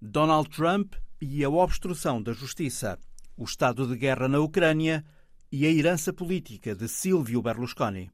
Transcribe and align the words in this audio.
Donald 0.00 0.48
Trump 0.50 0.94
e 1.20 1.42
a 1.42 1.50
obstrução 1.50 2.22
da 2.22 2.32
justiça, 2.32 2.96
o 3.36 3.42
estado 3.42 3.84
de 3.84 3.96
guerra 3.96 4.28
na 4.28 4.38
Ucrânia 4.38 5.04
e 5.50 5.66
a 5.66 5.70
herança 5.70 6.12
política 6.12 6.72
de 6.72 6.86
Silvio 6.86 7.42
Berlusconi. 7.42 8.08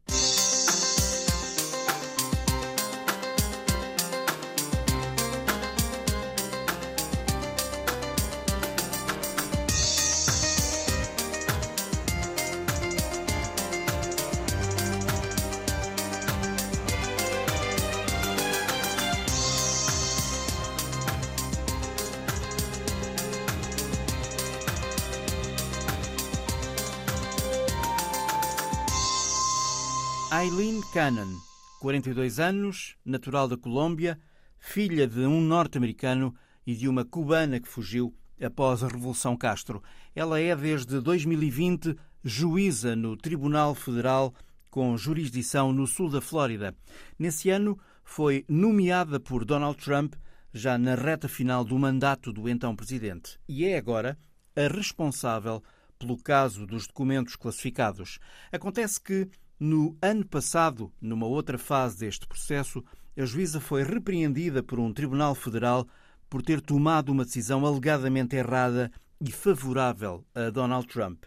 Cannon, 31.05 31.39
42 31.83 32.41
anos, 32.41 32.97
natural 33.05 33.47
da 33.47 33.59
Colômbia, 33.59 34.19
filha 34.59 35.07
de 35.07 35.21
um 35.21 35.39
norte-americano 35.39 36.35
e 36.67 36.75
de 36.75 36.89
uma 36.89 37.05
cubana 37.05 37.61
que 37.61 37.69
fugiu 37.69 38.15
após 38.43 38.83
a 38.83 38.89
Revolução 38.89 39.37
Castro. 39.37 39.83
Ela 40.15 40.41
é, 40.41 40.57
desde 40.57 40.99
2020, 41.03 41.95
juíza 42.25 42.97
no 42.97 43.19
Tribunal 43.19 43.75
Federal 43.75 44.33
com 44.71 44.97
jurisdição 44.97 45.75
no 45.75 45.87
sul 45.87 46.09
da 46.09 46.23
Flórida. 46.23 46.75
Nesse 47.19 47.51
ano, 47.51 47.79
foi 48.03 48.43
nomeada 48.49 49.21
por 49.21 49.45
Donald 49.45 49.77
Trump 49.77 50.15
já 50.55 50.79
na 50.79 50.95
reta 50.95 51.29
final 51.29 51.67
do 51.67 51.79
mandato 51.79 52.33
do 52.33 52.49
então 52.49 52.75
presidente 52.75 53.39
e 53.47 53.67
é 53.67 53.77
agora 53.77 54.17
a 54.57 54.75
responsável 54.75 55.63
pelo 55.99 56.17
caso 56.17 56.67
dos 56.67 56.87
documentos 56.87 57.37
classificados. 57.37 58.19
Acontece 58.51 58.99
que 58.99 59.29
no 59.59 59.97
ano 60.03 60.27
passado, 60.27 60.93
numa 61.01 61.27
outra 61.27 61.57
fase 61.57 61.99
deste 61.99 62.27
processo, 62.27 62.85
a 63.17 63.25
juíza 63.25 63.61
foi 63.61 63.85
repreendida 63.85 64.63
por 64.63 64.79
um 64.79 64.93
tribunal 64.93 65.35
federal 65.35 65.87
por 66.29 66.43
ter 66.43 66.61
tomado 66.61 67.11
uma 67.11 67.25
decisão 67.25 67.65
alegadamente 67.65 68.35
errada 68.35 68.91
e 69.21 69.31
favorável 69.31 70.25
a 70.35 70.51
Donald 70.51 70.87
Trump. 70.89 71.25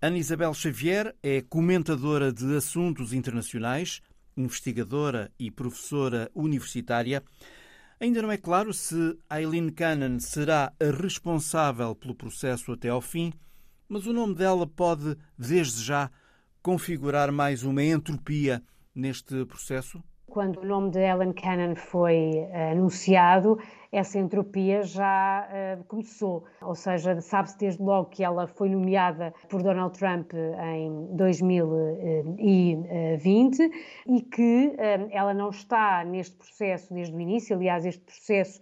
Ana 0.00 0.16
Isabel 0.16 0.54
Xavier 0.54 1.14
é 1.22 1.42
comentadora 1.42 2.32
de 2.32 2.56
assuntos 2.56 3.12
internacionais, 3.12 4.00
investigadora 4.34 5.30
e 5.38 5.50
professora 5.50 6.30
universitária. 6.34 7.22
Ainda 8.00 8.22
não 8.22 8.32
é 8.32 8.38
claro 8.38 8.72
se 8.72 9.18
Eileen 9.30 9.68
Cannon 9.68 10.18
será 10.18 10.72
a 10.80 11.02
responsável 11.02 11.94
pelo 11.94 12.14
processo 12.14 12.72
até 12.72 12.88
ao 12.88 13.02
fim, 13.02 13.30
mas 13.86 14.06
o 14.06 14.12
nome 14.14 14.34
dela 14.34 14.66
pode, 14.66 15.18
desde 15.36 15.82
já, 15.82 16.10
configurar 16.62 17.32
mais 17.32 17.64
uma 17.64 17.82
entropia 17.82 18.62
neste 18.94 19.44
processo? 19.46 20.00
Quando 20.30 20.60
o 20.60 20.64
nome 20.64 20.92
de 20.92 21.00
Ellen 21.00 21.32
Cannon 21.32 21.74
foi 21.74 22.30
uh, 22.34 22.70
anunciado, 22.70 23.58
essa 23.90 24.16
entropia 24.16 24.84
já 24.84 25.48
uh, 25.48 25.82
começou. 25.84 26.44
Ou 26.62 26.76
seja, 26.76 27.20
sabe-se 27.20 27.58
desde 27.58 27.82
logo 27.82 28.10
que 28.10 28.22
ela 28.22 28.46
foi 28.46 28.68
nomeada 28.68 29.34
por 29.48 29.60
Donald 29.60 29.98
Trump 29.98 30.30
em 30.32 31.16
2020 31.16 33.58
e 34.06 34.22
que 34.22 34.68
uh, 34.68 35.08
ela 35.10 35.34
não 35.34 35.50
está 35.50 36.04
neste 36.04 36.36
processo 36.36 36.94
desde 36.94 37.16
o 37.16 37.20
início. 37.20 37.56
Aliás, 37.56 37.84
este 37.84 38.04
processo 38.04 38.60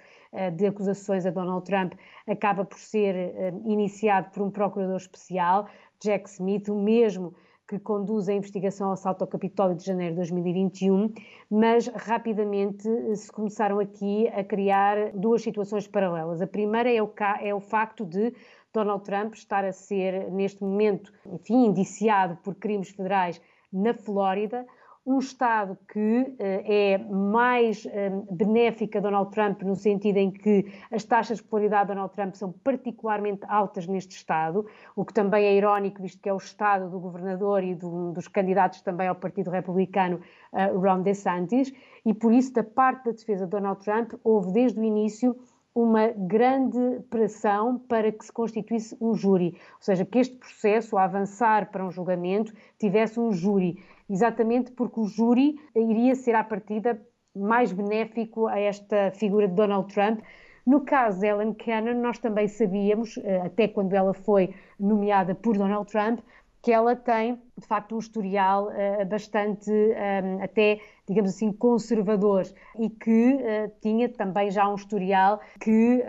de 0.56 0.66
acusações 0.66 1.24
a 1.24 1.30
Donald 1.30 1.64
Trump 1.64 1.94
acaba 2.26 2.62
por 2.62 2.78
ser 2.78 3.32
iniciado 3.64 4.30
por 4.30 4.42
um 4.42 4.50
procurador 4.50 4.98
especial, 4.98 5.66
Jack 6.02 6.28
Smith, 6.28 6.68
o 6.68 6.74
mesmo 6.74 7.34
que 7.68 7.78
conduz 7.78 8.28
a 8.30 8.32
investigação 8.32 8.86
ao 8.86 8.94
assalto 8.94 9.22
ao 9.22 9.28
Capitólio 9.28 9.76
de 9.76 9.84
janeiro 9.84 10.14
de 10.14 10.16
2021, 10.16 11.12
mas 11.50 11.86
rapidamente 11.88 12.88
eh, 12.88 13.14
se 13.14 13.30
começaram 13.30 13.78
aqui 13.78 14.26
a 14.28 14.42
criar 14.42 15.12
duas 15.12 15.42
situações 15.42 15.86
paralelas. 15.86 16.40
A 16.40 16.46
primeira 16.46 16.90
é 16.90 17.02
o, 17.02 17.12
é 17.42 17.54
o 17.54 17.60
facto 17.60 18.06
de 18.06 18.32
Donald 18.72 19.04
Trump 19.04 19.34
estar 19.34 19.66
a 19.66 19.72
ser, 19.72 20.30
neste 20.30 20.62
momento, 20.62 21.12
enfim, 21.26 21.66
indiciado 21.66 22.38
por 22.42 22.54
crimes 22.54 22.88
federais 22.88 23.40
na 23.70 23.92
Flórida, 23.92 24.66
um 25.08 25.18
Estado 25.20 25.78
que 25.90 26.34
eh, 26.38 26.94
é 26.94 26.98
mais 26.98 27.86
eh, 27.86 28.10
benéfico 28.30 28.98
a 28.98 29.00
Donald 29.00 29.30
Trump, 29.30 29.62
no 29.62 29.74
sentido 29.74 30.18
em 30.18 30.30
que 30.30 30.66
as 30.92 31.02
taxas 31.02 31.38
de 31.38 31.44
popularidade 31.44 31.88
de 31.88 31.94
Donald 31.94 32.12
Trump 32.14 32.34
são 32.34 32.52
particularmente 32.52 33.40
altas 33.48 33.86
neste 33.86 34.14
Estado, 34.14 34.66
o 34.94 35.06
que 35.06 35.14
também 35.14 35.46
é 35.46 35.54
irónico, 35.54 36.02
visto 36.02 36.20
que 36.20 36.28
é 36.28 36.32
o 36.32 36.36
Estado 36.36 36.90
do 36.90 37.00
governador 37.00 37.64
e 37.64 37.74
do, 37.74 38.12
dos 38.12 38.28
candidatos 38.28 38.82
também 38.82 39.08
ao 39.08 39.14
Partido 39.14 39.50
Republicano, 39.50 40.20
uh, 40.52 40.78
Ron 40.78 41.00
DeSantis, 41.00 41.72
e 42.04 42.12
por 42.12 42.30
isso, 42.30 42.52
da 42.52 42.62
parte 42.62 43.06
da 43.06 43.12
defesa 43.12 43.46
de 43.46 43.50
Donald 43.50 43.82
Trump, 43.82 44.12
houve 44.22 44.52
desde 44.52 44.78
o 44.78 44.84
início 44.84 45.34
uma 45.74 46.08
grande 46.08 47.00
pressão 47.08 47.78
para 47.78 48.12
que 48.12 48.26
se 48.26 48.32
constituísse 48.32 48.94
um 49.00 49.14
júri, 49.14 49.54
ou 49.54 49.80
seja, 49.80 50.04
que 50.04 50.18
este 50.18 50.36
processo, 50.36 50.98
a 50.98 51.04
avançar 51.04 51.70
para 51.70 51.86
um 51.86 51.90
julgamento, 51.90 52.52
tivesse 52.78 53.18
um 53.18 53.32
júri 53.32 53.78
exatamente 54.08 54.72
porque 54.72 55.00
o 55.00 55.06
júri 55.06 55.56
iria 55.74 56.14
ser, 56.14 56.34
à 56.34 56.44
partida, 56.44 57.00
mais 57.34 57.72
benéfico 57.72 58.46
a 58.46 58.58
esta 58.58 59.10
figura 59.12 59.48
de 59.48 59.54
Donald 59.54 59.92
Trump. 59.92 60.20
No 60.66 60.82
caso 60.82 61.20
de 61.20 61.26
Ellen 61.26 61.54
Cannon, 61.54 62.00
nós 62.00 62.18
também 62.18 62.46
sabíamos, 62.46 63.16
eh, 63.18 63.40
até 63.40 63.68
quando 63.68 63.94
ela 63.94 64.12
foi 64.12 64.54
nomeada 64.78 65.34
por 65.34 65.56
Donald 65.56 65.90
Trump, 65.90 66.20
que 66.60 66.72
ela 66.72 66.94
tem, 66.94 67.40
de 67.56 67.66
facto, 67.66 67.94
um 67.94 67.98
historial 67.98 68.66
uh, 68.66 69.06
bastante, 69.06 69.70
eh, 69.70 70.38
até, 70.42 70.80
digamos 71.06 71.30
assim, 71.30 71.52
conservador 71.52 72.42
e 72.78 72.90
que 72.90 73.38
tinha 73.80 74.08
também 74.08 74.50
já 74.50 74.68
um 74.68 74.74
historial 74.74 75.40
que, 75.60 76.04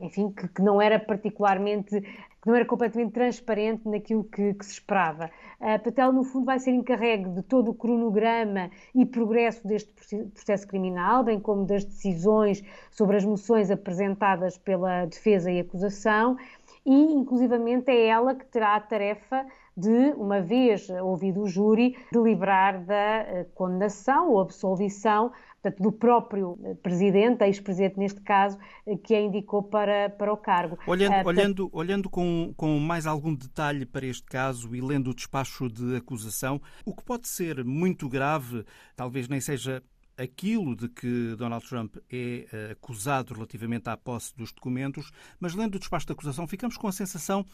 enfim, 0.00 0.32
que, 0.54 0.62
não 0.62 0.80
era 0.80 1.00
particularmente 1.00 2.00
que 2.42 2.48
não 2.48 2.56
era 2.56 2.66
completamente 2.66 3.12
transparente 3.12 3.88
naquilo 3.88 4.24
que, 4.24 4.54
que 4.54 4.66
se 4.66 4.72
esperava. 4.72 5.30
A 5.60 5.78
Patel, 5.78 6.12
no 6.12 6.24
fundo, 6.24 6.46
vai 6.46 6.58
ser 6.58 6.72
encarregue 6.72 7.30
de 7.30 7.42
todo 7.42 7.70
o 7.70 7.74
cronograma 7.74 8.68
e 8.92 9.06
progresso 9.06 9.66
deste 9.66 9.92
processo 10.34 10.66
criminal, 10.66 11.22
bem 11.22 11.38
como 11.38 11.64
das 11.64 11.84
decisões 11.84 12.62
sobre 12.90 13.16
as 13.16 13.24
moções 13.24 13.70
apresentadas 13.70 14.58
pela 14.58 15.06
defesa 15.06 15.52
e 15.52 15.60
acusação, 15.60 16.36
e, 16.84 17.12
inclusivamente, 17.12 17.92
é 17.92 18.06
ela 18.08 18.34
que 18.34 18.44
terá 18.46 18.74
a 18.74 18.80
tarefa 18.80 19.46
de, 19.76 20.12
uma 20.16 20.40
vez 20.40 20.90
ouvido 20.90 21.42
o 21.42 21.48
júri, 21.48 21.96
deliberar 22.10 22.80
da 22.84 22.94
eh, 22.94 23.46
condenação 23.54 24.30
ou 24.30 24.40
absolvição 24.40 25.30
portanto, 25.62 25.80
do 25.80 25.92
próprio 25.92 26.58
eh, 26.64 26.74
presidente, 26.74 27.44
ex-presidente 27.44 27.98
neste 27.98 28.20
caso, 28.20 28.58
eh, 28.84 28.96
que 28.96 29.14
a 29.14 29.20
indicou 29.20 29.62
para, 29.62 30.10
para 30.10 30.32
o 30.32 30.36
cargo. 30.36 30.76
Olhando, 30.86 31.14
uh, 31.14 31.26
olhando, 31.26 31.70
olhando 31.72 32.10
com, 32.10 32.52
com 32.56 32.78
mais 32.80 33.06
algum 33.06 33.32
detalhe 33.34 33.86
para 33.86 34.04
este 34.04 34.24
caso 34.24 34.74
e 34.74 34.80
lendo 34.80 35.10
o 35.10 35.14
despacho 35.14 35.68
de 35.68 35.96
acusação, 35.96 36.60
o 36.84 36.94
que 36.94 37.04
pode 37.04 37.28
ser 37.28 37.64
muito 37.64 38.08
grave, 38.08 38.64
talvez 38.96 39.28
nem 39.28 39.40
seja 39.40 39.82
aquilo 40.16 40.76
de 40.76 40.88
que 40.88 41.34
Donald 41.36 41.66
Trump 41.66 41.96
é 42.10 42.70
acusado 42.70 43.32
relativamente 43.32 43.88
à 43.88 43.96
posse 43.96 44.36
dos 44.36 44.52
documentos, 44.52 45.10
mas 45.40 45.54
lendo 45.54 45.76
o 45.76 45.78
despacho 45.78 46.06
de 46.06 46.12
acusação, 46.12 46.46
ficamos 46.46 46.76
com 46.76 46.86
a 46.86 46.92
sensação 46.92 47.46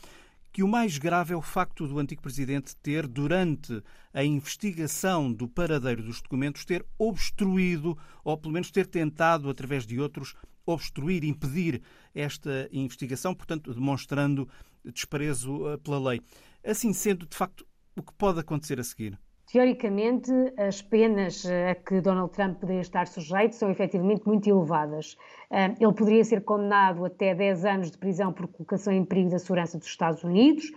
que 0.53 0.63
o 0.63 0.69
mais 0.69 0.99
grave 0.99 1.33
é 1.33 1.37
o 1.37 1.43
facto 1.43 1.87
do 1.87 1.99
antigo 1.99 2.23
presidente 2.23 2.75
ter, 2.77 3.07
durante 3.07 3.83
a 4.13 4.25
investigação 4.25 5.33
do 5.33 5.49
paradeiro 5.49 6.03
dos 6.03 6.21
documentos, 6.21 6.65
ter 6.65 6.85
obstruído, 6.99 7.97
ou 8.25 8.37
pelo 8.37 8.55
menos 8.55 8.71
ter 8.71 8.87
tentado, 8.87 9.49
através 9.51 9.87
de 9.87 10.01
outros, 10.01 10.35
obstruir, 10.67 11.25
impedir 11.25 11.83
esta 12.15 12.69
investigação, 12.73 13.35
portanto, 13.35 13.73
demonstrando 13.73 14.49
desprezo 14.85 15.69
eh, 15.69 15.77
pela 15.79 16.11
lei. 16.11 16.21
Assim 16.65 16.93
sendo, 16.93 17.27
de 17.27 17.37
facto, 17.37 17.67
o 17.97 18.03
que 18.03 18.13
pode 18.15 18.41
acontecer 18.41 18.79
a 18.81 18.85
seguir? 18.85 19.19
Teoricamente, 19.51 20.31
as 20.59 20.83
penas 20.83 21.43
a 21.47 21.75
que 21.75 22.03
Donald 22.03 22.31
Trump 22.33 22.61
poderia 22.61 22.83
estar 22.83 23.07
sujeito 23.07 23.55
são 23.55 23.71
efetivamente 23.71 24.27
muito 24.27 24.47
elevadas. 24.47 25.17
Ele 25.51 25.93
poderia 25.95 26.23
ser 26.23 26.45
condenado 26.45 27.03
até 27.07 27.35
10 27.35 27.65
anos 27.65 27.91
de 27.91 27.97
prisão 27.97 28.31
por 28.31 28.47
colocação 28.47 28.93
em 28.93 29.07
perigo 29.07 29.31
da 29.31 29.39
segurança 29.39 29.79
dos 29.79 29.87
Estados 29.87 30.23
Unidos, 30.23 30.71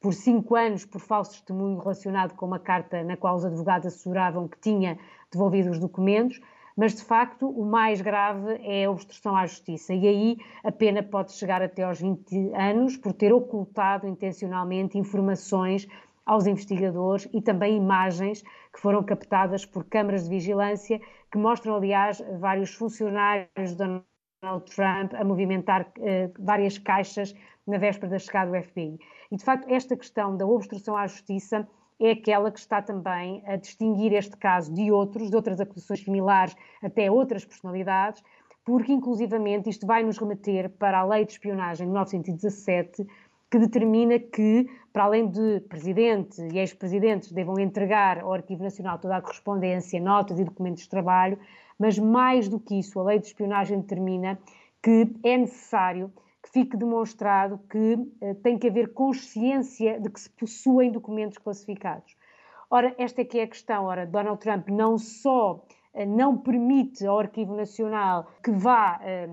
por 0.00 0.12
5 0.12 0.56
anos 0.56 0.84
por 0.84 1.00
falso 1.00 1.30
testemunho 1.30 1.78
relacionado 1.78 2.34
com 2.34 2.46
uma 2.46 2.58
carta 2.58 3.04
na 3.04 3.16
qual 3.16 3.36
os 3.36 3.44
advogados 3.44 3.86
asseguravam 3.86 4.48
que 4.48 4.58
tinha 4.58 4.98
devolvido 5.30 5.70
os 5.70 5.78
documentos, 5.78 6.40
mas 6.76 6.96
de 6.96 7.04
facto 7.04 7.48
o 7.48 7.64
mais 7.64 8.00
grave 8.00 8.60
é 8.64 8.86
a 8.86 8.90
obstrução 8.90 9.36
à 9.36 9.46
justiça. 9.46 9.94
E 9.94 10.06
aí 10.06 10.36
a 10.64 10.72
pena 10.72 11.00
pode 11.00 11.32
chegar 11.32 11.62
até 11.62 11.84
aos 11.84 12.00
20 12.00 12.52
anos 12.54 12.96
por 12.96 13.12
ter 13.12 13.32
ocultado 13.32 14.08
intencionalmente 14.08 14.98
informações 14.98 15.86
aos 16.26 16.46
investigadores 16.46 17.28
e 17.32 17.40
também 17.40 17.76
imagens 17.76 18.42
que 18.74 18.80
foram 18.80 19.02
captadas 19.02 19.64
por 19.64 19.84
câmaras 19.84 20.24
de 20.24 20.30
vigilância 20.30 21.00
que 21.30 21.38
mostram, 21.38 21.76
aliás, 21.76 22.22
vários 22.40 22.74
funcionários 22.74 23.74
da 23.76 24.02
Donald 24.42 24.64
Trump 24.66 25.14
a 25.14 25.24
movimentar 25.24 25.82
uh, 25.98 26.32
várias 26.38 26.78
caixas 26.78 27.34
na 27.66 27.78
véspera 27.78 28.10
da 28.10 28.18
chegada 28.18 28.50
do 28.50 28.64
FBI. 28.64 28.98
E, 29.30 29.36
de 29.36 29.44
facto, 29.44 29.68
esta 29.68 29.96
questão 29.96 30.36
da 30.36 30.46
obstrução 30.46 30.96
à 30.96 31.06
justiça 31.06 31.66
é 31.98 32.10
aquela 32.10 32.50
que 32.50 32.58
está 32.58 32.82
também 32.82 33.42
a 33.46 33.56
distinguir 33.56 34.12
este 34.12 34.36
caso 34.36 34.72
de 34.72 34.90
outros, 34.92 35.30
de 35.30 35.36
outras 35.36 35.60
acusações 35.60 36.04
similares, 36.04 36.54
até 36.82 37.10
outras 37.10 37.44
personalidades, 37.44 38.22
porque, 38.64 38.92
inclusivamente, 38.92 39.70
isto 39.70 39.86
vai 39.86 40.02
nos 40.02 40.18
remeter 40.18 40.68
para 40.70 40.98
a 40.98 41.04
Lei 41.04 41.24
de 41.24 41.32
Espionagem 41.32 41.86
de 41.86 41.92
1917, 41.92 43.06
que 43.56 43.60
determina 43.60 44.18
que, 44.18 44.68
para 44.92 45.04
além 45.04 45.30
de 45.30 45.60
presidente 45.60 46.42
e 46.52 46.58
ex-presidentes 46.58 47.32
devam 47.32 47.58
entregar 47.58 48.18
ao 48.18 48.34
Arquivo 48.34 48.62
Nacional 48.62 48.98
toda 48.98 49.16
a 49.16 49.22
correspondência, 49.22 49.98
notas 49.98 50.38
e 50.38 50.44
documentos 50.44 50.82
de 50.82 50.90
trabalho, 50.90 51.38
mas 51.78 51.98
mais 51.98 52.48
do 52.48 52.60
que 52.60 52.78
isso, 52.78 53.00
a 53.00 53.04
lei 53.04 53.18
de 53.18 53.28
espionagem 53.28 53.80
determina 53.80 54.38
que 54.82 55.10
é 55.24 55.38
necessário 55.38 56.12
que 56.42 56.50
fique 56.50 56.76
demonstrado 56.76 57.58
que 57.70 57.98
eh, 58.20 58.34
tem 58.34 58.58
que 58.58 58.68
haver 58.68 58.92
consciência 58.92 59.98
de 59.98 60.10
que 60.10 60.20
se 60.20 60.28
possuem 60.28 60.92
documentos 60.92 61.38
classificados. 61.38 62.14
Ora, 62.70 62.94
esta 62.98 63.22
é 63.22 63.24
que 63.24 63.38
é 63.38 63.44
a 63.44 63.48
questão. 63.48 63.84
Ora, 63.84 64.06
Donald 64.06 64.38
Trump 64.38 64.68
não 64.68 64.98
só 64.98 65.64
não 66.04 66.36
permite 66.36 67.06
ao 67.06 67.18
Arquivo 67.18 67.54
Nacional 67.54 68.26
que 68.42 68.50
vá 68.50 69.00
eh, 69.02 69.28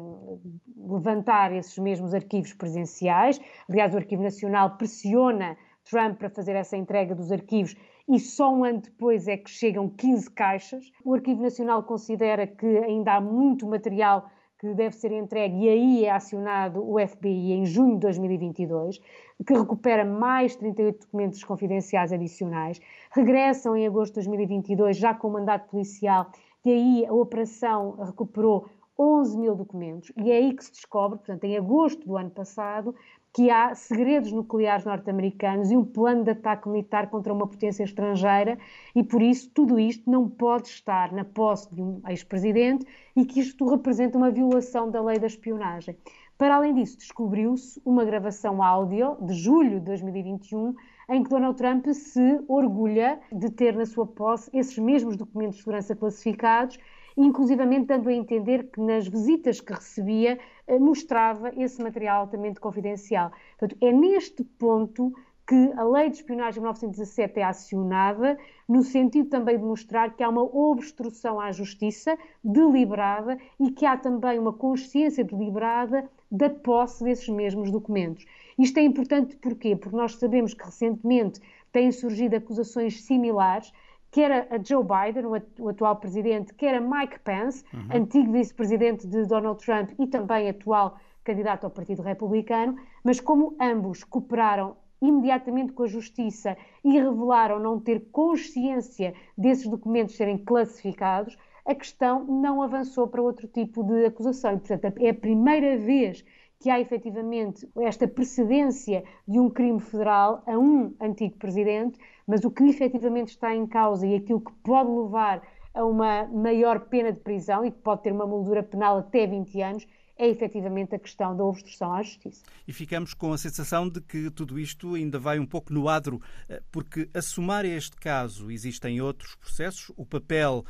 levantar 0.77 1.51
esses 1.51 1.77
mesmos 1.77 2.13
arquivos 2.13 2.53
presenciais. 2.53 3.41
Aliás, 3.69 3.93
o 3.93 3.97
Arquivo 3.97 4.23
Nacional 4.23 4.77
pressiona 4.77 5.57
Trump 5.89 6.17
para 6.17 6.29
fazer 6.29 6.55
essa 6.55 6.77
entrega 6.77 7.13
dos 7.13 7.31
arquivos 7.31 7.75
e 8.07 8.19
só 8.19 8.53
um 8.53 8.63
ano 8.63 8.81
depois 8.81 9.27
é 9.27 9.37
que 9.37 9.49
chegam 9.49 9.89
15 9.89 10.31
caixas. 10.31 10.91
O 11.03 11.13
Arquivo 11.13 11.41
Nacional 11.41 11.83
considera 11.83 12.47
que 12.47 12.65
ainda 12.65 13.15
há 13.15 13.21
muito 13.21 13.67
material 13.67 14.29
que 14.63 14.73
deve 14.73 14.95
ser 14.95 15.11
entregue 15.11 15.65
e 15.65 15.69
aí 15.69 16.05
é 16.05 16.11
acionado 16.11 16.81
o 16.89 16.95
FBI 16.97 17.51
em 17.51 17.65
junho 17.65 17.95
de 17.95 17.99
2022, 17.99 18.97
que 19.45 19.53
recupera 19.53 20.05
mais 20.05 20.55
38 20.55 21.01
documentos 21.01 21.43
confidenciais 21.43 22.13
adicionais, 22.13 22.79
regressam 23.11 23.75
em 23.75 23.85
agosto 23.85 24.13
de 24.13 24.27
2022 24.27 24.95
já 24.95 25.13
com 25.13 25.29
mandato 25.29 25.69
policial 25.69 26.31
e 26.65 26.71
aí 26.71 27.05
a 27.05 27.13
operação 27.13 27.97
recuperou 28.03 28.67
11 28.97 29.37
mil 29.37 29.55
documentos 29.55 30.11
e 30.15 30.31
é 30.31 30.37
aí 30.37 30.53
que 30.53 30.63
se 30.63 30.71
descobre, 30.71 31.17
portanto, 31.17 31.43
em 31.43 31.57
agosto 31.57 32.05
do 32.07 32.15
ano 32.15 32.29
passado, 32.29 32.95
que 33.33 33.49
há 33.49 33.73
segredos 33.73 34.31
nucleares 34.31 34.85
norte-americanos 34.85 35.71
e 35.71 35.75
um 35.75 35.83
plano 35.83 36.23
de 36.23 36.31
ataque 36.31 36.69
militar 36.69 37.09
contra 37.09 37.33
uma 37.33 37.47
potência 37.47 37.83
estrangeira 37.83 38.59
e 38.95 39.03
por 39.03 39.23
isso 39.23 39.49
tudo 39.49 39.79
isto 39.79 40.09
não 40.09 40.29
pode 40.29 40.67
estar 40.67 41.11
na 41.11 41.25
posse 41.25 41.73
de 41.73 41.81
um 41.81 41.99
ex-presidente 42.07 42.85
e 43.15 43.25
que 43.25 43.39
isto 43.39 43.67
representa 43.67 44.17
uma 44.17 44.29
violação 44.29 44.91
da 44.91 45.01
lei 45.01 45.17
da 45.17 45.25
espionagem. 45.25 45.97
Para 46.37 46.55
além 46.55 46.75
disso, 46.75 46.97
descobriu-se 46.97 47.81
uma 47.83 48.05
gravação 48.05 48.61
áudio 48.61 49.17
de 49.21 49.33
julho 49.33 49.79
de 49.79 49.85
2021 49.85 50.75
em 51.13 51.23
que 51.23 51.29
Donald 51.29 51.57
Trump 51.57 51.85
se 51.87 52.43
orgulha 52.47 53.19
de 53.31 53.49
ter 53.51 53.75
na 53.75 53.85
sua 53.85 54.05
posse 54.05 54.49
esses 54.53 54.77
mesmos 54.77 55.15
documentos 55.15 55.57
de 55.57 55.63
segurança 55.63 55.95
classificados 55.95 56.77
inclusivamente 57.15 57.87
dando 57.87 58.09
a 58.09 58.13
entender 58.13 58.71
que 58.71 58.81
nas 58.81 59.07
visitas 59.07 59.61
que 59.61 59.73
recebia 59.73 60.39
eh, 60.67 60.79
mostrava 60.79 61.51
esse 61.55 61.81
material 61.81 62.21
altamente 62.21 62.59
confidencial. 62.59 63.31
Portanto, 63.57 63.77
é 63.81 63.91
neste 63.91 64.43
ponto 64.43 65.13
que 65.45 65.71
a 65.75 65.83
lei 65.83 66.09
de 66.09 66.17
espionagem 66.17 66.53
de 66.53 66.59
1917 66.61 67.39
é 67.39 67.43
acionada, 67.43 68.37
no 68.67 68.81
sentido 68.81 69.29
também 69.29 69.57
de 69.57 69.63
mostrar 69.63 70.15
que 70.15 70.23
há 70.23 70.29
uma 70.29 70.43
obstrução 70.43 71.39
à 71.39 71.51
justiça 71.51 72.17
deliberada 72.43 73.37
e 73.59 73.69
que 73.69 73.85
há 73.85 73.97
também 73.97 74.39
uma 74.39 74.53
consciência 74.53 75.23
deliberada 75.23 76.09
da 76.31 76.49
posse 76.49 77.03
desses 77.03 77.27
mesmos 77.27 77.69
documentos. 77.69 78.25
Isto 78.57 78.79
é 78.79 78.83
importante 78.83 79.35
porquê? 79.37 79.75
Porque 79.75 79.95
nós 79.95 80.15
sabemos 80.15 80.53
que 80.53 80.63
recentemente 80.63 81.39
têm 81.71 81.91
surgido 81.91 82.35
acusações 82.35 83.01
similares 83.01 83.71
quer 84.13 84.47
a 84.53 84.63
Joe 84.63 84.83
Biden, 84.83 85.25
o 85.59 85.69
atual 85.69 85.95
presidente, 85.95 86.53
quer 86.53 86.75
a 86.75 86.79
Mike 86.81 87.19
Pence, 87.21 87.65
uhum. 87.73 87.97
antigo 88.01 88.31
vice-presidente 88.31 89.07
de 89.07 89.25
Donald 89.25 89.59
Trump 89.65 89.89
e 89.99 90.05
também 90.05 90.47
atual 90.47 90.99
candidato 91.23 91.63
ao 91.63 91.71
Partido 91.71 92.03
Republicano, 92.03 92.77
mas 93.03 93.19
como 93.19 93.55
ambos 93.59 94.03
cooperaram 94.03 94.77
imediatamente 95.01 95.73
com 95.73 95.83
a 95.83 95.87
Justiça 95.87 96.55
e 96.83 96.93
revelaram 96.93 97.59
não 97.59 97.79
ter 97.79 98.01
consciência 98.11 99.15
desses 99.37 99.67
documentos 99.67 100.15
serem 100.15 100.37
classificados, 100.37 101.35
a 101.65 101.73
questão 101.73 102.23
não 102.23 102.61
avançou 102.61 103.07
para 103.07 103.21
outro 103.21 103.47
tipo 103.47 103.83
de 103.83 104.05
acusação. 104.05 104.53
E, 104.53 104.59
portanto, 104.59 104.97
é 104.99 105.09
a 105.09 105.13
primeira 105.13 105.77
vez 105.77 106.23
que 106.63 106.69
há 106.69 106.79
efetivamente 106.79 107.67
esta 107.75 108.07
precedência 108.07 109.03
de 109.27 109.37
um 109.37 109.49
crime 109.49 109.81
federal 109.81 110.41
a 110.47 110.57
um 110.57 110.95
antigo 111.01 111.35
presidente, 111.37 111.99
mas 112.25 112.45
o 112.45 112.49
que 112.49 112.63
efetivamente 112.63 113.31
está 113.31 113.53
em 113.53 113.67
causa 113.67 114.07
e 114.07 114.15
aquilo 114.15 114.39
que 114.39 114.53
pode 114.63 114.89
levar 114.89 115.45
a 115.73 115.83
uma 115.83 116.25
maior 116.27 116.79
pena 116.79 117.11
de 117.11 117.19
prisão 117.19 117.65
e 117.65 117.71
que 117.71 117.79
pode 117.79 118.03
ter 118.03 118.13
uma 118.13 118.25
moldura 118.25 118.63
penal 118.63 118.97
até 118.99 119.27
20 119.27 119.61
anos 119.61 119.87
é 120.17 120.29
efetivamente 120.29 120.95
a 120.95 120.99
questão 120.99 121.35
da 121.35 121.43
obstrução 121.43 121.91
à 121.91 122.01
justiça. 122.01 122.45
E 122.65 122.71
ficamos 122.71 123.13
com 123.13 123.33
a 123.33 123.37
sensação 123.37 123.89
de 123.89 123.99
que 123.99 124.31
tudo 124.31 124.57
isto 124.57 124.95
ainda 124.95 125.19
vai 125.19 125.39
um 125.39 125.45
pouco 125.45 125.73
no 125.73 125.89
adro, 125.89 126.21
eh, 126.47 126.61
porque 126.71 127.09
a 127.13 127.21
somar 127.21 127.65
este 127.65 127.97
caso 127.97 128.49
existem 128.49 129.01
outros 129.01 129.35
processos, 129.35 129.91
o 129.97 130.05
papel 130.05 130.63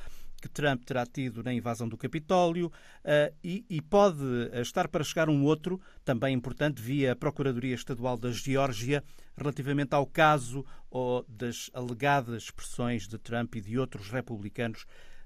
que 0.43 0.49
Trump 0.49 0.83
terá 0.83 1.05
tido 1.05 1.41
na 1.41 1.53
invasão 1.53 1.87
do 1.87 1.95
Capitólio 1.95 2.67
uh, 2.67 3.33
e, 3.41 3.65
e, 3.69 3.81
pode 3.81 4.21
estar 4.55 4.89
para 4.89 5.01
chegar 5.01 5.29
um 5.29 5.45
outro, 5.45 5.79
também 6.03 6.35
importante, 6.35 6.81
via 6.81 7.13
a 7.13 7.15
Procuradoria 7.15 7.73
Estadual 7.73 8.17
da 8.17 8.29
Geórgia, 8.29 9.01
relativamente 9.37 9.95
ao 9.95 10.05
caso 10.05 10.65
ou 10.91 11.25
das 11.29 11.69
alegadas 11.73 12.43
expressões 12.43 13.07
de 13.07 13.17
Trump 13.17 13.55
e 13.55 13.61
de 13.61 13.79
outros 13.79 14.09
republicanos 14.09 14.81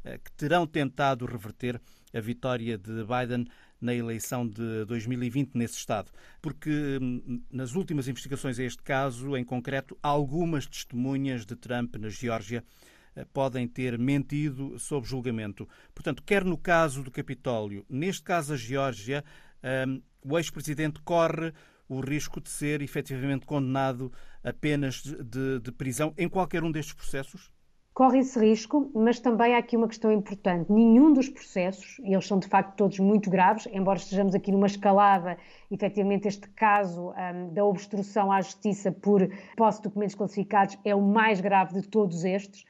uh, 0.06 0.20
que 0.24 0.32
terão 0.34 0.68
tentado 0.68 1.26
reverter 1.26 1.82
a 2.14 2.20
vitória 2.20 2.78
de 2.78 3.04
Biden 3.04 3.48
na 3.82 3.96
eleição 3.96 4.48
de 4.48 4.86
2020 4.86 5.56
nesse 5.56 5.78
Estado. 5.78 6.12
Porque 6.40 7.00
hum, 7.02 7.42
nas 7.52 7.74
últimas 7.74 8.08
investigações 8.08 8.60
a 8.60 8.64
este 8.64 8.84
caso, 8.84 9.36
em 9.36 9.44
concreto, 9.44 9.98
algumas 10.04 10.68
testemunhas 10.68 11.44
de 11.44 11.56
Trump 11.56 11.96
na 11.96 12.10
Geórgia 12.10 12.64
eh, 12.64 12.88
podem 13.26 13.68
ter 13.68 13.98
mentido 13.98 14.78
sob 14.80 15.06
julgamento. 15.08 15.68
Portanto, 15.94 16.24
quer 16.24 16.44
no 16.44 16.58
caso 16.58 17.04
do 17.04 17.12
Capitólio, 17.12 17.86
neste 17.90 18.24
caso 18.24 18.54
a 18.54 18.58
Geórgia, 18.58 19.24
um, 19.88 20.02
o 20.24 20.38
ex-presidente 20.38 21.02
corre 21.02 21.54
o 21.90 22.00
risco 22.00 22.42
de 22.42 22.50
ser 22.50 22.82
efetivamente 22.82 23.46
condenado 23.46 24.12
a 24.44 24.52
penas 24.52 25.02
de, 25.02 25.60
de, 25.60 25.72
prisão 25.72 26.14
em 26.18 26.28
qualquer 26.28 26.64
um 26.64 26.72
destes 26.72 26.94
processos? 26.94 27.50
Corre 27.94 28.20
esse 28.20 28.40
risco, 28.40 28.92
mas 28.94 29.20
também 29.20 29.56
há 29.56 29.58
aqui 29.58 29.76
uma 29.76 29.88
questão 29.88 30.12
importante. 30.12 30.72
Nenhum 30.72 31.12
dos 31.12 31.30
processos, 31.30 31.98
e 32.04 32.14
eles 32.14 32.28
são 32.28 32.38
de 32.38 32.48
facto 32.48 32.76
todos 32.76 33.00
muito 33.00 33.28
graves, 33.28 33.68
embora 33.72 33.98
estejamos 33.98 34.36
aqui 34.36 34.52
numa 34.52 34.68
escalada, 34.68 35.36
efetivamente 35.72 36.28
este 36.28 36.48
caso 36.50 37.12
um, 37.12 37.54
da 37.54 37.66
obstrução 37.66 38.32
à 38.32 38.40
justiça 38.42 38.92
por 38.92 39.28
posse 39.56 39.80
de 39.80 39.86
documentos 39.86 40.14
classificados 40.14 40.78
é 40.86 40.94
o 40.94 41.02
mais 41.02 41.42
grave 41.42 41.82
de 41.82 41.88
todos 41.88 42.24
estes 42.24 42.66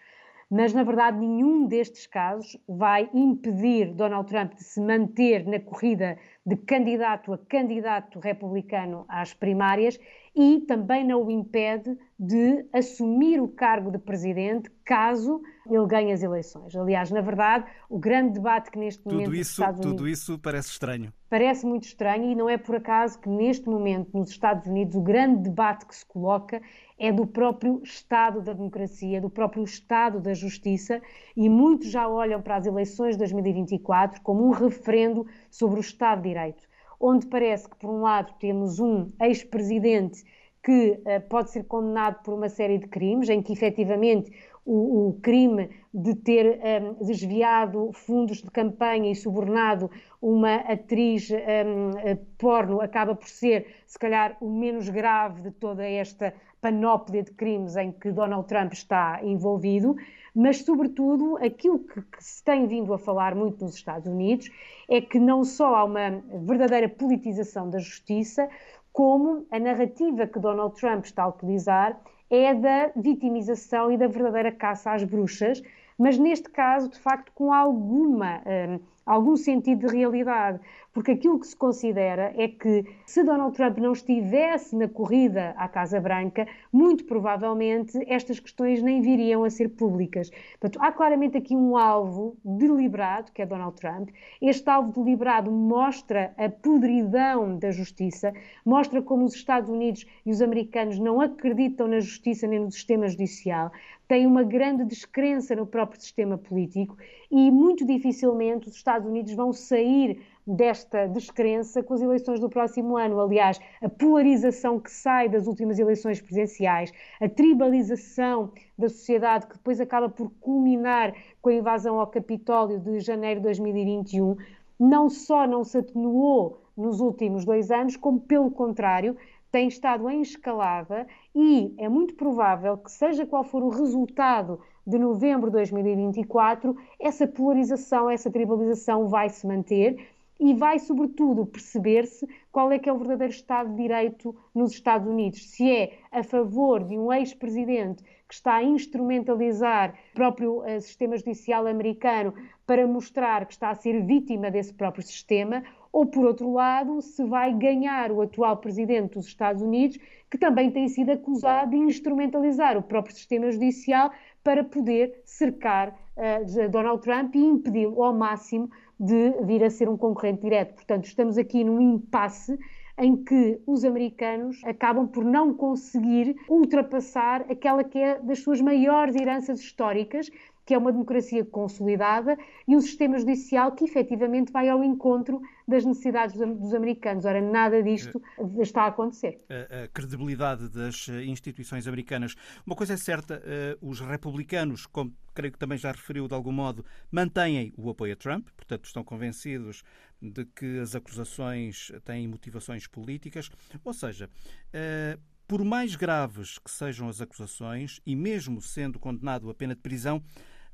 mas 0.49 0.73
na 0.73 0.83
verdade 0.83 1.17
nenhum 1.17 1.65
destes 1.65 2.07
casos 2.07 2.57
vai 2.67 3.09
impedir 3.13 3.93
Donald 3.93 4.27
Trump 4.29 4.53
de 4.53 4.63
se 4.63 4.79
manter 4.79 5.45
na 5.45 5.59
corrida 5.59 6.17
de 6.47 6.55
candidato 6.55 7.33
a 7.33 7.37
candidato 7.37 8.19
republicano 8.19 9.03
às 9.09 9.33
primárias 9.33 9.99
e 10.33 10.61
também 10.61 11.03
não 11.05 11.25
o 11.25 11.29
impede 11.29 11.97
de 12.17 12.65
assumir 12.71 13.41
o 13.41 13.49
cargo 13.49 13.91
de 13.91 13.97
presidente 13.97 14.71
caso 14.85 15.41
ele 15.69 15.85
ganhe 15.85 16.13
as 16.13 16.23
eleições. 16.23 16.73
Aliás, 16.75 17.11
na 17.11 17.19
verdade, 17.19 17.65
o 17.89 17.99
grande 17.99 18.33
debate 18.33 18.71
que 18.71 18.79
neste 18.79 19.03
tudo 19.03 19.15
momento 19.15 19.35
isso, 19.35 19.51
Estados 19.51 19.79
Unidos... 19.81 19.97
Tudo 19.97 20.07
isso 20.07 20.39
parece 20.39 20.69
estranho. 20.69 21.11
Parece 21.29 21.65
muito 21.65 21.83
estranho 21.83 22.31
e 22.31 22.35
não 22.35 22.49
é 22.49 22.57
por 22.57 22.75
acaso 22.75 23.19
que 23.19 23.27
neste 23.27 23.67
momento 23.67 24.17
nos 24.17 24.29
Estados 24.29 24.65
Unidos 24.65 24.95
o 24.95 25.01
grande 25.01 25.41
debate 25.41 25.85
que 25.85 25.95
se 25.95 26.05
coloca 26.05 26.61
é 26.97 27.11
do 27.11 27.27
próprio 27.27 27.81
Estado 27.83 28.41
da 28.41 28.53
democracia, 28.53 29.19
do 29.19 29.29
próprio 29.29 29.63
Estado 29.63 30.21
da 30.21 30.33
justiça 30.33 31.01
e 31.35 31.49
muitos 31.49 31.91
já 31.91 32.07
olham 32.07 32.41
para 32.41 32.55
as 32.55 32.65
eleições 32.65 33.15
de 33.15 33.19
2024 33.19 34.21
como 34.21 34.47
um 34.47 34.51
referendo 34.51 35.27
sobre 35.51 35.79
o 35.79 35.81
Estado 35.81 36.21
de 36.21 36.29
Direito, 36.37 36.67
onde 36.99 37.25
parece 37.25 37.67
que 37.67 37.75
por 37.77 37.89
um 37.89 38.01
lado 38.01 38.33
temos 38.39 38.79
um 38.79 39.11
ex-presidente 39.19 40.23
que 40.63 40.91
uh, 40.91 41.27
pode 41.29 41.49
ser 41.49 41.63
condenado 41.63 42.21
por 42.23 42.33
uma 42.35 42.49
série 42.49 42.77
de 42.77 42.87
crimes, 42.87 43.29
em 43.29 43.41
que 43.41 43.53
efetivamente 43.53 44.31
o, 44.65 45.07
o 45.07 45.13
crime 45.21 45.69
de 45.93 46.13
ter 46.13 46.45
um, 46.45 46.67
ehm, 46.67 46.93
desviado 47.01 47.91
fundos 47.93 48.41
de 48.41 48.51
campanha 48.51 49.09
e 49.09 49.15
subornado 49.15 49.89
uma 50.21 50.55
atriz 50.55 51.31
um, 51.31 51.97
eh, 51.99 52.17
porno 52.37 52.81
acaba 52.81 53.15
por 53.15 53.29
ser, 53.29 53.65
se 53.87 53.97
calhar, 53.97 54.35
o 54.41 54.49
menos 54.49 54.89
grave 54.89 55.41
de 55.41 55.51
toda 55.51 55.87
esta 55.87 56.33
panóplia 56.61 57.23
de 57.23 57.31
crimes 57.31 57.77
em 57.77 57.93
que 57.93 58.11
Donald 58.11 58.45
Trump 58.47 58.73
está 58.73 59.21
envolvido, 59.23 59.95
mas, 60.39 60.57
sobretudo, 60.57 61.35
aquilo 61.37 61.79
que, 61.79 61.99
que, 61.99 62.23
se 62.23 62.43
tem 62.43 62.67
vindo 62.67 62.93
a 62.93 62.99
falar 62.99 63.33
muito 63.33 63.65
nos 63.65 63.73
Estados 63.73 64.07
Unidos 64.07 64.51
é 64.87 65.01
que 65.01 65.17
não 65.17 65.43
só 65.43 65.73
há 65.73 65.83
uma 65.83 66.23
verdadeira 66.45 66.87
politização 66.87 67.67
da 67.67 67.79
justiça, 67.79 68.47
como 68.93 69.47
a 69.49 69.57
narrativa 69.57 70.27
que 70.27 70.37
Donald 70.37 70.79
Trump 70.79 71.05
está 71.05 71.23
a 71.23 71.29
utilizar 71.29 71.99
é 72.29 72.53
da 72.53 72.91
vitimização 72.95 73.91
e 73.91 73.97
da 73.97 74.05
verdadeira 74.05 74.51
caça 74.51 74.91
às 74.91 75.03
bruxas, 75.03 75.63
mas 75.97 76.19
neste 76.19 76.51
caso, 76.51 76.87
de 76.89 76.99
facto, 76.99 77.31
com 77.33 77.51
alguma. 77.51 78.43
Um, 78.45 78.79
algum 79.07 79.37
sentido 79.37 79.87
de 79.87 79.95
realidade, 79.95 80.59
porque 80.97 81.11
aquilo 81.11 81.39
que 81.39 81.45
se 81.45 81.55
considera 81.55 82.33
é 82.35 82.47
que 82.47 82.83
se 83.05 83.23
Donald 83.23 83.55
Trump 83.55 83.77
não 83.77 83.91
estivesse 83.91 84.75
na 84.75 84.87
corrida 84.87 85.53
à 85.55 85.67
Casa 85.67 86.01
Branca, 86.01 86.47
muito 86.73 87.03
provavelmente 87.03 87.99
estas 88.07 88.39
questões 88.39 88.81
nem 88.81 88.99
viriam 88.99 89.43
a 89.43 89.49
ser 89.51 89.69
públicas. 89.69 90.31
Portanto, 90.59 90.83
há 90.83 90.91
claramente 90.91 91.37
aqui 91.37 91.55
um 91.55 91.77
alvo 91.77 92.35
deliberado, 92.43 93.31
que 93.31 93.43
é 93.43 93.45
Donald 93.45 93.79
Trump. 93.79 94.09
Este 94.41 94.67
alvo 94.71 94.91
deliberado 95.03 95.51
mostra 95.51 96.33
a 96.35 96.49
podridão 96.49 97.59
da 97.59 97.69
justiça, 97.69 98.33
mostra 98.65 98.99
como 98.99 99.23
os 99.23 99.35
Estados 99.35 99.69
Unidos 99.69 100.03
e 100.25 100.31
os 100.31 100.41
americanos 100.41 100.97
não 100.97 101.21
acreditam 101.21 101.87
na 101.87 101.99
justiça 101.99 102.47
nem 102.47 102.57
no 102.57 102.71
sistema 102.71 103.07
judicial, 103.07 103.71
têm 104.07 104.25
uma 104.25 104.41
grande 104.41 104.83
descrença 104.83 105.55
no 105.55 105.67
próprio 105.67 106.01
sistema 106.01 106.37
político 106.39 106.97
e 107.29 107.51
muito 107.51 107.85
dificilmente 107.85 108.67
os 108.67 108.75
Estados 108.75 109.07
Unidos 109.07 109.33
vão 109.33 109.51
sair 109.51 110.21
desta 110.47 111.07
descrença 111.07 111.83
com 111.83 111.93
as 111.93 112.01
eleições 112.01 112.39
do 112.39 112.49
próximo 112.49 112.95
ano. 112.95 113.19
Aliás, 113.19 113.59
a 113.81 113.89
polarização 113.89 114.79
que 114.79 114.89
sai 114.89 115.27
das 115.27 115.45
últimas 115.45 115.77
eleições 115.77 116.21
presidenciais, 116.21 116.93
a 117.19 117.27
tribalização 117.27 118.51
da 118.77 118.87
sociedade 118.87 119.47
que 119.47 119.57
depois 119.57 119.81
acaba 119.81 120.07
por 120.07 120.31
culminar 120.39 121.13
com 121.41 121.49
a 121.49 121.53
invasão 121.53 121.99
ao 121.99 122.07
Capitólio 122.07 122.79
de 122.79 123.01
janeiro 123.01 123.41
de 123.41 123.45
2021, 123.45 124.37
não 124.79 125.09
só 125.09 125.45
não 125.45 125.65
se 125.65 125.79
atenuou 125.79 126.61
nos 126.77 127.01
últimos 127.01 127.43
dois 127.43 127.69
anos, 127.69 127.97
como 127.97 128.19
pelo 128.19 128.49
contrário, 128.49 129.17
tem 129.51 129.67
estado 129.67 130.09
em 130.09 130.21
escalada 130.21 131.07
e 131.35 131.73
é 131.77 131.89
muito 131.89 132.13
provável 132.13 132.77
que, 132.77 132.91
seja 132.91 133.25
qual 133.25 133.43
for 133.43 133.63
o 133.63 133.69
resultado 133.69 134.59
de 134.85 134.97
novembro 134.97 135.47
de 135.47 135.57
2024, 135.57 136.77
essa 136.99 137.27
polarização, 137.27 138.09
essa 138.09 138.31
tribalização 138.31 139.09
vai 139.09 139.27
se 139.27 139.45
manter 139.45 139.97
e 140.39 140.53
vai, 140.53 140.79
sobretudo, 140.79 141.45
perceber-se 141.45 142.27
qual 142.51 142.71
é 142.71 142.79
que 142.79 142.89
é 142.89 142.93
o 142.93 142.97
verdadeiro 142.97 143.33
Estado 143.33 143.69
de 143.69 143.75
Direito 143.75 144.35
nos 144.53 144.71
Estados 144.71 145.07
Unidos. 145.07 145.49
Se 145.49 145.69
é 145.69 145.99
a 146.11 146.23
favor 146.23 146.83
de 146.83 146.97
um 146.97 147.11
ex-presidente 147.11 148.03
que 148.27 148.33
está 148.33 148.55
a 148.55 148.63
instrumentalizar 148.63 149.93
o 150.11 150.15
próprio 150.15 150.59
uh, 150.59 150.81
sistema 150.81 151.17
judicial 151.17 151.65
americano 151.65 152.33
para 152.65 152.85
mostrar 152.85 153.45
que 153.45 153.53
está 153.53 153.69
a 153.69 153.75
ser 153.75 154.03
vítima 154.05 154.51
desse 154.51 154.73
próprio 154.73 155.03
sistema, 155.03 155.63
ou, 155.91 156.05
por 156.05 156.25
outro 156.25 156.51
lado, 156.51 157.01
se 157.01 157.23
vai 157.23 157.53
ganhar 157.53 158.11
o 158.11 158.21
atual 158.21 158.57
presidente 158.57 159.13
dos 159.13 159.27
Estados 159.27 159.61
Unidos, 159.61 159.97
que 160.29 160.37
também 160.37 160.69
tem 160.69 160.89
sido 160.89 161.11
acusado 161.11 161.71
de 161.71 161.77
instrumentalizar 161.77 162.77
o 162.77 162.83
próprio 162.83 163.15
sistema 163.15 163.49
judicial 163.49 164.11
para 164.43 164.63
poder 164.63 165.21
cercar 165.23 165.97
uh, 166.17 166.69
Donald 166.69 167.01
Trump 167.01 167.33
e 167.35 167.39
impedi-lo 167.39 168.03
ao 168.03 168.13
máximo 168.13 168.69
de 168.99 169.31
vir 169.43 169.63
a 169.63 169.69
ser 169.69 169.87
um 169.89 169.97
concorrente 169.97 170.41
direto. 170.41 170.75
Portanto, 170.75 171.05
estamos 171.05 171.37
aqui 171.37 171.63
num 171.63 171.79
impasse 171.79 172.57
em 172.97 173.15
que 173.15 173.61
os 173.67 173.85
americanos 173.85 174.59
acabam 174.63 175.07
por 175.07 175.23
não 175.23 175.53
conseguir 175.53 176.35
ultrapassar 176.49 177.45
aquela 177.49 177.83
que 177.83 177.99
é 177.99 178.19
das 178.19 178.39
suas 178.39 178.59
maiores 178.59 179.15
heranças 179.15 179.59
históricas, 179.59 180.31
que 180.67 180.73
é 180.73 180.77
uma 180.77 180.91
democracia 180.91 181.45
consolidada 181.45 182.37
e 182.67 182.75
um 182.75 182.81
sistema 182.81 183.17
judicial 183.17 183.71
que 183.71 183.85
efetivamente 183.85 184.51
vai 184.51 184.67
ao 184.67 184.83
encontro 184.83 185.41
das 185.65 185.85
necessidades 185.85 186.35
dos 186.35 186.73
americanos. 186.73 187.23
Ora, 187.23 187.39
nada 187.41 187.81
disto 187.81 188.21
está 188.59 188.83
a 188.83 188.87
acontecer. 188.87 189.41
A, 189.49 189.85
a 189.85 189.87
credibilidade 189.87 190.67
das 190.67 191.07
eh, 191.07 191.23
instituições 191.23 191.87
americanas. 191.87 192.35
Uma 192.65 192.75
coisa 192.75 192.95
é 192.95 192.97
certa, 192.97 193.41
uh, 193.81 193.89
os 193.89 194.01
republicanos, 194.01 194.85
como 194.85 195.15
creio 195.33 195.53
que 195.53 195.59
também 195.59 195.77
já 195.77 195.89
referiu 195.89 196.27
de 196.27 196.33
algum 196.33 196.51
modo, 196.51 196.83
mantêm 197.09 197.73
o 197.77 197.89
apoio 197.89 198.11
a 198.11 198.15
Trump, 198.17 198.49
portanto 198.57 198.83
estão 198.83 199.05
convencidos 199.05 199.83
de 200.21 200.43
que 200.47 200.79
as 200.79 200.95
acusações 200.95 201.93
têm 202.03 202.27
motivações 202.27 202.87
políticas, 202.87 203.49
ou 203.85 203.93
seja, 203.93 204.29
uh, 204.73 205.17
por 205.47 205.63
mais 205.63 205.95
graves 205.95 206.59
que 206.59 206.69
sejam 206.69 207.07
as 207.07 207.21
acusações, 207.21 208.01
e 208.05 208.15
mesmo 208.17 208.61
sendo 208.61 208.99
condenado 208.99 209.49
a 209.49 209.53
pena 209.53 209.73
de 209.73 209.81
prisão, 209.81 210.21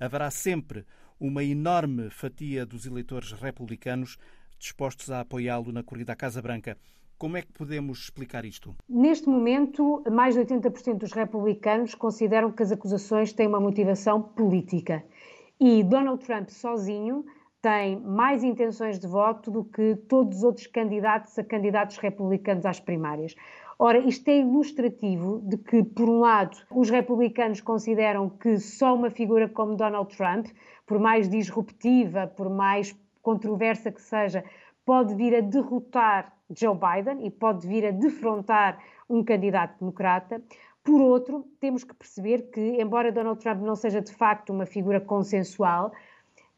haverá 0.03 0.29
sempre 0.29 0.85
uma 1.19 1.43
enorme 1.43 2.09
fatia 2.09 2.65
dos 2.65 2.85
eleitores 2.85 3.31
republicanos 3.31 4.17
dispostos 4.59 5.09
a 5.09 5.21
apoiá-lo 5.21 5.71
na 5.71 5.83
corrida 5.83 6.13
à 6.13 6.15
Casa 6.15 6.41
Branca. 6.41 6.77
Como 7.17 7.37
é 7.37 7.41
que 7.41 7.53
podemos 7.53 7.99
explicar 7.99 8.43
isto? 8.43 8.75
Neste 8.89 9.29
momento, 9.29 10.03
mais 10.11 10.35
de 10.35 10.41
80% 10.41 10.97
dos 10.97 11.13
republicanos 11.13 11.95
consideram 11.95 12.51
que 12.51 12.63
as 12.63 12.71
acusações 12.71 13.31
têm 13.31 13.47
uma 13.47 13.61
motivação 13.61 14.21
política. 14.21 15.03
E 15.59 15.83
Donald 15.83 16.25
Trump 16.25 16.49
sozinho 16.49 17.23
tem 17.61 17.97
mais 18.01 18.43
intenções 18.43 18.99
de 18.99 19.07
voto 19.07 19.49
do 19.49 19.63
que 19.63 19.95
todos 19.95 20.39
os 20.39 20.43
outros 20.43 20.67
candidatos 20.67 21.39
a 21.39 21.43
candidatos 21.45 21.97
republicanos 21.97 22.65
às 22.65 22.77
primárias. 22.77 23.35
Ora, 23.79 23.97
isto 23.99 24.27
é 24.29 24.39
ilustrativo 24.39 25.41
de 25.43 25.57
que, 25.57 25.83
por 25.83 26.07
um 26.07 26.19
lado, 26.19 26.57
os 26.69 26.89
republicanos 26.89 27.59
consideram 27.59 28.29
que 28.29 28.57
só 28.57 28.93
uma 28.93 29.09
figura 29.09 29.49
como 29.49 29.75
Donald 29.75 30.15
Trump, 30.15 30.47
por 30.85 30.99
mais 30.99 31.27
disruptiva, 31.27 32.27
por 32.27 32.49
mais 32.49 32.95
controversa 33.21 33.91
que 33.91 34.01
seja, 34.01 34.43
pode 34.85 35.15
vir 35.15 35.35
a 35.35 35.41
derrotar 35.41 36.33
Joe 36.55 36.77
Biden 36.77 37.25
e 37.25 37.31
pode 37.31 37.67
vir 37.67 37.85
a 37.87 37.91
defrontar 37.91 38.77
um 39.09 39.23
candidato 39.23 39.79
democrata. 39.79 40.41
Por 40.83 41.01
outro, 41.01 41.47
temos 41.59 41.83
que 41.83 41.95
perceber 41.95 42.51
que, 42.51 42.59
embora 42.81 43.11
Donald 43.11 43.39
Trump 43.41 43.61
não 43.61 43.75
seja 43.75 44.01
de 44.01 44.13
facto 44.13 44.51
uma 44.51 44.65
figura 44.65 44.99
consensual, 44.99 45.91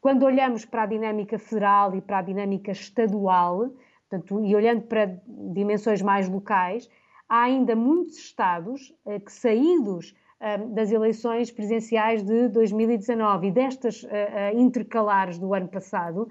quando 0.00 0.24
olhamos 0.24 0.64
para 0.64 0.82
a 0.82 0.86
dinâmica 0.86 1.38
federal 1.38 1.94
e 1.94 2.00
para 2.00 2.18
a 2.18 2.22
dinâmica 2.22 2.72
estadual, 2.72 3.70
portanto, 4.08 4.44
e 4.44 4.54
olhando 4.54 4.82
para 4.82 5.18
dimensões 5.26 6.02
mais 6.02 6.28
locais, 6.28 6.88
há 7.28 7.42
ainda 7.42 7.74
muitos 7.74 8.18
estados 8.18 8.94
eh, 9.06 9.18
que, 9.18 9.32
saídos 9.32 10.14
eh, 10.40 10.58
das 10.58 10.90
eleições 10.90 11.50
presidenciais 11.50 12.22
de 12.22 12.48
2019 12.48 13.48
e 13.48 13.50
destas 13.50 14.06
eh, 14.08 14.52
intercalares 14.54 15.38
do 15.38 15.52
ano 15.52 15.68
passado, 15.68 16.28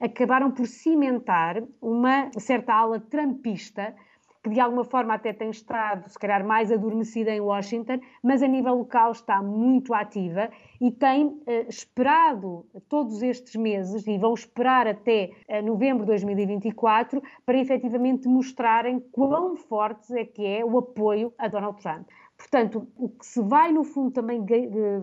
acabaram 0.00 0.50
por 0.50 0.66
cimentar 0.66 1.62
uma 1.80 2.30
certa 2.38 2.74
ala 2.74 2.98
trampista 2.98 3.94
que 4.42 4.50
de 4.50 4.58
alguma 4.58 4.84
forma 4.84 5.14
até 5.14 5.32
tem 5.32 5.50
estado, 5.50 6.08
se 6.08 6.18
calhar, 6.18 6.44
mais 6.44 6.72
adormecida 6.72 7.30
em 7.30 7.40
Washington, 7.40 8.00
mas 8.22 8.42
a 8.42 8.48
nível 8.48 8.74
local 8.74 9.12
está 9.12 9.40
muito 9.40 9.94
ativa 9.94 10.50
e 10.80 10.90
tem 10.90 11.40
eh, 11.46 11.66
esperado 11.68 12.66
todos 12.88 13.22
estes 13.22 13.54
meses 13.54 14.04
e 14.06 14.18
vão 14.18 14.34
esperar 14.34 14.88
até 14.88 15.30
eh, 15.46 15.62
novembro 15.62 16.00
de 16.00 16.08
2024 16.08 17.22
para 17.46 17.58
efetivamente 17.58 18.26
mostrarem 18.26 18.98
quão 19.12 19.54
forte 19.54 20.12
é 20.18 20.24
que 20.24 20.44
é 20.44 20.64
o 20.64 20.76
apoio 20.76 21.32
a 21.38 21.46
Donald 21.46 21.80
Trump. 21.80 22.08
Portanto, 22.36 22.88
o 22.96 23.08
que 23.08 23.24
se 23.24 23.40
vai, 23.40 23.70
no 23.70 23.84
fundo, 23.84 24.10
também 24.10 24.44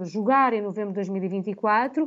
jogar 0.02 0.52
em 0.52 0.62
novembro 0.62 0.90
de 0.90 0.96
2024 0.96 2.06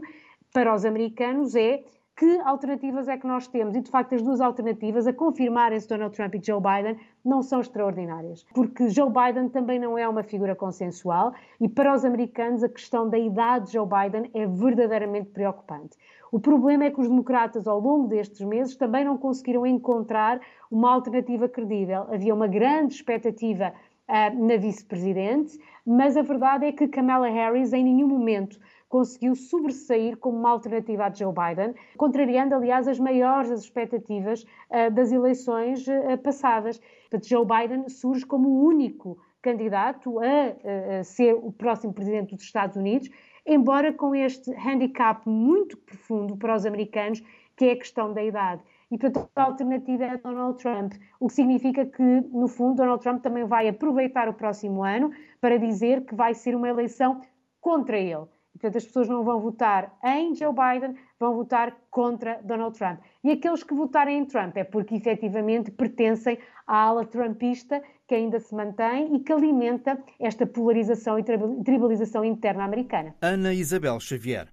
para 0.52 0.74
os 0.74 0.84
americanos 0.84 1.54
é 1.54 1.82
que 2.16 2.40
alternativas 2.40 3.08
é 3.08 3.16
que 3.16 3.26
nós 3.26 3.46
temos? 3.48 3.74
E 3.74 3.80
de 3.80 3.90
facto, 3.90 4.14
as 4.14 4.22
duas 4.22 4.40
alternativas 4.40 5.06
a 5.06 5.12
confirmarem-se 5.12 5.88
Donald 5.88 6.14
Trump 6.14 6.34
e 6.34 6.40
Joe 6.42 6.60
Biden 6.60 6.96
não 7.24 7.42
são 7.42 7.60
extraordinárias, 7.60 8.44
porque 8.54 8.88
Joe 8.90 9.10
Biden 9.10 9.48
também 9.48 9.78
não 9.78 9.96
é 9.96 10.06
uma 10.08 10.22
figura 10.22 10.54
consensual 10.54 11.32
e 11.60 11.68
para 11.68 11.94
os 11.94 12.04
americanos 12.04 12.62
a 12.62 12.68
questão 12.68 13.08
da 13.08 13.18
idade 13.18 13.66
de 13.66 13.72
Joe 13.72 13.86
Biden 13.86 14.30
é 14.34 14.46
verdadeiramente 14.46 15.30
preocupante. 15.30 15.96
O 16.30 16.40
problema 16.40 16.84
é 16.84 16.90
que 16.90 17.00
os 17.00 17.08
democratas, 17.08 17.66
ao 17.66 17.78
longo 17.78 18.08
destes 18.08 18.40
meses, 18.40 18.74
também 18.74 19.04
não 19.04 19.18
conseguiram 19.18 19.66
encontrar 19.66 20.40
uma 20.70 20.90
alternativa 20.90 21.46
credível. 21.46 22.06
Havia 22.10 22.34
uma 22.34 22.46
grande 22.46 22.94
expectativa 22.94 23.72
uh, 24.08 24.46
na 24.46 24.56
vice-presidente, 24.56 25.58
mas 25.84 26.16
a 26.16 26.22
verdade 26.22 26.64
é 26.64 26.72
que 26.72 26.88
Kamala 26.88 27.28
Harris 27.28 27.72
em 27.72 27.84
nenhum 27.84 28.08
momento 28.08 28.58
conseguiu 28.92 29.34
sobressair 29.34 30.18
como 30.18 30.36
uma 30.36 30.50
alternativa 30.50 31.06
a 31.06 31.10
Joe 31.10 31.32
Biden, 31.32 31.74
contrariando, 31.96 32.54
aliás, 32.54 32.86
as 32.86 33.00
maiores 33.00 33.50
expectativas 33.50 34.42
uh, 34.42 34.92
das 34.92 35.10
eleições 35.10 35.86
uh, 35.88 36.18
passadas. 36.22 36.78
Portanto, 37.08 37.26
Joe 37.26 37.46
Biden 37.46 37.88
surge 37.88 38.26
como 38.26 38.50
o 38.50 38.66
único 38.66 39.16
candidato 39.40 40.20
a, 40.20 40.98
a 40.98 41.04
ser 41.04 41.32
o 41.34 41.50
próximo 41.50 41.94
presidente 41.94 42.34
dos 42.34 42.44
Estados 42.44 42.76
Unidos, 42.76 43.08
embora 43.46 43.94
com 43.94 44.14
este 44.14 44.52
handicap 44.54 45.26
muito 45.26 45.78
profundo 45.78 46.36
para 46.36 46.54
os 46.54 46.66
americanos, 46.66 47.22
que 47.56 47.64
é 47.64 47.72
a 47.72 47.78
questão 47.78 48.12
da 48.12 48.22
idade. 48.22 48.62
E, 48.90 48.98
portanto, 48.98 49.30
a 49.34 49.42
alternativa 49.42 50.04
é 50.04 50.18
Donald 50.18 50.62
Trump, 50.62 50.92
o 51.18 51.28
que 51.28 51.32
significa 51.32 51.86
que, 51.86 52.02
no 52.30 52.46
fundo, 52.46 52.76
Donald 52.76 53.02
Trump 53.02 53.22
também 53.22 53.44
vai 53.44 53.68
aproveitar 53.68 54.28
o 54.28 54.34
próximo 54.34 54.84
ano 54.84 55.10
para 55.40 55.58
dizer 55.58 56.04
que 56.04 56.14
vai 56.14 56.34
ser 56.34 56.54
uma 56.54 56.68
eleição 56.68 57.22
contra 57.58 57.98
ele 57.98 58.26
portanto, 58.62 58.76
as 58.76 58.84
pessoas 58.84 59.08
não 59.08 59.24
vão 59.24 59.40
votar 59.40 59.92
em 60.04 60.34
Joe 60.36 60.54
Biden, 60.54 60.94
vão 61.18 61.34
votar 61.34 61.76
contra 61.90 62.40
Donald 62.44 62.78
Trump. 62.78 63.00
E 63.24 63.32
aqueles 63.32 63.64
que 63.64 63.74
votarem 63.74 64.20
em 64.20 64.24
Trump 64.24 64.56
é 64.56 64.62
porque 64.62 64.94
efetivamente 64.94 65.72
pertencem 65.72 66.38
à 66.64 66.84
ala 66.84 67.04
trumpista 67.04 67.82
que 68.06 68.14
ainda 68.14 68.38
se 68.38 68.54
mantém 68.54 69.16
e 69.16 69.20
que 69.20 69.32
alimenta 69.32 70.00
esta 70.20 70.46
polarização 70.46 71.18
e 71.18 71.24
tribalização 71.64 72.24
interna 72.24 72.64
americana. 72.64 73.16
Ana 73.20 73.52
Isabel 73.52 73.98
Xavier. 73.98 74.48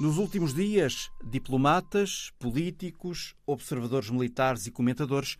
Nos 0.00 0.16
últimos 0.16 0.54
dias, 0.54 1.10
diplomatas, 1.22 2.32
políticos, 2.38 3.34
observadores 3.46 4.08
militares 4.08 4.66
e 4.66 4.70
comentadores 4.70 5.36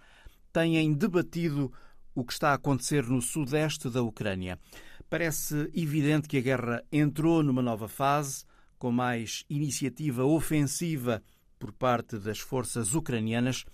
têm 0.52 0.92
debatido 0.92 1.73
o 2.14 2.23
que 2.23 2.35
está 2.35 2.50
a 2.50 2.54
acontecer 2.54 3.04
no 3.04 3.23
sudeste 3.23 3.88
da 3.88 4.02
Ucrânia. 4.02 4.59
Parece 5.11 5.69
evidente 5.75 6.29
que 6.29 6.38
a 6.38 6.40
guerra 6.40 6.85
entrou 6.93 7.43
numa 7.43 7.61
nova 7.61 7.88
fase, 7.88 8.45
com 8.79 8.93
mais 8.93 9.45
iniciativa 9.50 10.25
ofensiva 10.25 11.21
por 11.59 11.73
parte 11.73 12.17
das 12.17 12.38
forças 12.38 12.95
ucranianas, 12.95 13.64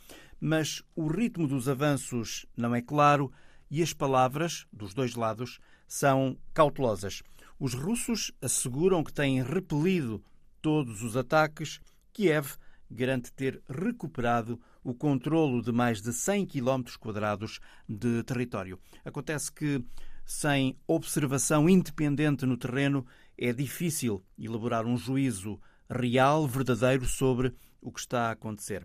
mas 0.40 0.82
o 0.94 1.06
ritmo 1.06 1.46
dos 1.46 1.68
avanços 1.68 2.46
não 2.56 2.74
é 2.74 2.80
claro 2.80 3.30
e 3.70 3.82
as 3.82 3.92
palavras 3.92 4.66
dos 4.72 4.94
dois 4.94 5.14
lados 5.14 5.60
são 5.86 6.38
cautelosas. 6.54 7.22
Os 7.60 7.74
russos 7.74 8.32
asseguram 8.40 9.04
que 9.04 9.12
têm 9.12 9.42
repelido 9.42 10.24
todos 10.62 11.02
os 11.02 11.18
ataques, 11.18 11.80
Kiev 12.14 12.56
garante 12.90 13.30
ter 13.32 13.62
recuperado 13.68 14.58
o 14.82 14.94
controlo 14.94 15.60
de 15.60 15.72
mais 15.72 16.00
de 16.00 16.12
100 16.12 16.46
km 16.46 16.96
quadrados 16.98 17.60
de 17.88 18.22
território. 18.22 18.78
Acontece 19.04 19.52
que, 19.52 19.84
sem 20.26 20.76
observação 20.88 21.68
independente 21.68 22.44
no 22.44 22.56
terreno, 22.56 23.06
é 23.38 23.52
difícil 23.52 24.24
elaborar 24.36 24.84
um 24.84 24.96
juízo 24.96 25.60
real, 25.88 26.48
verdadeiro, 26.48 27.06
sobre 27.06 27.54
o 27.80 27.92
que 27.92 28.00
está 28.00 28.28
a 28.28 28.32
acontecer. 28.32 28.84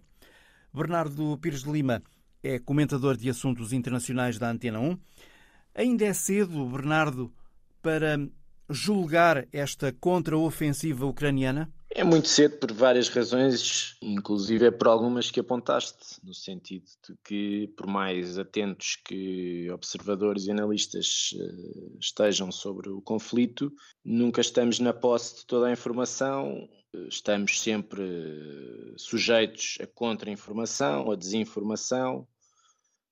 Bernardo 0.72 1.36
Pires 1.40 1.64
de 1.64 1.72
Lima 1.72 2.04
é 2.44 2.60
comentador 2.60 3.18
de 3.18 3.28
assuntos 3.28 3.74
internacionais 3.74 4.38
da 4.38 4.52
Antena 4.52 4.80
1. 4.80 4.98
Ainda 5.74 6.06
é 6.06 6.14
cedo, 6.14 6.64
Bernardo, 6.68 7.34
para 7.82 8.20
julgar 8.70 9.48
esta 9.52 9.92
contraofensiva 9.92 11.08
ucraniana? 11.08 11.72
É 11.94 12.06
muito 12.06 12.30
cedo 12.30 12.58
por 12.58 12.72
várias 12.72 13.10
razões, 13.10 13.98
inclusive 14.02 14.66
é 14.66 14.72
por 14.72 14.88
algumas 14.88 15.30
que 15.30 15.42
apontaste, 15.42 16.20
no 16.24 16.34
sentido 16.34 16.86
de 16.86 17.16
que, 17.24 17.68
por 17.76 17.86
mais 17.86 18.38
atentos 18.38 18.96
que 19.04 19.70
observadores 19.72 20.46
e 20.46 20.52
analistas 20.52 21.36
eh, 21.38 21.98
estejam 22.00 22.50
sobre 22.50 22.90
o 22.90 23.02
conflito, 23.02 23.74
nunca 24.06 24.40
estamos 24.40 24.80
na 24.80 24.94
posse 24.94 25.40
de 25.42 25.46
toda 25.46 25.68
a 25.68 25.72
informação, 25.72 26.70
estamos 27.10 27.60
sempre 27.62 28.02
sujeitos 28.96 29.78
a 29.82 29.88
contra-informação, 29.88 31.12
a 31.12 31.16
desinformação, 31.16 32.26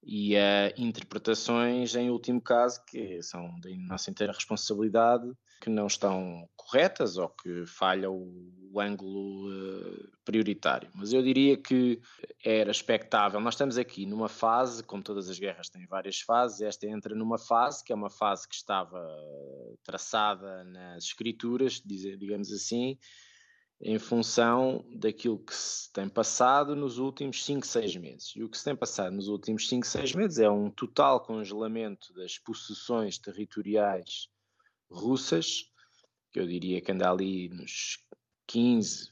e 0.01 0.37
a 0.37 0.73
interpretações, 0.77 1.95
em 1.95 2.09
último 2.09 2.41
caso, 2.41 2.83
que 2.85 3.21
são 3.21 3.59
da 3.59 3.69
nossa 3.87 4.09
inteira 4.09 4.33
responsabilidade, 4.33 5.29
que 5.61 5.69
não 5.69 5.87
estão 5.87 6.47
corretas 6.55 7.17
ou 7.17 7.29
que 7.29 7.65
falham 7.65 8.13
o, 8.13 8.69
o 8.71 8.79
ângulo 8.79 9.49
uh, 9.49 10.09
prioritário. 10.23 10.89
Mas 10.93 11.11
eu 11.11 11.21
diria 11.21 11.57
que 11.57 11.99
era 12.43 12.71
expectável. 12.71 13.41
Nós 13.41 13.55
estamos 13.55 13.77
aqui 13.77 14.05
numa 14.05 14.29
fase, 14.29 14.83
como 14.83 15.03
todas 15.03 15.29
as 15.29 15.37
guerras 15.37 15.69
têm 15.69 15.85
várias 15.85 16.21
fases, 16.21 16.61
esta 16.61 16.87
entra 16.87 17.13
numa 17.13 17.37
fase 17.37 17.83
que 17.83 17.91
é 17.91 17.95
uma 17.95 18.09
fase 18.09 18.47
que 18.47 18.55
estava 18.55 19.05
traçada 19.83 20.63
nas 20.63 21.03
escrituras, 21.03 21.81
digamos 21.83 22.51
assim, 22.53 22.97
em 23.81 23.97
função 23.97 24.85
daquilo 24.93 25.39
que 25.39 25.55
se 25.55 25.91
tem 25.93 26.09
passado 26.09 26.75
nos 26.75 26.97
últimos 26.97 27.45
5, 27.45 27.65
6 27.65 27.95
meses. 27.95 28.33
E 28.35 28.43
o 28.43 28.49
que 28.49 28.57
se 28.57 28.65
tem 28.65 28.75
passado 28.75 29.15
nos 29.15 29.29
últimos 29.29 29.69
5, 29.69 29.87
6 29.87 30.15
meses 30.15 30.39
é 30.39 30.49
um 30.49 30.69
total 30.69 31.21
congelamento 31.21 32.13
das 32.13 32.37
possessões 32.37 33.17
territoriais 33.17 34.27
russas, 34.89 35.71
que 36.31 36.39
eu 36.39 36.47
diria 36.47 36.81
que 36.81 36.91
anda 36.91 37.09
ali 37.09 37.47
nos 37.49 38.03
15% 38.49 39.11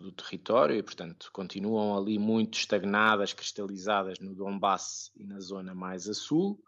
do 0.00 0.12
território, 0.12 0.76
e 0.76 0.82
portanto 0.82 1.28
continuam 1.32 1.96
ali 1.96 2.18
muito 2.18 2.56
estagnadas, 2.56 3.34
cristalizadas 3.34 4.18
no 4.18 4.34
Donbass 4.34 5.10
e 5.14 5.26
na 5.26 5.40
zona 5.40 5.74
mais 5.74 6.08
a 6.08 6.14
sul 6.14 6.58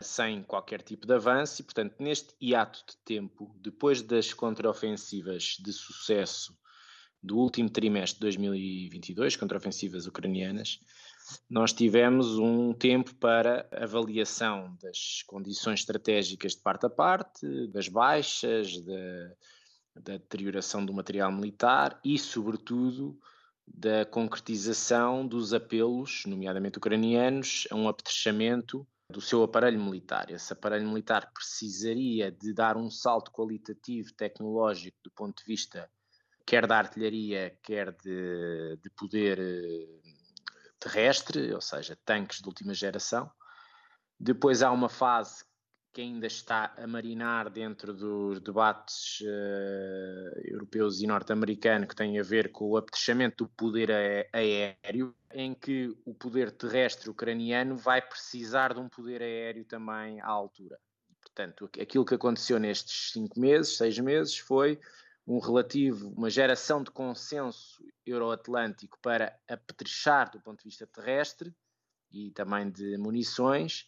sem 0.00 0.42
qualquer 0.42 0.82
tipo 0.82 1.06
de 1.06 1.14
avanço, 1.14 1.60
e 1.60 1.64
portanto, 1.64 1.96
neste 1.98 2.34
hiato 2.40 2.84
de 2.86 2.96
tempo, 3.04 3.54
depois 3.60 4.02
das 4.02 4.32
contraofensivas 4.32 5.56
de 5.58 5.72
sucesso 5.72 6.56
do 7.22 7.36
último 7.36 7.68
trimestre 7.68 8.16
de 8.16 8.20
2022, 8.20 9.36
contraofensivas 9.36 10.06
ucranianas, 10.06 10.78
nós 11.50 11.72
tivemos 11.72 12.38
um 12.38 12.72
tempo 12.72 13.14
para 13.16 13.68
avaliação 13.72 14.76
das 14.80 15.22
condições 15.26 15.80
estratégicas 15.80 16.52
de 16.52 16.62
parte 16.62 16.86
a 16.86 16.90
parte, 16.90 17.66
das 17.68 17.88
baixas, 17.88 18.80
da, 18.80 19.32
da 19.96 20.12
deterioração 20.12 20.86
do 20.86 20.92
material 20.92 21.30
militar 21.32 22.00
e, 22.04 22.18
sobretudo, 22.18 23.18
da 23.66 24.06
concretização 24.06 25.26
dos 25.26 25.52
apelos, 25.52 26.22
nomeadamente 26.24 26.78
ucranianos, 26.78 27.66
a 27.70 27.74
um 27.74 27.88
apetrechamento 27.88 28.86
do 29.10 29.20
seu 29.20 29.42
aparelho 29.42 29.82
militar. 29.82 30.30
Esse 30.30 30.52
aparelho 30.52 30.88
militar 30.88 31.32
precisaria 31.32 32.30
de 32.30 32.52
dar 32.52 32.76
um 32.76 32.90
salto 32.90 33.30
qualitativo 33.30 34.12
tecnológico 34.14 34.98
do 35.02 35.10
ponto 35.10 35.38
de 35.38 35.44
vista 35.44 35.90
quer 36.44 36.66
da 36.66 36.78
artilharia, 36.78 37.58
quer 37.62 37.92
de, 37.92 38.78
de 38.82 38.90
poder 38.90 39.38
eh, 39.38 40.00
terrestre, 40.78 41.52
ou 41.52 41.60
seja, 41.60 41.98
tanques 42.04 42.40
de 42.40 42.48
última 42.48 42.72
geração. 42.72 43.30
Depois 44.18 44.62
há 44.62 44.70
uma 44.70 44.88
fase 44.88 45.44
que 45.98 46.02
ainda 46.02 46.28
está 46.28 46.72
a 46.76 46.86
marinar 46.86 47.50
dentro 47.50 47.92
dos 47.92 48.40
debates 48.40 49.20
uh, 49.22 50.40
europeus 50.44 51.00
e 51.00 51.08
norte-americanos 51.08 51.88
que 51.88 51.96
têm 51.96 52.20
a 52.20 52.22
ver 52.22 52.52
com 52.52 52.66
o 52.66 52.76
apetechamento 52.76 53.42
do 53.42 53.50
poder 53.50 53.90
aéreo, 54.32 55.12
em 55.32 55.52
que 55.52 55.92
o 56.04 56.14
poder 56.14 56.52
terrestre 56.52 57.10
ucraniano 57.10 57.76
vai 57.76 58.00
precisar 58.00 58.74
de 58.74 58.78
um 58.78 58.88
poder 58.88 59.22
aéreo 59.22 59.64
também 59.64 60.20
à 60.20 60.28
altura. 60.28 60.78
Portanto, 61.20 61.68
aquilo 61.80 62.04
que 62.04 62.14
aconteceu 62.14 62.60
nestes 62.60 63.10
cinco 63.10 63.40
meses, 63.40 63.76
seis 63.76 63.98
meses, 63.98 64.38
foi 64.38 64.78
um 65.26 65.40
relativo, 65.40 66.14
uma 66.16 66.30
geração 66.30 66.80
de 66.80 66.92
consenso 66.92 67.84
euroatlântico 68.06 68.96
para 69.02 69.36
apetrechar 69.48 70.30
do 70.30 70.40
ponto 70.40 70.58
de 70.58 70.68
vista 70.68 70.86
terrestre 70.86 71.52
e 72.12 72.30
também 72.30 72.70
de 72.70 72.96
munições, 72.96 73.84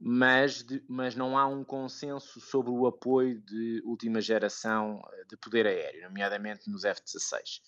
mas, 0.00 0.62
de, 0.62 0.82
mas 0.88 1.14
não 1.16 1.36
há 1.36 1.46
um 1.46 1.64
consenso 1.64 2.40
sobre 2.40 2.70
o 2.70 2.86
apoio 2.86 3.40
de 3.40 3.82
última 3.84 4.20
geração 4.20 5.02
eh, 5.12 5.24
de 5.28 5.36
poder 5.36 5.66
aéreo, 5.66 6.04
nomeadamente 6.04 6.70
nos 6.70 6.84
F-16. 6.84 7.60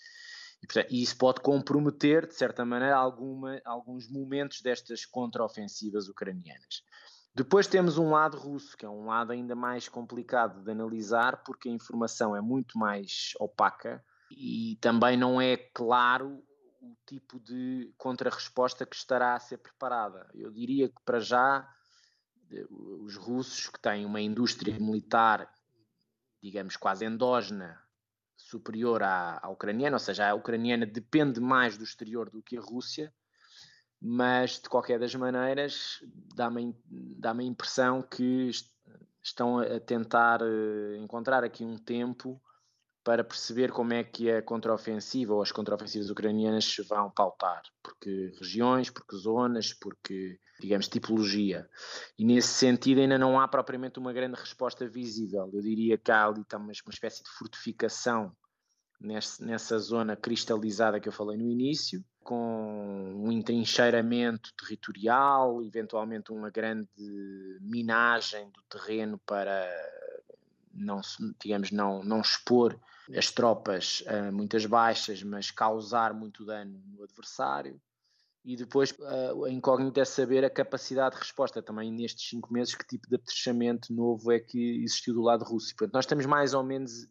E, 0.63 0.67
portanto, 0.67 0.93
isso 0.93 1.17
pode 1.17 1.41
comprometer, 1.41 2.27
de 2.27 2.35
certa 2.35 2.65
maneira, 2.65 2.97
alguma, 2.97 3.61
alguns 3.65 4.09
momentos 4.09 4.61
destas 4.61 5.05
contraofensivas 5.05 6.09
ucranianas. 6.09 6.85
Depois 7.35 7.67
temos 7.67 7.97
um 7.97 8.11
lado 8.11 8.37
russo, 8.37 8.77
que 8.77 8.85
é 8.85 8.89
um 8.89 9.07
lado 9.07 9.33
ainda 9.33 9.55
mais 9.55 9.89
complicado 9.89 10.63
de 10.63 10.71
analisar, 10.71 11.43
porque 11.45 11.69
a 11.69 11.73
informação 11.73 12.37
é 12.37 12.41
muito 12.41 12.79
mais 12.79 13.33
opaca 13.39 14.05
e 14.31 14.77
também 14.81 15.17
não 15.17 15.41
é 15.41 15.57
claro 15.57 16.43
o 16.81 16.97
tipo 17.07 17.41
de 17.41 17.93
contrarresposta 17.97 18.85
que 18.85 18.97
estará 18.97 19.35
a 19.35 19.41
ser 19.41 19.59
preparada. 19.59 20.29
Eu 20.35 20.51
diria 20.51 20.89
que, 20.89 21.01
para 21.05 21.21
já, 21.21 21.69
os 22.71 23.17
russos, 23.17 23.69
que 23.69 23.81
têm 23.81 24.05
uma 24.05 24.21
indústria 24.21 24.79
militar, 24.79 25.53
digamos, 26.43 26.77
quase 26.77 27.05
endógena, 27.05 27.81
superior 28.37 29.03
à, 29.03 29.39
à 29.43 29.49
ucraniana, 29.51 29.97
ou 29.97 30.01
seja, 30.01 30.29
a 30.29 30.35
ucraniana 30.35 30.87
depende 30.87 31.41
mais 31.41 31.77
do 31.77 31.85
exterior 31.85 32.31
do 32.31 32.43
que 32.43 32.57
a 32.57 32.61
Rússia, 32.61 33.13
mas 34.01 34.59
de 34.59 34.69
qualquer 34.69 34.99
das 34.99 35.15
maneiras 35.15 36.03
dá-me 36.35 36.75
dá 36.87 37.33
a 37.33 37.43
impressão 37.43 38.01
que 38.01 38.51
estão 39.23 39.59
a 39.59 39.79
tentar 39.79 40.41
eh, 40.41 40.97
encontrar 40.97 41.45
aqui 41.45 41.63
um 41.63 41.77
tempo 41.77 42.41
para 43.03 43.25
perceber 43.25 43.73
como 43.73 43.95
é 43.95 44.05
que 44.05 44.31
a 44.31 44.43
contraofensiva 44.43 45.33
ou 45.33 45.43
as 45.43 45.51
contraofensivas 45.51 46.11
ucranianas 46.11 46.65
se 46.65 46.83
vão 46.83 47.11
pautar, 47.11 47.63
porque 47.83 48.33
regiões, 48.39 48.91
porque 48.91 49.17
zonas, 49.17 49.73
porque, 49.73 50.39
digamos, 50.61 50.87
tipologia. 50.89 51.69
E 52.19 52.25
nesse 52.25 52.49
sentido 52.49 53.01
ainda 53.01 53.19
não 53.19 53.41
há 53.41 53.49
propriamente 53.49 53.99
uma 53.99 54.13
grande 54.13 54.39
resposta 54.39 54.87
visível. 54.87 55.49
Eu 55.53 55.63
diria 55.63 55.97
que 55.97 56.13
há 56.13 56.27
ali 56.27 56.45
também 56.45 56.77
uma 56.85 56.93
espécie 56.93 57.23
de 57.23 57.31
fortificação 57.31 58.37
nessa 59.01 59.79
zona 59.79 60.15
cristalizada 60.15 61.01
que 61.01 61.09
eu 61.09 61.13
falei 61.13 61.39
no 61.39 61.49
início, 61.49 62.05
com 62.23 63.15
um 63.17 63.33
entrincheiramento 63.33 64.53
territorial, 64.55 65.63
eventualmente 65.63 66.31
uma 66.31 66.51
grande 66.51 66.87
minagem 67.63 68.51
do 68.51 68.63
terreno 68.69 69.19
para 69.25 69.67
não, 70.73 71.01
digamos, 71.43 71.71
não, 71.71 72.03
não 72.05 72.21
expor 72.21 72.79
as 73.17 73.31
tropas 73.31 74.05
a 74.07 74.31
muitas 74.31 74.67
baixas, 74.67 75.23
mas 75.23 75.51
causar 75.51 76.15
muito 76.15 76.45
dano 76.45 76.81
no 76.87 77.03
adversário. 77.03 77.81
E 78.45 78.57
depois 78.57 78.95
a 79.45 79.51
incógnita 79.51 80.01
é 80.01 80.05
saber 80.05 80.45
a 80.45 80.51
capacidade 80.51 81.15
de 81.15 81.21
resposta 81.21 81.63
também 81.63 81.93
nestes 81.93 82.29
cinco 82.29 82.53
meses, 82.53 82.75
que 82.75 82.87
tipo 82.87 83.07
de 83.09 83.17
apetrechamento 83.17 83.93
novo 83.93 84.33
é 84.33 84.41
que 84.41 84.83
existiu 84.83 85.13
do 85.13 85.23
lado 85.23 85.45
russo. 85.45 85.75
Portanto, 85.77 85.95
nós 85.95 86.05
estamos 86.05 86.25
mais 86.25 86.55
ou 86.55 86.63
menos 86.63 87.07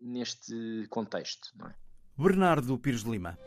neste 0.00 0.86
contexto. 0.88 1.50
É? 1.66 1.74
Bernardo 2.16 2.78
Pires 2.78 3.02
Lima. 3.02 3.38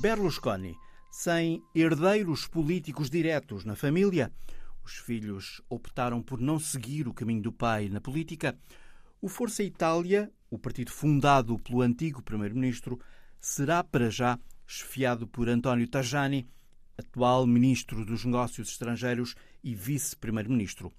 Berlusconi, 0.00 0.76
sem 1.10 1.60
herdeiros 1.74 2.46
políticos 2.46 3.10
diretos 3.10 3.64
na 3.64 3.74
família, 3.74 4.32
os 4.88 4.96
filhos 4.96 5.60
optaram 5.68 6.22
por 6.22 6.40
não 6.40 6.58
seguir 6.58 7.06
o 7.06 7.12
caminho 7.12 7.42
do 7.42 7.52
pai 7.52 7.90
na 7.90 8.00
política. 8.00 8.58
O 9.20 9.28
Força 9.28 9.62
Itália, 9.62 10.32
o 10.48 10.58
partido 10.58 10.90
fundado 10.90 11.58
pelo 11.58 11.82
antigo 11.82 12.22
primeiro-ministro, 12.22 12.98
será 13.38 13.84
para 13.84 14.08
já 14.08 14.38
esfiado 14.66 15.28
por 15.28 15.46
António 15.46 15.86
Tajani, 15.86 16.48
atual 16.96 17.46
ministro 17.46 18.02
dos 18.02 18.24
Negócios 18.24 18.70
Estrangeiros 18.70 19.34
e 19.62 19.74
vice-primeiro-ministro. 19.74 20.90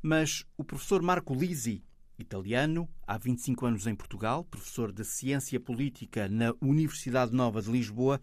Mas 0.00 0.44
o 0.56 0.62
professor 0.62 1.02
Marco 1.02 1.34
Lisi, 1.34 1.82
italiano, 2.16 2.88
há 3.04 3.18
25 3.18 3.66
anos 3.66 3.88
em 3.88 3.96
Portugal, 3.96 4.44
professor 4.44 4.92
de 4.92 5.04
Ciência 5.04 5.58
Política 5.58 6.28
na 6.28 6.54
Universidade 6.60 7.34
Nova 7.34 7.60
de 7.60 7.72
Lisboa, 7.72 8.20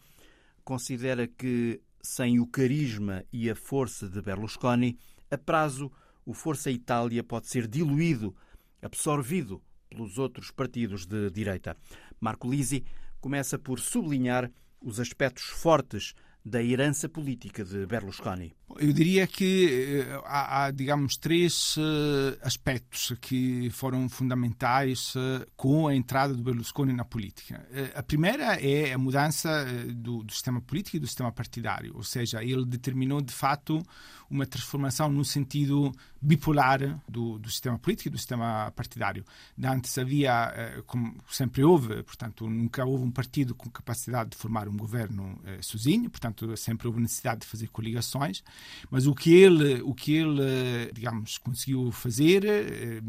considera 0.63 1.27
que, 1.27 1.81
sem 2.01 2.39
o 2.39 2.47
carisma 2.47 3.25
e 3.33 3.49
a 3.49 3.55
força 3.55 4.07
de 4.07 4.21
Berlusconi, 4.21 4.97
a 5.31 5.37
prazo 5.37 5.91
o 6.25 6.33
Força 6.33 6.69
Itália 6.69 7.23
pode 7.23 7.47
ser 7.47 7.67
diluído, 7.67 8.35
absorvido 8.81 9.61
pelos 9.89 10.17
outros 10.17 10.51
partidos 10.51 11.05
de 11.05 11.29
direita. 11.31 11.75
Marco 12.19 12.49
Lisi 12.49 12.85
começa 13.19 13.57
por 13.57 13.79
sublinhar 13.79 14.51
os 14.81 14.99
aspectos 14.99 15.45
fortes 15.45 16.13
da 16.49 16.63
herança 16.63 17.07
política 17.07 17.63
de 17.63 17.85
Berlusconi? 17.85 18.53
Eu 18.77 18.91
diria 18.91 19.25
que 19.27 20.01
eh, 20.01 20.21
há, 20.25 20.65
há 20.65 20.71
digamos, 20.71 21.17
três 21.17 21.75
uh, 21.77 22.37
aspectos 22.41 23.13
que 23.21 23.69
foram 23.71 24.07
fundamentais 24.09 25.13
uh, 25.15 25.45
com 25.55 25.87
a 25.87 25.95
entrada 25.95 26.33
do 26.33 26.43
Berlusconi 26.43 26.93
na 26.93 27.05
política. 27.05 27.67
A 27.95 28.03
primeira 28.03 28.55
é 28.55 28.93
a 28.93 28.97
mudança 28.97 29.65
do, 29.93 30.23
do, 30.23 30.31
sistema 30.31 30.61
político 30.61 30.97
e 30.97 30.99
do 30.99 31.07
sistema 31.07 31.31
partidário, 31.31 31.93
ou 31.95 32.03
seja, 32.03 32.43
ele 32.43 32.65
determinou 32.65 33.21
de 33.21 33.33
fato 33.33 33.81
uma 34.29 34.45
transformação 34.45 35.09
no 35.09 35.25
sentido 35.25 35.91
bipolar 36.21 37.01
do, 37.07 37.37
do 37.37 37.49
sistema 37.49 37.77
político 37.77 38.09
e 38.09 38.11
do 38.11 38.17
sistema 38.17 38.71
partidário. 38.75 39.25
Antes 39.61 39.97
havia, 39.97 40.83
como 40.85 41.15
sempre 41.29 41.63
houve, 41.63 42.03
portanto, 42.03 42.49
nunca 42.49 42.85
houve 42.85 43.03
um 43.03 43.11
partido 43.11 43.53
com 43.53 43.69
capacidade 43.69 44.31
de 44.31 44.37
formar 44.37 44.67
um 44.67 44.75
governo 44.75 45.39
sozinho, 45.61 46.09
portanto, 46.09 46.29
portanto 46.29 46.57
sempre 46.57 46.87
houve 46.87 47.01
necessidade 47.01 47.41
de 47.41 47.47
fazer 47.47 47.67
coligações, 47.67 48.43
mas 48.89 49.07
o 49.07 49.13
que 49.13 49.33
ele, 49.33 49.81
o 49.81 49.93
que 49.93 50.13
ele 50.13 50.91
digamos, 50.93 51.37
conseguiu 51.37 51.91
fazer, 51.91 52.45
eh, 52.45 53.01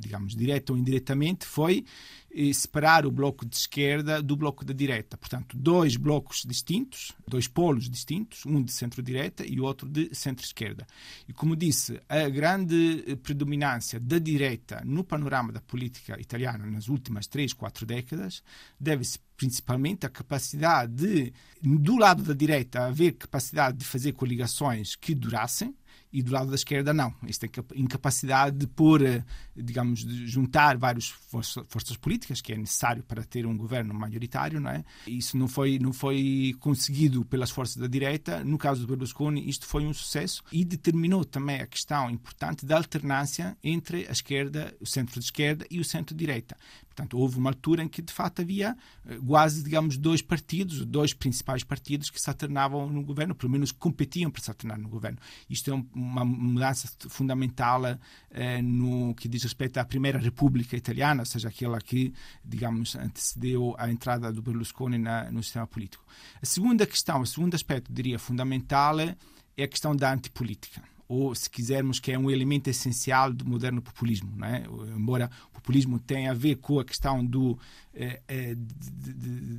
digamos, 0.00 0.34
direto 0.34 0.70
ou 0.70 0.78
indiretamente, 0.78 1.46
foi 1.46 1.84
separar 2.52 3.06
o 3.06 3.10
bloco 3.10 3.46
de 3.46 3.56
esquerda 3.56 4.22
do 4.22 4.36
bloco 4.36 4.64
da 4.64 4.72
direita. 4.72 5.16
Portanto, 5.16 5.56
dois 5.56 5.96
blocos 5.96 6.44
distintos, 6.46 7.12
dois 7.26 7.48
polos 7.48 7.88
distintos, 7.88 8.44
um 8.46 8.62
de 8.62 8.72
centro-direita 8.72 9.44
e 9.46 9.60
o 9.60 9.64
outro 9.64 9.88
de 9.88 10.14
centro-esquerda. 10.14 10.86
E 11.26 11.32
como 11.32 11.56
disse, 11.56 12.00
a 12.08 12.28
grande 12.28 13.18
predominância 13.22 13.98
da 13.98 14.18
direita 14.18 14.82
no 14.84 15.02
panorama 15.02 15.52
da 15.52 15.60
política 15.60 16.20
italiana 16.20 16.66
nas 16.66 16.88
últimas 16.88 17.26
três, 17.26 17.52
quatro 17.52 17.86
décadas 17.86 18.42
deve-se 18.78 19.18
principalmente 19.36 20.04
à 20.04 20.08
capacidade 20.08 20.92
de, 20.92 21.32
do 21.62 21.96
lado 21.96 22.22
da 22.22 22.34
direita, 22.34 22.86
haver 22.86 23.12
capacidade 23.12 23.78
de 23.78 23.84
fazer 23.84 24.12
coligações 24.12 24.96
que 24.96 25.14
durassem, 25.14 25.74
e 26.12 26.22
do 26.22 26.32
lado 26.32 26.48
da 26.48 26.54
esquerda 26.54 26.92
não. 26.92 27.14
É 27.22 27.78
incapacidade 27.78 28.56
de 28.56 28.66
pôr, 28.66 29.02
eh, 29.02 29.24
digamos, 29.56 30.04
de 30.04 30.26
juntar 30.26 30.76
várias 30.76 31.08
forças 31.08 31.96
políticas 31.96 32.40
que 32.40 32.52
é 32.52 32.56
necessário 32.56 33.02
para 33.02 33.22
ter 33.24 33.46
um 33.46 33.56
governo 33.56 33.92
maioritário, 33.94 34.60
não 34.60 34.70
é? 34.70 34.84
Isso 35.06 35.36
não 35.36 35.48
foi 35.48 35.78
não 35.78 35.92
foi 35.92 36.54
conseguido 36.60 37.24
pelas 37.24 37.50
forças 37.50 37.76
da 37.76 37.86
direita. 37.86 38.42
No 38.44 38.58
caso 38.58 38.80
do 38.80 38.86
Berlusconi, 38.86 39.48
isto 39.48 39.66
foi 39.66 39.86
um 39.86 39.92
sucesso 39.92 40.42
e 40.50 40.64
determinou 40.64 41.24
também 41.24 41.60
a 41.60 41.66
questão 41.66 42.10
importante 42.10 42.64
da 42.64 42.76
alternância 42.76 43.56
entre 43.62 44.06
a 44.08 44.12
esquerda, 44.12 44.74
o 44.80 44.86
centro-esquerda 44.86 45.66
e 45.70 45.80
o 45.80 45.84
centro-direita. 45.84 46.56
Portanto, 46.98 47.16
houve 47.16 47.38
uma 47.38 47.50
altura 47.50 47.84
em 47.84 47.88
que, 47.88 48.02
de 48.02 48.12
fato, 48.12 48.42
havia 48.42 48.76
eh, 49.06 49.18
quase, 49.24 49.62
digamos, 49.62 49.96
dois 49.96 50.20
partidos, 50.20 50.84
dois 50.84 51.14
principais 51.14 51.62
partidos 51.62 52.10
que 52.10 52.20
se 52.20 52.28
alternavam 52.28 52.90
no 52.90 53.04
governo, 53.04 53.36
pelo 53.36 53.52
menos 53.52 53.70
competiam 53.70 54.32
para 54.32 54.42
se 54.42 54.50
alternar 54.50 54.76
no 54.78 54.88
governo. 54.88 55.16
Isto 55.48 55.70
é 55.70 55.84
uma 55.94 56.24
mudança 56.24 56.90
fundamental 57.08 57.82
eh, 58.30 58.60
no 58.62 59.14
que 59.14 59.28
diz 59.28 59.44
respeito 59.44 59.78
à 59.78 59.84
Primeira 59.84 60.18
República 60.18 60.76
Italiana, 60.76 61.22
ou 61.22 61.26
seja, 61.26 61.48
aquela 61.48 61.80
que, 61.80 62.12
digamos, 62.44 62.96
antecedeu 62.96 63.76
a 63.78 63.88
entrada 63.88 64.32
do 64.32 64.42
Berlusconi 64.42 64.98
na, 64.98 65.30
no 65.30 65.40
sistema 65.40 65.68
político. 65.68 66.04
A 66.42 66.46
segunda 66.46 66.84
questão, 66.84 67.20
o 67.20 67.26
segundo 67.26 67.54
aspecto, 67.54 67.92
diria, 67.92 68.18
fundamental 68.18 68.98
é 68.98 69.62
a 69.62 69.68
questão 69.68 69.94
da 69.94 70.12
antipolítica 70.12 70.82
ou, 71.08 71.34
se 71.34 71.48
quisermos, 71.48 71.98
que 71.98 72.12
é 72.12 72.18
um 72.18 72.30
elemento 72.30 72.68
essencial 72.68 73.32
do 73.32 73.44
moderno 73.46 73.80
populismo. 73.80 74.30
É? 74.44 74.64
Embora 74.94 75.30
o 75.50 75.54
populismo 75.54 75.98
tenha 75.98 76.30
a 76.30 76.34
ver 76.34 76.56
com 76.56 76.78
a 76.78 76.84
questão 76.84 77.24
do, 77.24 77.58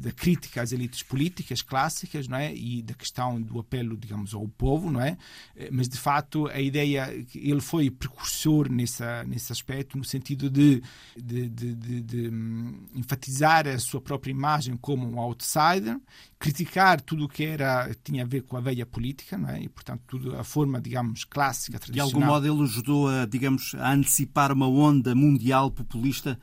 da 0.02 0.12
crítica 0.13 0.62
às 0.62 0.71
elites 0.71 1.04
políticas 1.04 1.62
clássicas 1.62 2.28
não 2.28 2.38
é? 2.38 2.56
e 2.56 2.82
da 2.82 2.93
questão 2.93 3.41
do 3.41 3.60
apelo, 3.60 3.97
digamos, 3.97 4.34
ao 4.34 4.47
povo, 4.47 4.89
não 4.89 5.02
é? 5.02 5.17
Eh, 5.56 5.69
mas, 5.71 5.89
de 5.89 5.97
fato, 5.97 6.47
a 6.47 6.60
ideia, 6.62 7.13
ele 7.36 7.60
foi 7.60 7.89
precursor 7.89 8.71
nessa, 8.71 9.25
nesse 9.25 9.52
aspecto, 9.52 9.97
no 9.97 10.06
sentido 10.06 10.49
de, 10.49 10.82
de, 11.17 11.49
de, 11.49 12.02
de 12.02 12.30
um, 12.30 12.86
enfatizar 12.95 13.67
a 13.67 13.78
sua 13.78 13.99
própria 13.99 14.32
imagem 14.32 14.78
como 14.78 15.06
um 15.06 15.19
outsider, 15.19 15.99
criticar 16.39 17.02
tudo 17.02 17.25
o 17.25 17.30
que 17.30 17.43
era, 17.43 17.93
tinha 18.04 18.23
a 18.23 18.28
ver 18.28 18.43
com 18.43 18.56
a 18.56 18.62
velha 18.62 18.86
política, 18.86 19.38
não 19.38 19.49
é? 19.49 19.62
e, 19.62 19.67
portanto, 19.67 20.02
tudo 20.08 20.38
a 20.38 20.45
forma, 20.45 20.80
digamos, 20.80 21.25
clássica, 21.25 21.78
tradicional. 21.78 22.10
De 22.10 22.15
algum 22.15 22.25
modo 22.25 22.47
ele 22.47 22.63
ajudou 22.63 23.10
a, 23.10 23.25
digamos, 23.25 23.75
a 23.75 23.91
antecipar 23.91 24.52
uma 24.54 24.67
onda 24.67 25.13
mundial 25.13 25.69
populista 25.69 26.39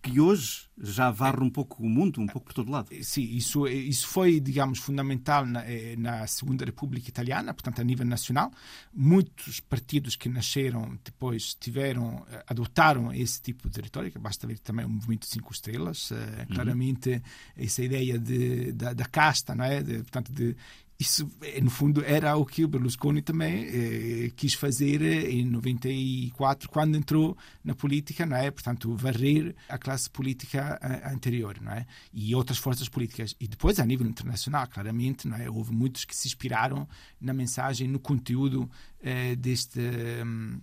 que 0.00 0.20
hoje 0.20 0.68
já 0.80 1.10
varre 1.10 1.42
um 1.42 1.50
pouco 1.50 1.82
o 1.82 1.88
mundo, 1.88 2.20
um 2.20 2.26
pouco 2.26 2.46
por 2.46 2.54
todo 2.54 2.70
lado. 2.70 2.88
Sim, 3.02 3.22
isso, 3.22 3.66
isso 3.66 4.06
foi, 4.06 4.38
digamos, 4.38 4.78
fundamental 4.78 5.44
na, 5.44 5.64
eh, 5.64 5.96
na, 5.96 6.26
Segunda 6.26 6.64
República 6.64 7.08
Italiana, 7.08 7.52
portanto, 7.52 7.80
a 7.80 7.84
nível 7.84 8.06
nacional. 8.06 8.52
Muitos 8.94 9.60
partidos 9.60 10.14
que 10.14 10.28
nasceram 10.28 10.98
depois 11.04 11.54
tiveram, 11.54 12.24
eh, 12.30 12.44
adotaram 12.46 13.12
esse 13.12 13.42
tipo 13.42 13.68
de 13.68 13.80
retórica. 13.80 14.20
Basta 14.20 14.46
ver 14.46 14.58
também 14.60 14.86
o 14.86 14.88
Movimento 14.88 15.26
Cinco 15.26 15.52
Estrelas, 15.52 16.12
eh, 16.12 16.14
uhum. 16.14 16.54
claramente 16.54 17.20
essa 17.56 17.82
ideia 17.82 18.18
de, 18.18 18.72
da, 18.72 18.92
da 18.92 19.04
casta, 19.04 19.54
não 19.54 19.64
é? 19.64 19.82
De, 19.82 19.98
portanto, 19.98 20.32
de 20.32 20.56
isso, 21.00 21.30
eh, 21.42 21.60
no 21.60 21.70
fundo, 21.70 22.02
era 22.04 22.36
o 22.36 22.44
que 22.44 22.64
o 22.64 22.68
Berlusconi 22.68 23.22
também 23.22 23.66
eh, 23.68 24.30
quis 24.34 24.54
fazer 24.54 25.00
em 25.00 25.44
94, 25.44 26.68
quando 26.68 26.96
entrou 26.96 27.38
na 27.62 27.72
política, 27.72 28.26
não 28.26 28.36
é? 28.36 28.50
Portanto, 28.50 28.92
varrer 28.96 29.54
a 29.68 29.78
classe 29.78 30.10
política 30.10 30.76
eh, 30.82 31.08
anterior, 31.08 31.60
não 31.60 31.70
é? 31.70 31.86
E 32.12 32.34
outras 32.34 32.58
forças 32.58 32.88
políticas. 32.88 33.36
E 33.38 33.46
depois, 33.46 33.78
a 33.78 33.86
nível 33.86 34.08
internacional, 34.08 34.66
claramente, 34.66 35.28
não 35.28 35.36
é? 35.36 35.48
Houve 35.48 35.72
muitos 35.72 36.04
que 36.04 36.16
se 36.16 36.26
inspiraram 36.26 36.88
na 37.20 37.32
mensagem, 37.32 37.86
no 37.86 38.00
conteúdo 38.00 38.68
eh, 39.00 39.36
deste. 39.36 39.78
Hum, 39.78 40.60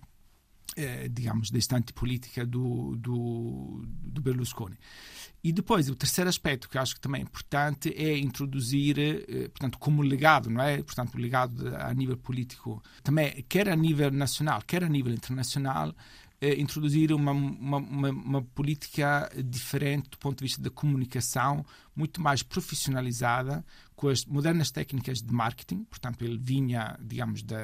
eh, 0.76 1.08
digamos, 1.10 1.50
desta 1.50 1.76
antipolítica 1.76 2.44
do, 2.44 2.94
do, 2.96 3.82
do, 3.86 4.20
Berlusconi. 4.20 4.76
E 5.42 5.50
depois, 5.52 5.88
o 5.88 5.94
terceiro 5.94 6.28
aspecto 6.28 6.68
que 6.68 6.76
acho 6.76 6.94
que 6.94 7.00
também 7.00 7.22
é 7.22 7.24
importante 7.24 7.94
é 7.96 8.18
introduzir, 8.18 8.98
eh, 8.98 9.48
portanto, 9.48 9.78
como 9.78 10.02
legado, 10.02 10.50
não 10.50 10.62
é? 10.62 10.82
Portanto, 10.82 11.14
o 11.14 11.18
legado 11.18 11.74
a 11.76 11.94
nível 11.94 12.18
político, 12.18 12.82
também, 13.02 13.44
quer 13.48 13.68
a 13.68 13.76
nível 13.76 14.10
nacional, 14.10 14.60
quer 14.66 14.84
a 14.84 14.88
nível 14.88 15.14
internacional, 15.14 15.94
eh, 16.38 16.60
introduzir 16.60 17.12
uma, 17.12 17.32
uma, 17.32 17.78
uma, 17.78 18.10
uma, 18.10 18.42
política 18.42 19.30
diferente 19.42 20.10
do 20.10 20.18
ponto 20.18 20.38
de 20.38 20.44
vista 20.44 20.60
da 20.60 20.68
comunicação, 20.68 21.64
muito 21.96 22.20
mais 22.20 22.42
profissionalizada, 22.42 23.64
com 23.96 24.08
as 24.08 24.26
modernas 24.26 24.70
técnicas 24.70 25.22
de 25.22 25.32
marketing. 25.32 25.84
Portanto, 25.84 26.22
ele 26.22 26.36
vinha, 26.36 26.98
digamos, 27.00 27.42
da, 27.42 27.56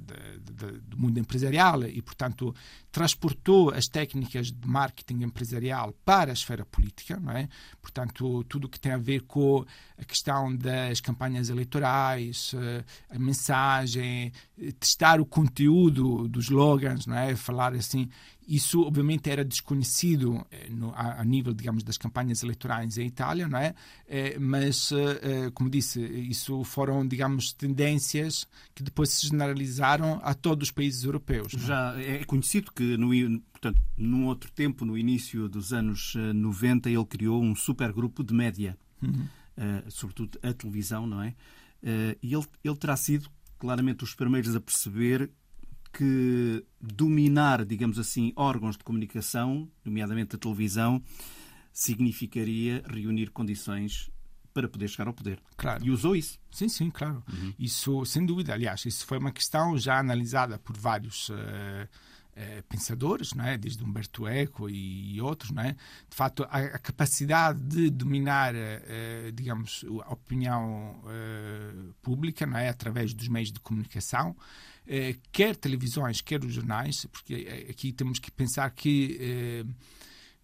da, 0.00 0.16
da, 0.40 0.78
do 0.82 0.98
mundo 0.98 1.18
empresarial 1.18 1.84
e, 1.84 2.00
portanto, 2.00 2.54
transportou 2.90 3.70
as 3.70 3.86
técnicas 3.86 4.50
de 4.50 4.66
marketing 4.66 5.24
empresarial 5.24 5.92
para 6.04 6.30
a 6.30 6.32
esfera 6.32 6.64
política, 6.64 7.20
não 7.20 7.32
é? 7.32 7.48
Portanto, 7.82 8.42
tudo 8.44 8.64
o 8.64 8.68
que 8.68 8.80
tem 8.80 8.92
a 8.92 8.96
ver 8.96 9.20
com 9.22 9.64
a 9.98 10.04
questão 10.04 10.56
das 10.56 11.00
campanhas 11.00 11.50
eleitorais, 11.50 12.52
eh, 12.54 12.84
a 13.10 13.18
mensagem, 13.18 14.32
eh, 14.58 14.72
testar 14.80 15.20
o 15.20 15.26
conteúdo 15.26 16.26
dos 16.28 16.46
slogans, 16.46 17.06
não 17.06 17.16
é? 17.16 17.36
Falar 17.36 17.74
assim, 17.74 18.08
isso, 18.46 18.82
obviamente, 18.82 19.28
era 19.30 19.44
desconhecido 19.44 20.46
eh, 20.50 20.68
no, 20.70 20.90
a, 20.90 21.20
a, 21.20 21.24
nível, 21.24 21.52
digamos, 21.52 21.82
das 21.82 21.96
campanhas 21.96 22.42
eleitorais 22.42 22.98
em 22.98 23.06
Itália, 23.06 23.48
não 23.48 23.58
é? 23.58 23.74
Eh, 24.06 24.38
mas, 24.38 24.92
eh, 24.92 25.50
como 25.54 25.70
disse, 25.70 26.00
isso 26.00 26.62
foram, 26.64 27.06
digamos, 27.06 27.52
tendências 27.52 28.46
que 28.74 28.82
depois 28.82 29.10
se 29.10 29.28
generalizaram 29.28 30.20
a 30.22 30.34
todos 30.34 30.68
os 30.68 30.72
países 30.72 31.04
europeus. 31.04 31.54
É? 31.54 31.58
Já 31.58 31.94
é 32.00 32.24
conhecido 32.24 32.72
que, 32.72 32.96
no, 32.96 33.08
portanto, 33.52 33.80
num 33.96 34.26
outro 34.26 34.50
tempo, 34.52 34.84
no 34.84 34.96
início 34.96 35.48
dos 35.48 35.72
anos 35.72 36.14
90, 36.14 36.90
ele 36.90 37.04
criou 37.04 37.42
um 37.42 37.54
supergrupo 37.54 38.22
de 38.22 38.34
média, 38.34 38.76
uhum. 39.02 39.26
sobretudo 39.88 40.38
a 40.42 40.52
televisão, 40.52 41.06
não 41.06 41.22
é? 41.22 41.34
E 42.22 42.34
ele, 42.34 42.46
ele 42.62 42.76
terá 42.76 42.96
sido 42.96 43.30
claramente 43.58 44.04
os 44.04 44.14
primeiros 44.14 44.54
a 44.54 44.60
perceber 44.60 45.30
que 45.96 46.64
dominar, 46.80 47.64
digamos 47.64 47.98
assim, 47.98 48.32
órgãos 48.34 48.76
de 48.76 48.82
comunicação, 48.82 49.68
nomeadamente 49.84 50.34
a 50.34 50.38
televisão, 50.38 51.00
significaria 51.72 52.82
reunir 52.86 53.30
condições 53.30 54.10
para 54.52 54.68
poder 54.68 54.88
chegar 54.88 55.08
ao 55.08 55.14
poder. 55.14 55.40
Claro. 55.56 55.84
E 55.84 55.90
usou 55.90 56.14
isso. 56.14 56.38
Sim, 56.50 56.68
sim, 56.68 56.90
claro. 56.90 57.22
Uhum. 57.32 57.54
Isso, 57.58 58.04
sem 58.04 58.24
dúvida. 58.24 58.52
Aliás, 58.52 58.84
isso 58.86 59.04
foi 59.06 59.18
uma 59.18 59.32
questão 59.32 59.76
já 59.76 59.98
analisada 59.98 60.58
por 60.58 60.76
vários 60.76 61.28
uh, 61.28 61.34
uh, 61.34 62.62
pensadores, 62.68 63.32
não 63.32 63.44
é? 63.44 63.58
desde 63.58 63.82
Humberto 63.82 64.28
Eco 64.28 64.70
e, 64.70 65.16
e 65.16 65.20
outros. 65.20 65.50
Não 65.50 65.62
é? 65.62 65.72
De 66.08 66.16
facto, 66.16 66.44
a, 66.44 66.58
a 66.58 66.78
capacidade 66.78 67.60
de 67.60 67.90
dominar, 67.90 68.54
uh, 68.54 69.32
digamos, 69.32 69.84
a 70.04 70.12
opinião 70.12 71.02
pública 72.00 72.46
não 72.46 72.56
é? 72.56 72.68
através 72.68 73.12
dos 73.12 73.26
meios 73.26 73.50
de 73.50 73.58
comunicação 73.58 74.36
quer 75.32 75.56
televisões, 75.56 76.20
quer 76.20 76.44
os 76.44 76.52
jornais, 76.52 77.06
porque 77.10 77.46
eh, 77.48 77.70
aqui 77.70 77.92
temos 77.92 78.18
que 78.18 78.30
pensar 78.30 78.70
que 78.70 79.16
eh, 79.20 79.64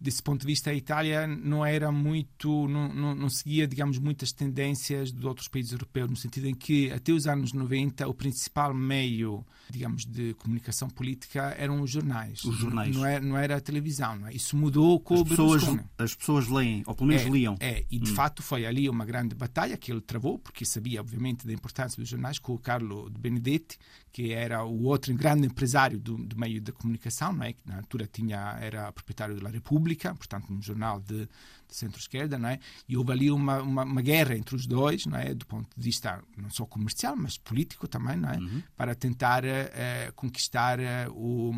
desse 0.01 0.21
ponto 0.23 0.41
de 0.41 0.47
vista, 0.47 0.71
a 0.71 0.73
Itália 0.73 1.27
não 1.27 1.63
era 1.63 1.91
muito, 1.91 2.67
não, 2.67 2.91
não, 2.91 3.15
não, 3.15 3.29
seguia, 3.29 3.67
digamos, 3.67 3.99
muitas 3.99 4.31
tendências 4.31 5.11
de 5.11 5.27
outros 5.27 5.47
países 5.47 5.71
europeus, 5.71 6.09
no 6.09 6.15
sentido 6.15 6.47
em 6.47 6.55
que, 6.55 6.91
até 6.91 7.11
os 7.11 7.27
anos 7.27 7.53
90, 7.53 8.07
o 8.07 8.13
principal 8.13 8.73
meio, 8.73 9.45
digamos, 9.69 10.03
de 10.03 10.33
comunicação 10.33 10.89
política 10.89 11.55
eram 11.57 11.81
os 11.81 11.91
jornais. 11.91 12.43
Os 12.43 12.57
jornais. 12.57 12.95
Não, 12.95 13.05
era, 13.05 13.23
não 13.23 13.37
era 13.37 13.57
a 13.57 13.61
televisão. 13.61 14.17
Não 14.17 14.27
é? 14.27 14.33
Isso 14.33 14.57
mudou 14.57 14.99
com 14.99 15.13
as 15.13 15.21
o 15.21 15.25
pessoas, 15.25 15.63
As 15.99 16.15
pessoas 16.15 16.47
leem, 16.47 16.81
ou 16.87 16.95
pelo 16.95 17.07
menos 17.07 17.23
é, 17.23 17.29
liam. 17.29 17.55
É, 17.59 17.85
e 17.91 17.99
de 17.99 18.11
hum. 18.11 18.15
fato 18.15 18.41
foi 18.41 18.65
ali 18.65 18.89
uma 18.89 19.05
grande 19.05 19.35
batalha 19.35 19.77
que 19.77 19.91
ele 19.91 20.01
travou, 20.01 20.39
porque 20.39 20.65
sabia, 20.65 20.99
obviamente, 20.99 21.45
da 21.45 21.53
importância 21.53 22.01
dos 22.01 22.09
jornais, 22.09 22.39
com 22.39 22.55
o 22.55 22.59
Carlo 22.59 23.07
de 23.07 23.19
Benedetti, 23.19 23.77
que 24.11 24.31
era 24.31 24.63
o 24.65 24.85
outro 24.85 25.13
grande 25.13 25.45
empresário 25.45 25.99
do, 25.99 26.17
do 26.17 26.37
meio 26.37 26.59
da 26.59 26.71
comunicação, 26.71 27.31
não 27.31 27.45
é? 27.45 27.53
que 27.53 27.59
na 27.65 27.77
altura 27.77 28.09
tinha, 28.11 28.57
era 28.59 28.91
proprietário 28.91 29.39
da 29.39 29.49
República, 29.49 29.90
portanto, 29.95 30.51
um 30.51 30.61
jornal 30.61 30.99
de, 30.99 31.25
de 31.25 31.75
centro-esquerda, 31.75 32.37
não 32.37 32.49
é? 32.49 32.59
e 32.87 32.97
houve 32.97 33.11
ali 33.11 33.31
uma, 33.31 33.61
uma, 33.61 33.83
uma, 33.83 34.01
guerra 34.01 34.35
entre 34.35 34.55
os 34.55 34.65
dois, 34.65 35.05
não 35.05 35.17
é? 35.17 35.33
do 35.33 35.45
ponto 35.45 35.69
de 35.75 35.83
vista 35.83 36.23
não 36.37 36.49
só 36.49 36.65
comercial, 36.65 37.15
mas 37.15 37.37
político 37.37 37.87
também, 37.87 38.17
não 38.17 38.29
é? 38.29 38.37
Uhum. 38.37 38.63
para 38.75 38.95
tentar 38.95 39.43
uh, 39.43 40.13
conquistar 40.15 40.79
uh, 40.79 41.11
o 41.13 41.53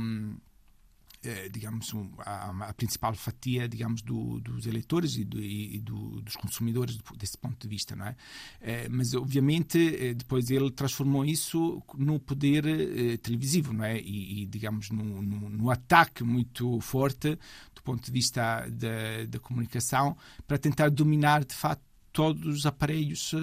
eh, 1.24 1.50
digamos, 1.50 1.94
a, 2.20 2.50
a, 2.68 2.74
principal 2.74 3.14
fatia, 3.16 3.68
digamos, 3.68 4.02
do, 4.02 4.40
dos 4.42 4.66
eleitores 4.66 5.16
e, 5.16 5.24
do, 5.24 5.42
e 5.42 5.80
do, 5.80 6.22
dos 6.22 6.36
consumidores 6.36 6.98
desse 7.16 7.38
ponto 7.38 7.62
de 7.62 7.68
vista, 7.68 7.96
não 7.96 8.08
é? 8.08 8.16
Eh, 8.62 8.90
mas, 8.90 9.14
obviamente, 9.14 9.78
eh, 9.78 10.14
depois 10.14 10.50
ele 10.50 10.70
transformou 10.72 11.24
isso 11.24 11.82
no 11.96 12.20
poder 12.20 12.64
televisivo, 13.20 13.72
não 13.74 13.86
é? 13.86 14.00
E, 14.00 14.44
e 14.44 14.46
digamos, 14.46 14.90
no, 14.90 15.22
no, 15.22 15.50
no, 15.50 15.70
ataque 15.70 16.24
muito 16.24 16.80
forte 16.82 17.38
do 17.74 17.82
ponto 17.84 18.04
de 18.04 18.12
vista 18.12 18.68
da, 18.70 19.26
da 19.28 19.40
comunicação 19.40 20.18
para 20.48 20.58
tentar 20.58 20.90
dominar, 20.90 21.46
de 21.46 21.54
facto, 21.54 21.93
todos 22.14 22.60
os 22.60 22.66
aparelhos 22.68 23.34
uh, 23.34 23.38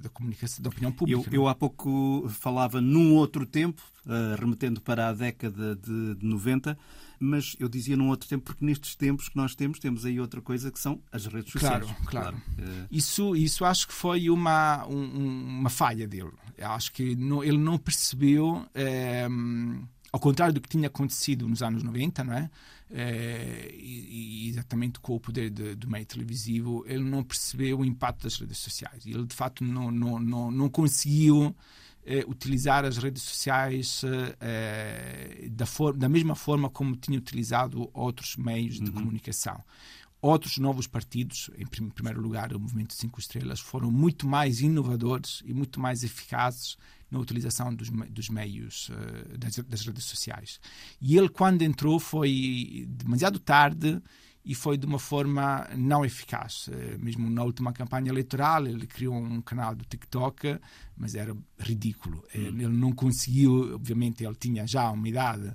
da 0.00 0.08
comunicação, 0.08 0.62
da 0.62 0.70
opinião 0.70 0.90
pública. 0.90 1.28
Eu, 1.30 1.42
eu, 1.42 1.46
há 1.46 1.54
pouco 1.54 2.26
falava 2.30 2.80
num 2.80 3.14
outro 3.14 3.44
tempo, 3.44 3.82
uh, 4.06 4.40
remetendo 4.40 4.80
para 4.80 5.08
a 5.08 5.12
década 5.12 5.76
de, 5.76 6.14
de 6.14 6.26
90, 6.26 6.76
mas 7.20 7.54
eu 7.60 7.68
dizia 7.68 7.94
num 7.94 8.08
outro 8.08 8.26
tempo 8.26 8.44
porque 8.44 8.64
nestes 8.64 8.94
tempos 8.96 9.28
que 9.28 9.36
nós 9.36 9.54
temos, 9.54 9.78
temos 9.78 10.06
aí 10.06 10.18
outra 10.18 10.40
coisa 10.40 10.72
que 10.72 10.80
são 10.80 10.98
as 11.12 11.26
redes 11.26 11.52
sociais. 11.52 11.84
Claro, 11.84 11.96
claro. 12.06 12.42
claro. 12.56 12.86
Isso, 12.90 13.36
isso 13.36 13.66
acho 13.66 13.86
que 13.86 13.94
foi 13.94 14.30
uma, 14.30 14.86
um, 14.86 15.58
uma 15.58 15.70
falha 15.70 16.08
dele. 16.08 16.30
Eu 16.56 16.70
acho 16.70 16.90
que 16.92 17.14
não, 17.14 17.44
ele 17.44 17.58
não 17.58 17.76
percebeu, 17.76 18.66
ao 20.10 20.18
contrário 20.20 20.54
do 20.54 20.60
que 20.60 20.68
tinha 20.68 20.86
acontecido 20.86 21.46
nos 21.46 21.62
anos 21.62 21.82
90, 21.82 22.24
não 22.24 22.32
é? 22.32 22.50
É, 22.90 23.70
e, 23.74 24.48
exatamente 24.48 24.98
com 25.00 25.14
o 25.14 25.20
poder 25.20 25.50
de, 25.50 25.74
do 25.74 25.90
meio 25.90 26.06
televisivo, 26.06 26.84
ele 26.86 27.04
não 27.04 27.22
percebeu 27.22 27.80
o 27.80 27.84
impacto 27.84 28.22
das 28.22 28.36
redes 28.36 28.58
sociais. 28.58 29.06
Ele, 29.06 29.26
de 29.26 29.34
fato, 29.34 29.62
não, 29.64 29.90
não, 29.90 30.18
não, 30.18 30.50
não 30.50 30.68
conseguiu 30.68 31.54
é, 32.04 32.24
utilizar 32.26 32.84
as 32.84 32.96
redes 32.96 33.22
sociais 33.22 34.02
é, 34.40 35.48
da, 35.50 35.66
da 35.96 36.08
mesma 36.08 36.34
forma 36.34 36.70
como 36.70 36.96
tinha 36.96 37.18
utilizado 37.18 37.90
outros 37.92 38.36
meios 38.36 38.76
de 38.76 38.86
uhum. 38.86 38.92
comunicação. 38.92 39.62
Outros 40.20 40.58
novos 40.58 40.88
partidos, 40.88 41.48
em 41.56 41.66
primeiro 41.66 42.20
lugar 42.20 42.52
o 42.52 42.58
Movimento 42.58 42.92
Cinco 42.92 43.20
Estrelas, 43.20 43.60
foram 43.60 43.90
muito 43.90 44.26
mais 44.26 44.60
inovadores 44.60 45.42
e 45.44 45.54
muito 45.54 45.78
mais 45.78 46.02
eficazes 46.02 46.76
na 47.10 47.18
utilização 47.18 47.74
dos, 47.74 47.90
dos 48.10 48.28
meios 48.28 48.90
uh, 48.90 49.38
das, 49.38 49.56
das, 49.58 49.86
redes 49.86 50.04
sociais. 50.04 50.60
E 51.00 51.16
ele, 51.16 51.28
quando 51.28 51.62
entrou, 51.62 51.98
foi 51.98 52.86
demasiado 52.88 53.38
tarde 53.38 54.00
e 54.44 54.54
foi 54.54 54.78
de 54.78 54.86
uma 54.86 54.98
forma 54.98 55.68
não 55.76 56.04
eficaz. 56.04 56.68
Uh, 56.68 56.98
mesmo 56.98 57.28
na 57.30 57.42
última 57.42 57.72
campanha 57.72 58.10
eleitoral, 58.10 58.66
ele 58.66 58.86
criou 58.86 59.14
um 59.14 59.40
canal 59.40 59.74
do 59.74 59.84
TikTok, 59.84 60.58
mas 60.96 61.14
era 61.14 61.36
ridículo. 61.58 62.18
Hum. 62.34 62.40
Ele 62.40 62.68
não 62.68 62.92
conseguiu, 62.92 63.74
obviamente, 63.74 64.24
ele 64.24 64.36
tinha 64.36 64.66
já 64.66 64.90
uma 64.90 65.08
idade 65.08 65.54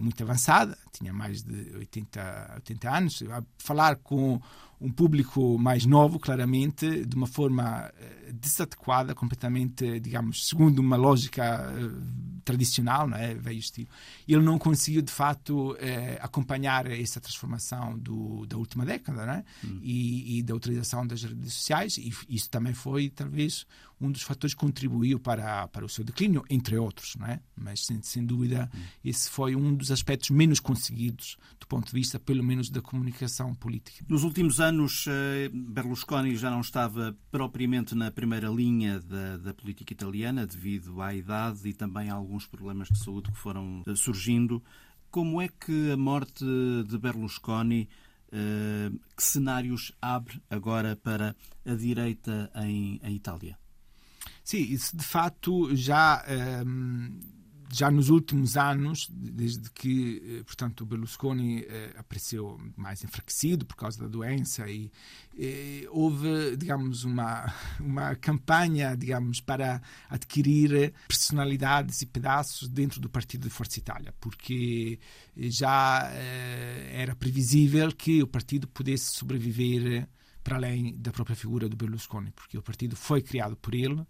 muito 0.00 0.20
avançada, 0.20 0.76
tinha 0.90 1.12
mais 1.12 1.44
de 1.44 1.76
80, 1.76 2.54
80 2.56 2.90
anos. 2.90 3.22
Falar 3.56 3.94
com 3.96 4.40
um 4.80 4.90
público 4.90 5.58
mais 5.58 5.86
novo, 5.86 6.18
claramente, 6.18 7.04
de 7.04 7.16
uma 7.16 7.26
forma 7.26 7.90
eh, 7.98 8.32
desadequada, 8.32 9.14
completamente, 9.14 9.98
digamos, 10.00 10.46
segundo 10.46 10.80
uma 10.80 10.96
lógica 10.96 11.66
uh, 11.72 12.42
tradicional, 12.44 13.08
não 13.08 13.16
é? 13.16 13.34
velho 13.34 13.58
estilo. 13.58 13.88
Ele 14.28 14.42
não 14.42 14.58
conseguiu, 14.58 15.00
de 15.00 15.10
facto, 15.10 15.72
uh, 15.72 15.76
acompanhar 16.20 16.90
essa 16.90 17.20
transformação 17.20 17.98
do, 17.98 18.44
da 18.46 18.56
última 18.58 18.84
década 18.84 19.24
não 19.24 19.32
é? 19.32 19.44
Hum. 19.64 19.80
e, 19.82 20.38
e, 20.38 20.42
da 20.42 20.54
utilização 20.54 21.06
das 21.06 21.22
redes 21.22 21.54
sociais, 21.54 21.96
e 21.96 22.12
isso 22.28 22.50
também 22.50 22.74
foi, 22.74 23.08
talvez, 23.08 23.66
um 24.00 24.10
dos 24.10 24.22
fatores 24.22 24.54
que 24.54 24.60
contribuiu 24.60 25.18
para, 25.18 25.66
para 25.68 25.84
o 25.84 25.88
seu 25.88 26.04
declínio, 26.04 26.44
entre 26.50 26.76
outros, 26.76 27.16
não 27.16 27.26
é? 27.26 27.40
Mas, 27.56 27.84
sem, 27.84 28.02
sem 28.02 28.24
dúvida, 28.24 28.70
esse 29.04 29.30
foi 29.30 29.56
um 29.56 29.74
dos 29.74 29.90
aspectos 29.90 30.30
menos 30.30 30.60
conseguidos 30.60 31.36
do 31.58 31.66
ponto 31.66 31.86
de 31.86 31.92
vista, 31.92 32.18
pelo 32.20 32.44
menos, 32.44 32.68
da 32.68 32.82
comunicação 32.82 33.54
política. 33.54 34.04
Nos 34.08 34.22
últimos 34.22 34.60
anos, 34.60 35.06
eh, 35.08 35.50
Berlusconi 35.52 36.36
já 36.36 36.50
não 36.50 36.60
estava 36.60 37.16
propriamente 37.30 37.94
na 37.94 38.10
primeira 38.10 38.48
linha 38.48 39.00
da, 39.00 39.38
da 39.38 39.54
política 39.54 39.92
italiana, 39.92 40.46
devido 40.46 41.00
à 41.00 41.14
idade 41.14 41.66
e 41.68 41.72
também 41.72 42.10
a 42.10 42.14
alguns 42.14 42.46
problemas 42.46 42.88
de 42.88 42.98
saúde 42.98 43.30
que 43.32 43.38
foram 43.38 43.82
eh, 43.86 43.94
surgindo. 43.94 44.62
Como 45.10 45.40
é 45.40 45.48
que 45.48 45.90
a 45.90 45.96
morte 45.96 46.44
de 46.86 46.98
Berlusconi 46.98 47.88
Uh, 48.26 48.98
que 49.16 49.22
cenários 49.22 49.92
abre 50.02 50.42
agora 50.50 50.96
para 50.96 51.34
a 51.64 51.74
direita 51.74 52.50
em, 52.56 53.00
em 53.00 53.14
Itália? 53.14 53.56
Sim, 54.46 54.58
isso 54.58 54.96
de 54.96 55.02
facto 55.02 55.74
já. 55.74 56.24
Um, 56.64 57.18
já 57.72 57.90
nos 57.90 58.10
últimos 58.10 58.56
anos, 58.56 59.08
desde 59.10 59.68
que, 59.72 60.22
eh, 60.24 60.42
portanto, 60.44 60.82
o 60.82 60.86
Berlusconi 60.86 61.64
eh, 61.64 61.94
apareceu 61.98 62.56
mais 62.76 63.02
enfraquecido 63.02 63.66
por 63.66 63.74
causa 63.74 63.98
da 63.98 64.06
doença 64.06 64.70
e, 64.70 64.88
e 65.36 65.84
houve, 65.90 66.56
digamos, 66.56 67.02
uma 67.02 67.52
uma 67.80 68.14
campanha, 68.14 68.94
digamos, 68.96 69.40
para 69.40 69.82
adquirir 70.08 70.94
personalidades 71.08 72.02
e 72.02 72.06
pedaços 72.06 72.68
dentro 72.68 73.00
do 73.00 73.10
partido 73.10 73.42
de 73.42 73.50
Força 73.50 73.80
Itália, 73.80 74.14
porque 74.20 75.00
já 75.36 76.08
eh, 76.12 76.92
era 76.94 77.16
previsível 77.16 77.90
que 77.90 78.22
o 78.22 78.28
partido 78.28 78.68
pudesse 78.68 79.06
sobreviver 79.06 80.08
para 80.46 80.58
além 80.58 80.96
da 80.96 81.10
própria 81.10 81.34
figura 81.34 81.68
do 81.68 81.76
Berlusconi, 81.76 82.30
porque 82.30 82.56
o 82.56 82.62
partido 82.62 82.94
foi 82.94 83.20
criado 83.20 83.56
por 83.56 83.74
ele, 83.74 84.06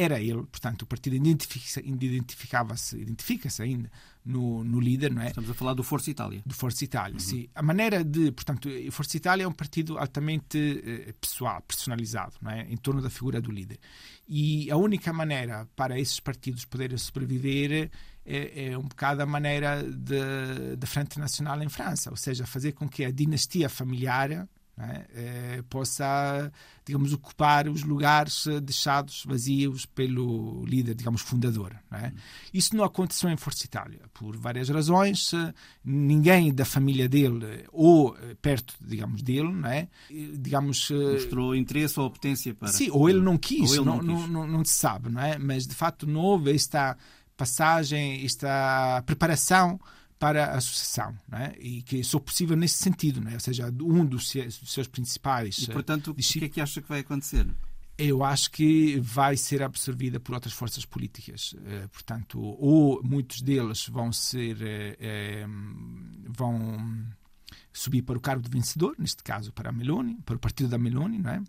era 0.00 0.18
ele, 0.18 0.42
portanto, 0.44 0.82
o 0.82 0.86
partido 0.86 1.14
identificava-se, 1.16 2.96
identifica-se 2.96 3.62
ainda 3.62 3.90
no, 4.24 4.64
no, 4.64 4.80
líder, 4.80 5.12
não 5.12 5.20
é? 5.20 5.28
Estamos 5.28 5.50
a 5.50 5.54
falar 5.54 5.74
do 5.74 5.82
Força 5.82 6.10
Itália. 6.10 6.42
Do 6.46 6.54
Força 6.54 6.82
Itália, 6.82 7.14
uhum. 7.14 7.20
sim. 7.20 7.48
A 7.54 7.62
maneira 7.62 8.02
de, 8.02 8.32
portanto, 8.32 8.68
o 8.68 8.92
Força 8.92 9.16
Itália 9.16 9.44
é 9.44 9.46
um 9.48 9.52
partido 9.52 9.98
altamente 9.98 10.82
eh, 10.86 11.14
pessoal, 11.20 11.60
personalizado, 11.62 12.34
não 12.40 12.50
é? 12.50 12.62
Em 12.62 12.78
torno 12.78 13.02
da 13.02 13.10
figura 13.10 13.42
do 13.42 13.52
líder. 13.52 13.78
E 14.26 14.70
a 14.70 14.76
única 14.76 15.12
maneira 15.12 15.68
para 15.76 15.98
esses 16.00 16.18
partidos 16.18 16.64
poderem 16.64 16.96
sobreviver 16.96 17.90
é, 18.24 18.70
é 18.70 18.78
um 18.78 18.88
bocado 18.88 19.22
a 19.22 19.26
maneira 19.26 19.82
da 20.78 20.86
Frente 20.86 21.18
Nacional 21.18 21.62
em 21.62 21.68
França, 21.68 22.10
ou 22.10 22.16
seja, 22.16 22.46
fazer 22.46 22.72
com 22.72 22.88
que 22.88 23.04
a 23.04 23.10
dinastia 23.10 23.68
familiar 23.68 24.48
é? 24.84 25.06
Eh, 25.14 25.64
possa, 25.68 26.52
digamos, 26.84 27.12
ocupar 27.12 27.68
os 27.68 27.82
lugares 27.82 28.46
eh, 28.46 28.60
deixados 28.60 29.24
vazios 29.26 29.86
pelo 29.86 30.64
líder, 30.64 30.94
digamos, 30.94 31.20
fundador. 31.22 31.76
Não 31.90 31.98
é? 31.98 32.12
Isso 32.52 32.76
não 32.76 32.84
aconteceu 32.84 33.30
em 33.30 33.36
Força 33.36 33.64
Itália, 33.64 34.00
por 34.12 34.36
várias 34.36 34.68
razões. 34.68 35.32
Eh, 35.32 35.54
ninguém 35.84 36.52
da 36.52 36.64
família 36.64 37.08
dele 37.08 37.66
ou 37.72 38.16
perto, 38.40 38.74
digamos, 38.80 39.22
dele, 39.22 39.52
não 39.52 39.68
é? 39.68 39.88
digamos, 40.10 40.90
mostrou 40.90 41.54
interesse 41.54 41.98
ou 41.98 42.10
potência 42.10 42.54
para. 42.54 42.68
Sim, 42.68 42.90
ou 42.90 43.08
ele 43.08 43.20
não 43.20 43.36
quis, 43.36 43.72
ele 43.72 43.84
não, 43.84 44.02
não, 44.02 44.16
quis. 44.16 44.28
Não, 44.30 44.46
não, 44.46 44.64
se 44.64 44.74
sabe, 44.74 45.10
é? 45.18 45.38
Mas 45.38 45.66
de 45.66 45.74
facto 45.74 46.06
não 46.06 46.20
houve 46.20 46.54
esta 46.54 46.96
passagem, 47.36 48.24
esta 48.24 49.02
preparação 49.06 49.80
para 50.20 50.52
a 50.52 50.60
sucessão, 50.60 51.16
né? 51.26 51.54
e 51.58 51.80
que 51.80 52.04
só 52.04 52.18
possível 52.18 52.54
nesse 52.54 52.74
sentido, 52.74 53.22
né? 53.22 53.32
ou 53.32 53.40
seja, 53.40 53.72
um 53.80 54.04
dos 54.04 54.30
seus 54.66 54.86
principais. 54.86 55.56
E, 55.60 55.70
portanto, 55.70 56.10
o 56.10 56.14
que 56.14 56.44
é 56.44 56.48
que 56.48 56.60
acha 56.60 56.82
que 56.82 56.88
vai 56.88 57.00
acontecer? 57.00 57.46
Eu 57.96 58.22
acho 58.22 58.50
que 58.50 59.00
vai 59.00 59.34
ser 59.36 59.62
absorvida 59.62 60.20
por 60.20 60.34
outras 60.34 60.52
forças 60.52 60.84
políticas. 60.84 61.54
Eh, 61.66 61.86
portanto, 61.92 62.40
ou 62.40 63.02
muitos 63.02 63.42
deles 63.42 63.86
vão 63.88 64.10
ser. 64.10 64.56
Eh, 64.62 64.96
eh, 64.98 65.46
vão 66.26 67.06
subir 67.72 68.00
para 68.00 68.16
o 68.16 68.20
cargo 68.20 68.42
de 68.42 68.50
vencedor, 68.50 68.94
neste 68.98 69.22
caso 69.22 69.52
para 69.52 69.68
a 69.68 69.72
Meloni, 69.72 70.18
para 70.24 70.36
o 70.36 70.38
partido 70.38 70.70
da 70.70 70.78
Meloni, 70.78 71.18
não 71.18 71.30
é? 71.30 71.42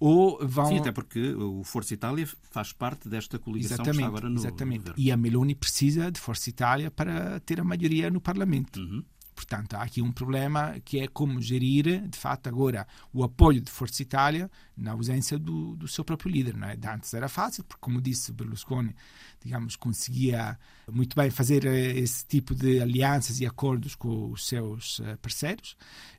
Ou 0.00 0.38
vão... 0.42 0.66
Sim, 0.66 0.78
até 0.78 0.90
porque 0.90 1.34
o 1.34 1.62
Força 1.62 1.92
Itália 1.92 2.26
faz 2.50 2.72
parte 2.72 3.06
desta 3.06 3.38
coligação 3.38 3.76
exatamente, 3.76 3.96
que 3.98 4.02
está 4.02 4.08
agora 4.08 4.30
no, 4.30 4.40
exatamente. 4.40 4.92
E 4.96 5.12
a 5.12 5.16
Meloni 5.16 5.54
precisa 5.54 6.10
de 6.10 6.18
Força 6.18 6.48
Itália 6.48 6.90
para 6.90 7.38
ter 7.40 7.60
a 7.60 7.64
maioria 7.64 8.10
no 8.10 8.20
Parlamento. 8.20 8.80
Uhum. 8.80 9.04
Portanto, 9.34 9.74
há 9.74 9.82
aqui 9.82 10.02
um 10.02 10.12
problema 10.12 10.78
que 10.84 11.00
é 11.00 11.08
como 11.08 11.40
gerir, 11.40 12.06
de 12.08 12.18
fato, 12.18 12.46
agora 12.48 12.86
o 13.10 13.24
apoio 13.24 13.60
de 13.60 13.70
Força 13.70 14.02
Itália 14.02 14.50
na 14.76 14.92
ausência 14.92 15.38
do, 15.38 15.76
do 15.76 15.88
seu 15.88 16.04
próprio 16.04 16.30
líder. 16.30 16.54
Não 16.56 16.68
é? 16.68 16.78
Antes 16.92 17.14
era 17.14 17.28
fácil, 17.28 17.64
porque, 17.64 17.80
como 17.80 18.02
disse 18.02 18.32
Berlusconi, 18.32 18.94
digamos, 19.42 19.76
conseguia 19.76 20.58
muito 20.90 21.16
bem 21.16 21.30
fazer 21.30 21.64
eh, 21.64 21.98
esse 21.98 22.26
tipo 22.26 22.54
de 22.54 22.80
alianças 22.80 23.40
e 23.40 23.46
acordos 23.46 23.94
com 23.94 24.30
os 24.30 24.46
seus 24.46 25.00
eh, 25.00 25.16
parceiros, 25.16 25.74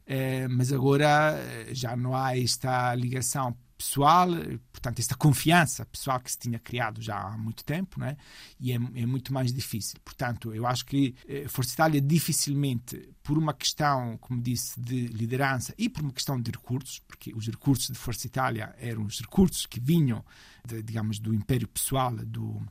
eh, 0.07 0.47
mas 0.47 0.73
agora 0.73 1.39
já 1.73 1.95
não 1.95 2.15
há 2.15 2.35
esta 2.35 2.95
ligação 2.95 3.55
pessoal, 3.81 4.29
portanto, 4.71 4.99
esta 4.99 5.15
confiança 5.15 5.83
pessoal 5.87 6.19
que 6.19 6.31
se 6.31 6.37
tinha 6.37 6.59
criado 6.59 7.01
já 7.01 7.17
há 7.17 7.35
muito 7.35 7.65
tempo, 7.65 7.99
né? 7.99 8.15
e 8.59 8.71
é, 8.71 8.75
é 8.75 9.05
muito 9.07 9.33
mais 9.33 9.51
difícil. 9.51 9.99
Portanto, 10.05 10.53
eu 10.53 10.67
acho 10.67 10.85
que 10.85 11.15
eh, 11.27 11.47
Força 11.47 11.73
Itália 11.73 11.99
dificilmente, 11.99 13.09
por 13.23 13.39
uma 13.39 13.55
questão, 13.55 14.17
como 14.19 14.39
disse, 14.39 14.79
de 14.79 15.07
liderança 15.07 15.73
e 15.79 15.89
por 15.89 16.03
uma 16.03 16.13
questão 16.13 16.39
de 16.39 16.51
recursos, 16.51 16.99
porque 17.07 17.33
os 17.33 17.47
recursos 17.47 17.87
de 17.87 17.97
Força 17.97 18.27
Itália 18.27 18.75
eram 18.77 19.03
os 19.03 19.19
recursos 19.19 19.65
que 19.65 19.79
vinham, 19.79 20.23
de, 20.63 20.83
digamos, 20.83 21.17
do 21.17 21.33
império 21.33 21.67
pessoal 21.67 22.15
do 22.15 22.61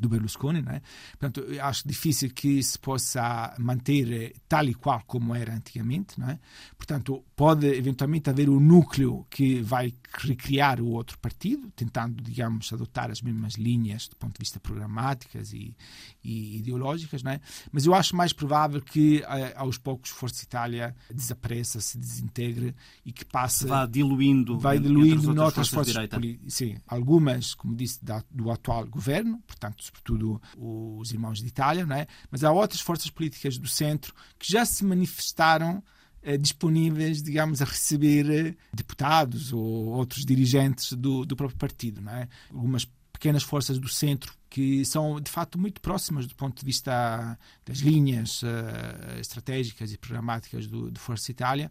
do 0.00 0.08
Berlusconi, 0.08 0.62
né? 0.62 0.80
Portanto, 1.18 1.44
acho 1.60 1.86
difícil 1.86 2.30
que 2.30 2.62
se 2.62 2.78
possa 2.78 3.54
manter 3.58 4.12
eh, 4.12 4.32
tal 4.48 4.66
e 4.66 4.74
qual 4.74 5.02
como 5.06 5.34
era 5.34 5.54
antigamente, 5.54 6.18
né? 6.18 6.38
Portanto, 6.76 7.24
pode 7.36 7.66
eventualmente 7.66 8.30
haver 8.30 8.48
um 8.48 8.60
núcleo 8.60 9.26
que 9.30 9.60
vai 9.60 9.92
recriar 10.18 10.80
o 10.80 10.88
outro 10.88 11.18
partido, 11.18 11.70
tentando, 11.72 12.22
digamos, 12.22 12.72
adotar 12.72 13.10
as 13.10 13.20
mesmas 13.20 13.54
linhas 13.54 14.08
do 14.08 14.16
ponto 14.16 14.34
de 14.34 14.40
vista 14.40 14.60
programáticas 14.60 15.52
e, 15.52 15.76
e 16.22 16.58
ideológicas, 16.58 17.22
né? 17.22 17.40
Mas 17.72 17.86
eu 17.86 17.94
acho 17.94 18.14
mais 18.16 18.32
provável 18.32 18.80
que 18.80 19.22
eh, 19.22 19.54
aos 19.56 19.78
poucos 19.78 20.10
Força 20.10 20.44
Itália 20.44 20.94
desapareça, 21.12 21.80
se 21.80 21.98
desintegre 21.98 22.74
e 23.04 23.12
que 23.12 23.24
passe 23.24 23.66
vai 23.66 23.86
diluindo, 23.86 24.58
vai 24.58 24.78
diluindo 24.78 25.34
noutras 25.34 25.68
forças, 25.68 25.94
forças 25.94 26.08
políticas. 26.10 26.54
Sim, 26.54 26.76
algumas, 26.86 27.54
como 27.54 27.74
disse, 27.74 28.04
da, 28.04 28.22
do 28.30 28.50
atual 28.50 28.86
governo, 28.86 29.42
portanto 29.46 29.83
sobretudo 29.84 30.40
os 30.56 31.12
irmãos 31.12 31.40
de 31.40 31.46
Itália, 31.46 31.86
não 31.86 31.96
é? 31.96 32.06
mas 32.30 32.44
há 32.44 32.52
outras 32.52 32.80
forças 32.80 33.10
políticas 33.10 33.58
do 33.58 33.68
centro 33.68 34.14
que 34.38 34.50
já 34.50 34.64
se 34.64 34.84
manifestaram 34.84 35.82
eh, 36.22 36.38
disponíveis, 36.38 37.22
digamos, 37.22 37.60
a 37.60 37.66
receber 37.66 38.30
eh, 38.30 38.54
deputados 38.72 39.52
ou 39.52 39.86
outros 39.88 40.24
dirigentes 40.24 40.92
do, 40.92 41.24
do 41.26 41.36
próprio 41.36 41.58
partido. 41.58 42.00
Não 42.00 42.12
é? 42.12 42.28
Algumas 42.50 42.88
pequenas 43.12 43.42
forças 43.42 43.78
do 43.78 43.88
centro 43.88 44.34
que 44.50 44.84
são 44.84 45.20
de 45.20 45.30
facto 45.30 45.58
muito 45.58 45.80
próximas 45.80 46.26
do 46.26 46.34
ponto 46.34 46.58
de 46.58 46.64
vista 46.64 47.38
das 47.64 47.78
linhas 47.78 48.42
uh, 48.42 49.18
estratégicas 49.20 49.92
e 49.92 49.98
programáticas 49.98 50.66
do, 50.66 50.90
do 50.90 51.00
Força 51.00 51.30
Itália 51.30 51.70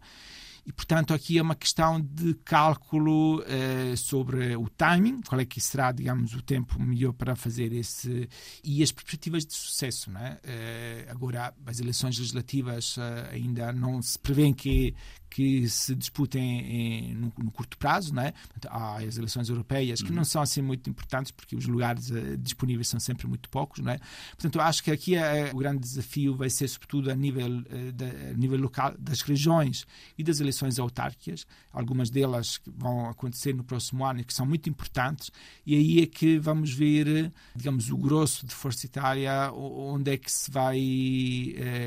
e, 0.66 0.72
portanto, 0.72 1.12
aqui 1.12 1.38
é 1.38 1.42
uma 1.42 1.54
questão 1.54 2.00
de 2.00 2.34
cálculo 2.44 3.44
eh, 3.46 3.94
sobre 3.96 4.56
o 4.56 4.66
timing, 4.70 5.20
qual 5.20 5.38
é 5.38 5.44
que 5.44 5.60
será, 5.60 5.92
digamos, 5.92 6.32
o 6.34 6.40
tempo 6.40 6.80
melhor 6.80 7.12
para 7.12 7.36
fazer 7.36 7.70
esse. 7.72 8.28
e 8.62 8.82
as 8.82 8.90
perspectivas 8.90 9.44
de 9.44 9.52
sucesso. 9.52 10.10
Né? 10.10 10.38
Eh, 10.42 11.06
agora, 11.10 11.52
as 11.66 11.80
eleições 11.80 12.18
legislativas 12.18 12.96
eh, 12.96 13.30
ainda 13.34 13.72
não 13.72 14.00
se 14.00 14.18
prevê 14.18 14.54
que, 14.54 14.94
que 15.34 15.68
se 15.68 15.96
disputem 15.96 16.60
em, 16.60 17.14
no, 17.14 17.32
no, 17.36 17.50
curto 17.50 17.76
prazo, 17.76 18.14
né? 18.14 18.32
há 18.68 18.98
as 18.98 19.16
eleições 19.16 19.48
europeias 19.48 20.00
que 20.00 20.10
uhum. 20.10 20.14
não 20.14 20.24
são 20.24 20.40
assim 20.40 20.62
muito 20.62 20.88
importantes 20.88 21.32
porque 21.32 21.56
os 21.56 21.66
lugares 21.66 22.08
uh, 22.10 22.36
disponíveis 22.38 22.86
são 22.86 23.00
sempre 23.00 23.26
muito 23.26 23.50
poucos, 23.50 23.80
né? 23.80 23.98
Portanto, 24.30 24.60
acho 24.60 24.84
que 24.84 24.92
aqui 24.92 25.16
uh, 25.16 25.20
o 25.52 25.58
grande 25.58 25.80
desafio 25.80 26.36
vai 26.36 26.48
ser 26.48 26.68
sobretudo 26.68 27.10
a 27.10 27.16
nível, 27.16 27.48
uh, 27.48 27.92
de, 27.92 28.04
a 28.30 28.32
nível 28.34 28.60
local 28.60 28.94
das 28.96 29.22
regiões 29.22 29.84
e 30.16 30.22
das 30.22 30.38
eleições 30.38 30.78
autárquicas, 30.78 31.44
algumas 31.72 32.10
delas 32.10 32.60
vão 32.64 33.08
acontecer 33.08 33.52
no 33.56 33.64
próximo 33.64 34.06
ano 34.06 34.20
e 34.20 34.24
que 34.24 34.32
são 34.32 34.46
muito 34.46 34.70
importantes 34.70 35.32
e 35.66 35.74
aí 35.74 36.00
é 36.00 36.06
que 36.06 36.38
vamos 36.38 36.72
ver, 36.72 37.32
digamos, 37.56 37.90
o 37.90 37.96
grosso 37.96 38.46
de 38.46 38.54
Força 38.54 38.86
Itália 38.86 39.50
onde 39.52 40.12
é 40.12 40.16
que 40.16 40.30
se 40.30 40.48
vai 40.48 40.78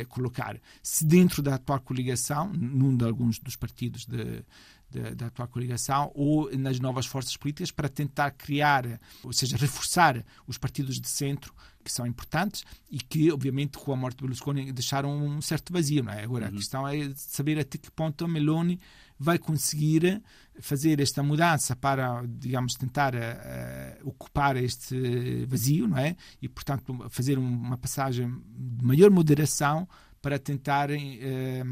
colocar. 0.09 0.59
Se 0.83 1.05
dentro 1.05 1.41
da 1.41 1.55
atual 1.55 1.79
coligação, 1.79 2.51
num 2.51 2.95
de 2.95 3.05
alguns 3.05 3.36
dos, 3.37 3.39
dos 3.39 3.55
partidos 3.55 4.05
de, 4.05 4.43
de, 4.89 5.15
da 5.15 5.27
atual 5.27 5.47
coligação 5.47 6.11
ou 6.15 6.49
nas 6.57 6.79
novas 6.79 7.05
forças 7.05 7.35
políticas 7.35 7.71
para 7.71 7.89
tentar 7.89 8.31
criar, 8.31 8.99
ou 9.23 9.33
seja, 9.33 9.57
reforçar 9.57 10.23
os 10.45 10.57
partidos 10.57 10.99
de 10.99 11.07
centro 11.07 11.53
que 11.83 11.91
são 11.91 12.05
importantes 12.05 12.65
e 12.91 12.99
que, 12.99 13.31
obviamente, 13.31 13.77
com 13.77 13.93
a 13.93 13.95
morte 13.95 14.17
de 14.17 14.23
Berlusconi 14.23 14.71
deixaram 14.73 15.17
um 15.17 15.41
certo 15.41 15.71
vazio. 15.71 16.03
Não 16.03 16.11
é? 16.11 16.23
Agora, 16.23 16.47
uhum. 16.47 16.51
a 16.51 16.57
questão 16.57 16.87
é 16.87 17.13
saber 17.15 17.59
até 17.59 17.77
que 17.77 17.89
ponto 17.89 18.25
a 18.25 18.27
Meloni 18.27 18.79
vai 19.17 19.39
conseguir 19.39 20.21
fazer 20.59 20.99
esta 20.99 21.23
mudança 21.23 21.75
para, 21.75 22.23
digamos, 22.27 22.73
tentar 22.73 23.15
uh, 23.15 24.09
ocupar 24.09 24.57
este 24.57 25.45
vazio, 25.45 25.87
não 25.87 25.97
é? 25.97 26.15
E, 26.41 26.49
portanto, 26.49 27.05
fazer 27.09 27.37
uma 27.37 27.77
passagem 27.77 28.29
de 28.49 28.85
maior 28.85 29.09
moderação 29.09 29.87
para 30.27 30.37
tentarem 30.37 31.19
eh, 31.21 31.63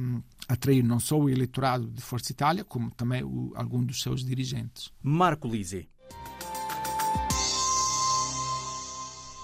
atrair 0.48 0.82
não 0.82 0.98
só 0.98 1.20
o 1.20 1.30
eleitorado 1.30 1.88
de 1.90 2.02
Força 2.02 2.32
Itália, 2.32 2.64
como 2.64 2.90
também 2.90 3.22
o, 3.22 3.52
algum 3.54 3.84
dos 3.84 4.02
seus 4.02 4.24
dirigentes. 4.24 4.94
Marco 5.04 5.46
Lise. 5.46 5.90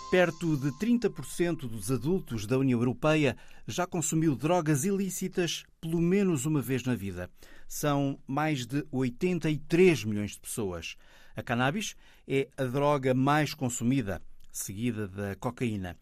Perto 0.10 0.56
de 0.56 0.72
30% 0.80 1.68
dos 1.68 1.92
adultos 1.92 2.46
da 2.46 2.58
União 2.58 2.80
Europeia 2.80 3.36
já 3.68 3.86
consumiu 3.86 4.34
drogas 4.34 4.86
ilícitas 4.86 5.66
pelo 5.82 6.00
menos 6.00 6.46
uma 6.46 6.62
vez 6.62 6.86
na 6.86 6.96
vida. 6.96 7.30
São 7.68 8.18
mais 8.26 8.66
de 8.66 8.82
83 8.94 10.06
milhões 10.06 10.32
de 10.32 10.40
pessoas. 10.40 10.96
A 11.36 11.44
cannabis 11.44 11.98
é 12.26 12.48
a 12.56 12.64
droga 12.64 13.14
mais 13.14 13.54
consumida, 13.54 14.22
seguida 14.54 15.06
da 15.06 15.36
cocaína. 15.36 15.98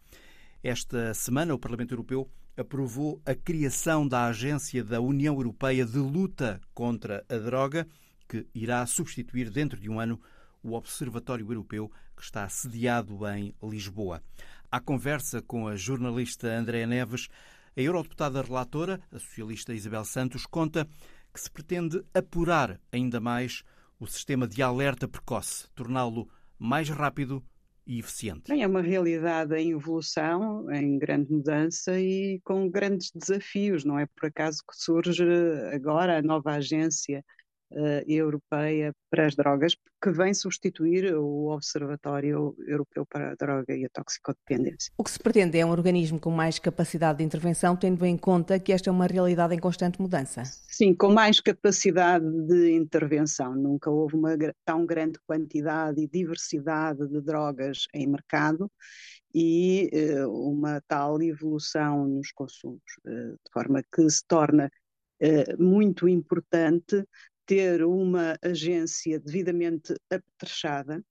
Esta 0.62 1.12
semana, 1.12 1.54
o 1.54 1.58
Parlamento 1.58 1.92
Europeu 1.92 2.30
aprovou 2.60 3.22
a 3.24 3.34
criação 3.34 4.06
da 4.06 4.26
Agência 4.26 4.84
da 4.84 5.00
União 5.00 5.34
Europeia 5.34 5.86
de 5.86 5.96
Luta 5.96 6.60
contra 6.74 7.24
a 7.26 7.36
Droga, 7.38 7.88
que 8.28 8.46
irá 8.54 8.84
substituir 8.84 9.48
dentro 9.48 9.80
de 9.80 9.88
um 9.88 9.98
ano 9.98 10.20
o 10.62 10.74
Observatório 10.74 11.50
Europeu 11.50 11.90
que 12.14 12.22
está 12.22 12.46
sediado 12.50 13.26
em 13.28 13.54
Lisboa. 13.62 14.22
À 14.70 14.78
conversa 14.78 15.40
com 15.40 15.66
a 15.66 15.74
jornalista 15.74 16.48
Andréa 16.48 16.86
Neves, 16.86 17.28
a 17.74 17.80
eurodeputada 17.80 18.42
relatora, 18.42 19.00
a 19.10 19.18
socialista 19.18 19.72
Isabel 19.72 20.04
Santos, 20.04 20.44
conta 20.44 20.86
que 21.32 21.40
se 21.40 21.50
pretende 21.50 22.04
apurar 22.12 22.78
ainda 22.92 23.20
mais 23.20 23.62
o 23.98 24.06
sistema 24.06 24.46
de 24.46 24.62
alerta 24.62 25.08
precoce, 25.08 25.66
torná-lo 25.74 26.28
mais 26.58 26.90
rápido 26.90 27.42
e 27.86 27.98
eficiente. 27.98 28.52
É 28.52 28.66
uma 28.66 28.82
realidade 28.82 29.54
em 29.56 29.72
evolução, 29.72 30.70
em 30.72 30.98
grande 30.98 31.32
mudança 31.32 31.98
e 31.98 32.40
com 32.44 32.68
grandes 32.68 33.10
desafios. 33.14 33.84
Não 33.84 33.98
é 33.98 34.06
por 34.06 34.26
acaso 34.26 34.58
que 34.58 34.76
surge 34.76 35.24
agora 35.72 36.18
a 36.18 36.22
nova 36.22 36.52
agência 36.52 37.24
uh, 37.72 38.02
europeia 38.06 38.92
para 39.10 39.26
as 39.26 39.34
drogas, 39.34 39.76
que 40.02 40.10
vem 40.10 40.32
substituir 40.32 41.14
o 41.14 41.48
Observatório 41.48 42.54
Europeu 42.66 43.04
para 43.04 43.32
a 43.32 43.34
Droga 43.34 43.74
e 43.74 43.84
a 43.84 43.88
Toxicodependência. 43.92 44.92
O 44.96 45.04
que 45.04 45.10
se 45.10 45.18
pretende 45.18 45.58
é 45.58 45.66
um 45.66 45.70
organismo 45.70 46.18
com 46.18 46.30
mais 46.30 46.58
capacidade 46.58 47.18
de 47.18 47.24
intervenção, 47.24 47.76
tendo 47.76 48.04
em 48.06 48.16
conta 48.16 48.58
que 48.58 48.72
esta 48.72 48.88
é 48.88 48.92
uma 48.92 49.06
realidade 49.06 49.54
em 49.54 49.58
constante 49.58 50.00
mudança. 50.00 50.42
Sim, 50.44 50.94
com 50.94 51.12
mais 51.12 51.40
capacidade 51.40 52.24
de 52.46 52.72
intervenção. 52.72 53.54
Nunca 53.54 53.90
houve 53.90 54.16
uma 54.16 54.36
tão 54.64 54.86
grande 54.86 55.18
quantidade 55.26 56.00
e 56.00 56.08
diversidade 56.08 57.06
de 57.06 57.20
drogas 57.20 57.86
em 57.94 58.06
mercado 58.06 58.70
e 59.34 59.90
uh, 59.92 60.48
uma 60.48 60.80
tal 60.88 61.20
evolução 61.22 62.06
nos 62.06 62.32
consumos, 62.32 62.82
uh, 63.06 63.32
de 63.32 63.52
forma 63.52 63.82
que 63.92 64.08
se 64.08 64.24
torna 64.26 64.70
muito 65.58 66.08
importante 66.08 67.04
ter 67.50 67.82
uma 67.82 68.38
agência 68.44 69.18
devidamente 69.18 69.92
apetrechada 70.08 71.02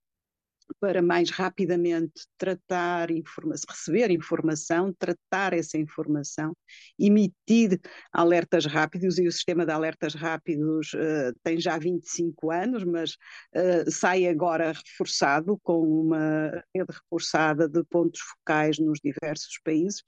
para 0.80 1.02
mais 1.02 1.30
rapidamente 1.32 2.28
tratar 2.38 3.12
informação, 3.12 3.66
receber 3.68 4.10
informação, 4.12 4.94
tratar 4.94 5.52
essa 5.52 5.78
informação, 5.78 6.56
emitir 6.98 7.78
alertas 8.14 8.66
rápidos, 8.66 9.18
e 9.18 9.28
o 9.28 9.32
sistema 9.34 9.66
de 9.66 9.72
alertas 9.74 10.14
rápidos 10.14 10.94
uh, 10.94 11.34
tem 11.44 11.60
já 11.60 11.78
25 11.78 12.52
anos, 12.52 12.86
mas 12.86 13.14
uh, 13.56 13.92
sai 13.92 14.28
agora 14.28 14.72
reforçado, 14.72 15.60
com 15.62 15.82
uma 15.82 16.64
rede 16.74 16.94
reforçada 16.94 17.68
de 17.68 17.84
pontos 17.84 18.22
focais 18.22 18.80
nos 18.80 19.00
diversos 19.04 19.60
países, 19.62 20.04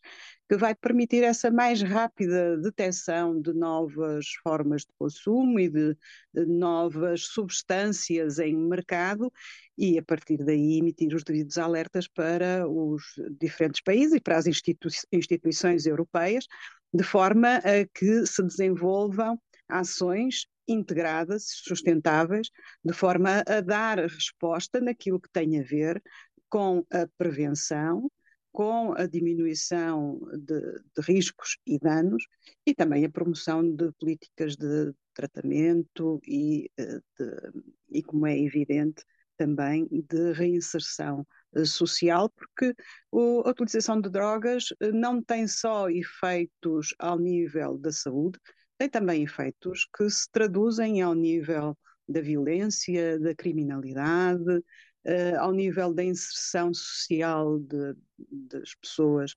que 0.51 0.57
vai 0.57 0.75
permitir 0.75 1.23
essa 1.23 1.49
mais 1.49 1.81
rápida 1.81 2.57
detecção 2.57 3.39
de 3.41 3.53
novas 3.53 4.33
formas 4.43 4.81
de 4.81 4.91
consumo 4.99 5.57
e 5.57 5.69
de, 5.69 5.97
de 6.33 6.45
novas 6.45 7.21
substâncias 7.21 8.37
em 8.37 8.53
mercado 8.53 9.31
e, 9.77 9.97
a 9.97 10.03
partir 10.03 10.43
daí, 10.43 10.79
emitir 10.79 11.15
os 11.15 11.23
devidos 11.23 11.57
alertas 11.57 12.05
para 12.05 12.67
os 12.67 13.01
diferentes 13.39 13.79
países 13.79 14.15
e 14.15 14.19
para 14.19 14.35
as 14.35 14.45
institui 14.45 14.91
instituições 15.13 15.85
europeias, 15.85 16.45
de 16.93 17.03
forma 17.05 17.55
a 17.59 17.87
que 17.97 18.25
se 18.25 18.43
desenvolvam 18.43 19.39
ações 19.69 20.47
integradas, 20.67 21.45
sustentáveis, 21.63 22.49
de 22.83 22.91
forma 22.91 23.41
a 23.47 23.61
dar 23.61 23.99
resposta 23.99 24.81
naquilo 24.81 25.21
que 25.21 25.29
tem 25.31 25.57
a 25.57 25.63
ver 25.63 26.03
com 26.49 26.85
a 26.91 27.07
prevenção, 27.17 28.11
com 28.51 28.93
a 28.93 29.05
diminuição 29.07 30.19
de, 30.33 30.59
de, 30.59 31.01
riscos 31.01 31.57
e 31.65 31.79
danos 31.79 32.23
e 32.65 32.73
também 32.73 33.05
a 33.05 33.09
promoção 33.09 33.63
de 33.63 33.91
políticas 33.93 34.55
de 34.55 34.93
tratamento 35.13 36.19
e, 36.27 36.69
eh, 36.77 36.99
de, 37.17 37.51
e 37.91 38.03
como 38.03 38.27
é 38.27 38.37
evidente, 38.37 39.03
também 39.37 39.87
de 39.91 40.33
reinserção 40.33 41.25
eh, 41.55 41.65
social, 41.65 42.29
porque 42.29 42.75
a 43.13 43.49
utilização 43.49 43.99
de 43.99 44.09
drogas 44.09 44.65
eh, 44.79 44.91
não 44.91 45.21
tem 45.21 45.47
só 45.47 45.89
efeitos 45.89 46.93
ao 46.99 47.17
nível 47.17 47.77
da 47.77 47.91
saúde, 47.91 48.39
tem 48.77 48.89
também 48.89 49.23
efeitos 49.23 49.87
que 49.95 50.09
se 50.09 50.29
traduzem 50.31 51.01
ao 51.01 51.13
nível 51.13 51.77
da 52.07 52.21
violência, 52.21 53.19
da 53.19 53.33
criminalidade, 53.33 54.63
uh, 55.05 55.39
ao 55.39 55.51
nível 55.51 55.93
da 55.93 56.03
inserção 56.03 56.73
social 56.73 57.59
de, 57.59 57.95
das 58.17 58.75
pessoas 58.75 59.35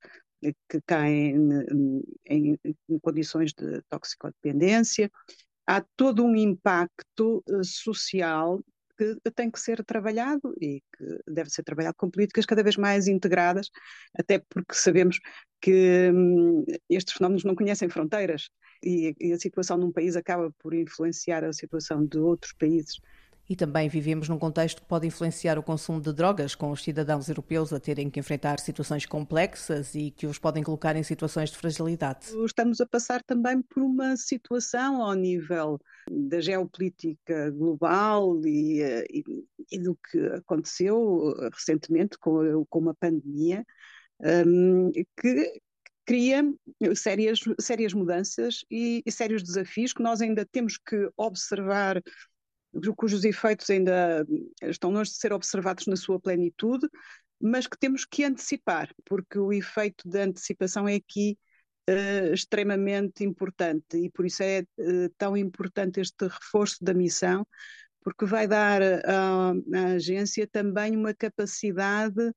que 0.69 0.81
caem 0.87 1.35
em, 2.29 2.59
em, 2.89 2.99
condições 3.01 3.53
de 3.53 3.81
toxicodependência. 3.89 5.11
Há 5.67 5.83
todo 5.97 6.23
um 6.25 6.37
impacto 6.37 7.43
uh, 7.49 7.65
social 7.65 8.63
que 8.97 9.17
tem 9.35 9.51
que 9.51 9.59
ser 9.59 9.85
trabalhado 9.85 10.55
e 10.61 10.81
que 10.97 11.19
deve 11.27 11.51
ser 11.51 11.63
trabalhado 11.65 11.97
com 11.97 12.11
políticas 12.11 12.47
cada 12.47 12.63
vez 12.63 12.77
mais 12.77 13.09
integradas, 13.09 13.71
até 14.17 14.39
porque 14.39 14.75
sabemos 14.75 15.19
que 15.61 16.11
hum, 16.13 16.65
estes 16.89 17.15
fenómenos 17.15 17.45
não 17.45 17.57
conhecem 17.57 17.89
fronteiras 17.89 18.51
e, 18.83 19.15
e 19.19 19.33
a 19.33 19.39
situação 19.39 19.77
num 19.77 19.93
país 19.93 20.17
acaba 20.17 20.53
por 20.59 20.75
influenciar 20.75 21.45
a 21.45 21.53
situação 21.53 22.07
de 22.07 22.19
outros 22.19 22.53
países. 22.53 23.01
E 23.49 23.55
também 23.55 23.89
vivemos 23.89 24.29
num 24.29 24.39
contexto 24.39 24.81
que 24.81 24.89
pode 24.89 25.07
influenciar 25.07 25.59
o 25.59 25.63
consumo 25.63 26.01
de 26.01 26.13
drogas, 26.13 26.55
com 26.55 26.71
os 26.71 26.83
cidadãos 26.83 27.29
europeus 27.29 27.73
a 27.73 27.81
terem 27.81 28.09
que 28.09 28.19
enfrentar 28.19 28.59
situações 28.59 29.05
complexas 29.05 29.95
e 29.95 30.11
que 30.11 30.27
os 30.27 30.39
podem 30.39 30.63
colocar 30.63 30.97
em 30.97 31.03
situações 31.03 31.51
de 31.51 31.59
fragilidade. 31.59 32.27
Estamos 32.45 32.81
a 32.81 32.87
passar 32.87 33.23
também 33.23 33.61
por 33.61 33.83
uma 33.83 34.17
situação 34.17 35.03
ao 35.03 35.15
nível 35.15 35.79
da 36.11 36.41
geopolítica 36.41 37.51
global 37.51 38.41
e, 38.47 38.81
e, 39.11 39.25
e 39.71 39.79
do 39.79 39.99
que 40.11 40.19
aconteceu 40.29 41.35
recentemente 41.53 42.19
com, 42.19 42.65
com 42.69 42.79
uma 42.79 42.95
pandemia, 42.95 43.65
um, 44.47 44.91
que 45.21 45.61
cria 46.07 46.45
sérias, 46.95 47.41
sérias 47.61 47.93
mudanças 47.93 48.65
e, 48.71 49.03
e 49.05 49.13
sérios 49.13 49.43
desafios 49.43 49.93
que 49.93 50.03
nós 50.03 50.21
ainda 50.21 50.45
temos 50.45 50.79
que 50.79 51.11
observar 51.17 52.03
cujos 52.97 53.25
efeitos 53.25 53.69
ainda 53.71 54.27
estão 54.63 54.91
longe 54.91 55.11
de 55.11 55.17
ser 55.17 55.33
observados 55.33 55.87
na 55.87 55.97
sua 55.97 56.21
plenitude, 56.21 56.89
mas 57.41 57.67
que 57.67 57.79
temos 57.79 58.05
que 58.05 58.25
antecipar, 58.25 58.91
porque 59.05 59.39
o 59.39 59.53
efeito 59.53 60.09
da 60.09 60.23
antecipação 60.23 60.89
é 60.89 60.95
aqui 60.95 61.39
uh, 61.89 62.33
extremamente 62.33 63.25
importante. 63.25 63.97
E 63.97 64.11
por 64.11 64.27
isso 64.27 64.43
é 64.43 64.61
uh, 64.79 65.09
tão 65.19 65.37
importante 65.37 66.01
este 66.01 66.27
reforço 66.27 66.83
da 66.83 66.95
missão, 66.95 67.47
porque 68.03 68.25
vai 68.25 68.47
dar 68.47 68.83
à, 68.83 69.51
à 69.51 69.85
agência 69.95 70.47
também 70.47 70.97
uma 70.97 71.15
capacidade 71.15 72.33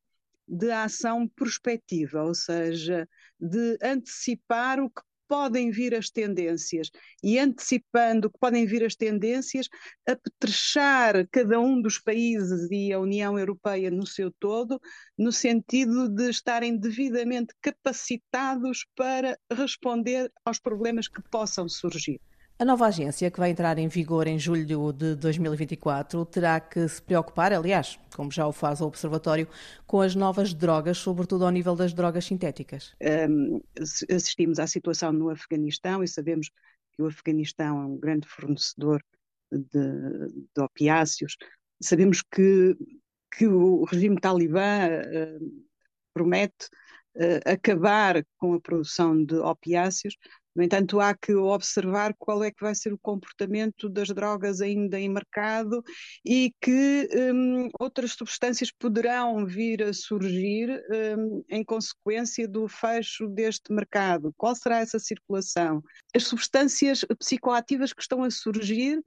de 0.48 0.72
ação 0.72 1.28
prospectiva, 1.28 2.24
ou 2.24 2.34
seja, 2.34 3.08
de 3.40 3.78
antecipar 3.82 4.80
o 4.80 4.90
que 4.90 5.02
podem 5.28 5.72
vir 5.72 5.94
as 5.96 6.10
tendências 6.10 6.90
e 7.24 7.38
antecipando 7.38 8.30
que 8.30 8.40
podem 8.40 8.66
vir 8.66 8.84
as 8.84 8.96
tendências, 8.96 9.68
apetrechar 10.08 11.28
cada 11.28 11.60
um 11.60 11.82
dos 11.82 12.00
países 12.00 12.70
e 12.72 12.94
a 12.94 13.00
União 13.00 13.38
Europeia 13.38 13.92
no 13.92 14.06
seu 14.06 14.32
todo, 14.32 14.80
no 15.18 15.32
sentido 15.32 16.08
de 16.10 16.30
estarem 16.30 16.78
devidamente 16.78 17.54
capacitados 17.62 18.86
para 18.96 19.38
responder 19.52 20.32
aos 20.46 20.60
problemas 20.60 21.08
que 21.08 21.22
possam 21.30 21.68
surgir. 21.68 22.20
A 22.60 22.66
nova 22.66 22.88
agência, 22.88 23.30
que 23.30 23.40
vai 23.40 23.52
entrar 23.52 23.78
em 23.78 23.88
vigor 23.88 24.26
em 24.26 24.40
julho 24.40 24.66
de 24.92 25.14
2024, 25.14 26.26
terá 26.26 26.60
que 26.60 26.88
se 26.90 27.00
preocupar, 27.00 27.54
aliás, 27.54 28.00
como 28.16 28.32
já 28.32 28.48
o 28.48 28.52
faz 28.52 28.82
o 28.82 28.88
Observatório, 28.88 29.48
com 29.86 30.02
as 30.02 30.16
novas 30.16 30.56
drogas, 30.56 30.98
sobretudo 30.98 31.46
ao 31.46 31.52
nível 31.52 31.76
das 31.76 31.94
drogas 31.94 32.26
sintéticas. 32.26 32.96
Um, 33.30 33.62
assistimos 34.10 34.58
à 34.58 34.66
situação 34.66 35.14
no 35.14 35.30
Afeganistão 35.30 36.04
e 36.04 36.08
sabemos 36.08 36.50
que 36.94 37.04
o 37.04 37.06
Afeganistão 37.06 37.80
é 37.80 37.86
um 37.86 37.98
grande 37.98 38.28
fornecedor 38.28 39.04
de, 39.52 40.30
de 40.56 40.60
opiáceos. 40.60 41.38
Sabemos 41.80 42.24
que, 42.24 42.76
que 43.38 43.46
o 43.46 43.84
regime 43.84 44.20
talibã 44.20 44.88
uh, 44.88 45.64
promete 46.12 46.66
uh, 47.18 47.52
acabar 47.52 48.26
com 48.40 48.56
a 48.56 48.60
produção 48.60 49.24
de 49.24 49.36
opiáceos, 49.36 50.18
no 50.58 50.64
entanto, 50.64 51.00
há 51.00 51.14
que 51.14 51.36
observar 51.36 52.16
qual 52.18 52.44
é 52.44 52.50
que 52.50 52.64
vai 52.64 52.74
ser 52.74 52.92
o 52.92 52.98
comportamento 52.98 53.88
das 53.88 54.08
drogas 54.08 54.60
ainda 54.60 55.00
em 55.00 55.08
mercado 55.08 55.84
e 56.26 56.52
que 56.60 57.08
um, 57.16 57.70
outras 57.80 58.14
substâncias 58.14 58.72
poderão 58.72 59.46
vir 59.46 59.84
a 59.84 59.94
surgir 59.94 60.84
um, 61.16 61.44
em 61.48 61.64
consequência 61.64 62.48
do 62.48 62.68
fecho 62.68 63.28
deste 63.28 63.72
mercado. 63.72 64.34
Qual 64.36 64.56
será 64.56 64.80
essa 64.80 64.98
circulação? 64.98 65.84
As 66.16 66.24
substâncias 66.24 67.06
psicoativas 67.20 67.94
que 67.94 68.02
estão 68.02 68.24
a 68.24 68.32
surgir 68.32 69.00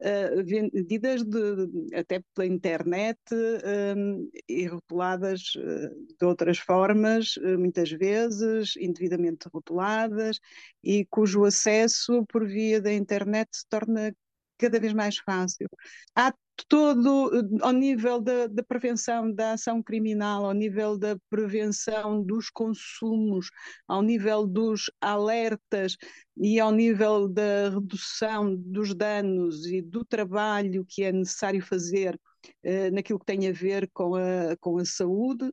uh, 0.00 0.44
vendidas 0.44 1.22
de, 1.24 1.94
até 1.94 2.22
pela 2.34 2.46
internet 2.46 3.18
um, 3.32 4.28
e 4.48 4.66
rotuladas 4.66 5.54
uh, 5.56 6.16
de 6.18 6.24
outras 6.26 6.58
formas, 6.58 7.36
uh, 7.36 7.58
muitas 7.58 7.90
vezes 7.90 8.74
indevidamente 8.76 9.48
rotuladas, 9.52 10.38
e 10.82 11.04
cujo 11.06 11.44
acesso 11.44 12.24
por 12.26 12.46
via 12.46 12.80
da 12.80 12.92
internet 12.92 13.48
se 13.52 13.66
torna 13.68 14.14
cada 14.58 14.80
vez 14.80 14.92
mais 14.92 15.18
fácil. 15.18 15.68
Há 16.14 16.32
todo, 16.68 17.30
ao 17.60 17.72
nível 17.72 18.20
da, 18.20 18.46
da, 18.46 18.62
prevenção 18.62 19.32
da 19.32 19.52
ação 19.52 19.82
criminal, 19.82 20.44
ao 20.46 20.54
nível 20.54 20.98
da 20.98 21.16
prevenção 21.28 22.22
dos 22.22 22.48
consumos, 22.50 23.50
ao 23.86 24.02
nível 24.02 24.46
dos 24.46 24.90
alertas 25.00 25.96
e 26.36 26.58
ao 26.58 26.72
nível 26.72 27.28
da 27.28 27.70
redução 27.70 28.56
dos 28.56 28.94
danos 28.94 29.66
e 29.66 29.82
do 29.82 30.04
trabalho 30.04 30.84
que 30.88 31.02
é 31.02 31.12
necessário 31.12 31.62
fazer 31.62 32.18
eh, 32.62 32.90
naquilo 32.90 33.18
que 33.18 33.26
tem 33.26 33.48
a 33.48 33.52
ver 33.52 33.88
com 33.92 34.14
a, 34.14 34.56
com 34.60 34.78
a 34.78 34.84
saúde, 34.84 35.50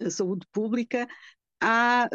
a 0.00 0.10
saúde 0.10 0.46
pública, 0.52 1.06
há 1.60 2.08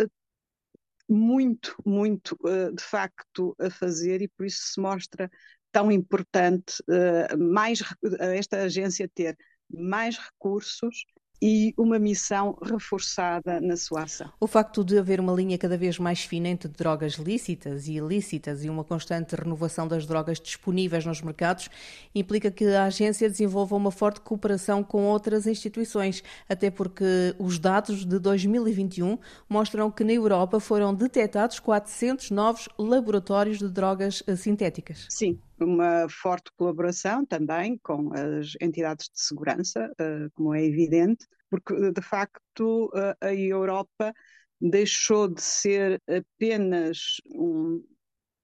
muito, 1.10 1.76
muito, 1.86 2.38
eh, 2.46 2.72
de 2.72 2.84
facto, 2.84 3.56
a 3.60 3.70
fazer 3.70 4.22
e 4.22 4.28
por 4.28 4.46
isso 4.46 4.74
se 4.74 4.80
mostra 4.82 5.30
tão 5.72 5.92
importante 5.92 6.82
uh, 6.90 7.38
mais, 7.38 7.84
esta 8.20 8.62
agência 8.62 9.10
ter 9.14 9.38
mais 9.70 10.18
recursos 10.18 11.06
e 11.42 11.74
uma 11.78 12.00
missão 12.00 12.58
reforçada 12.62 13.62
na 13.62 13.78
sua 13.78 14.04
ação. 14.04 14.32
O 14.40 14.48
facto 14.48 14.84
de 14.84 14.98
haver 14.98 15.20
uma 15.20 15.34
linha 15.34 15.58
cada 15.58 15.78
vez 15.78 16.00
mais 16.00 16.22
fina 16.22 16.48
entre 16.48 16.68
drogas 16.68 17.14
lícitas 17.14 17.88
e 17.88 17.94
ilícitas 17.94 18.64
e 18.64 18.70
uma 18.70 18.84
constante 18.84 19.36
renovação 19.36 19.88
das 19.88 20.06
drogas 20.06 20.40
disponíveis 20.40 21.06
nos 21.06 21.22
mercados 21.22 21.70
implica 22.14 22.50
que 22.50 22.66
a 22.66 22.86
agência 22.86 23.30
desenvolva 23.30 23.76
uma 23.76 23.92
forte 23.92 24.22
cooperação 24.22 24.84
com 24.84 25.06
outras 25.06 25.46
instituições, 25.46 26.24
até 26.50 26.72
porque 26.72 27.36
os 27.38 27.60
dados 27.60 28.06
de 28.06 28.20
2021 28.20 29.18
mostram 29.48 29.92
que 29.92 30.04
na 30.04 30.14
Europa 30.14 30.60
foram 30.60 30.94
detectados 30.94 31.60
400 31.60 32.32
novos 32.32 32.68
laboratórios 32.78 33.60
de 33.60 33.70
drogas 33.70 34.24
sintéticas. 34.38 35.06
Sim, 35.10 35.40
uma 35.60 36.08
forte 36.10 36.52
colaboração 36.56 37.26
também 37.26 37.78
com 37.80 38.12
as 38.14 38.54
entidades 38.62 39.10
de 39.10 39.20
segurança, 39.22 39.92
eh, 40.00 40.28
como 40.34 40.54
é 40.54 40.64
evidente, 40.64 41.26
porque 41.50 41.92
de 41.92 42.02
facto 42.02 42.92
a 43.22 43.34
Europa 43.34 44.14
deixou 44.60 45.28
de 45.28 45.42
ser 45.42 46.02
apenas 46.08 47.22
um, 47.34 47.84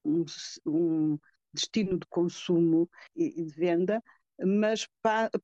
um, 0.05 0.25
um 0.65 1.19
destino 1.53 1.99
de 1.99 2.07
consumo 2.07 2.89
e 3.15 3.43
de 3.43 3.53
venda 3.53 4.01
mas 4.41 4.87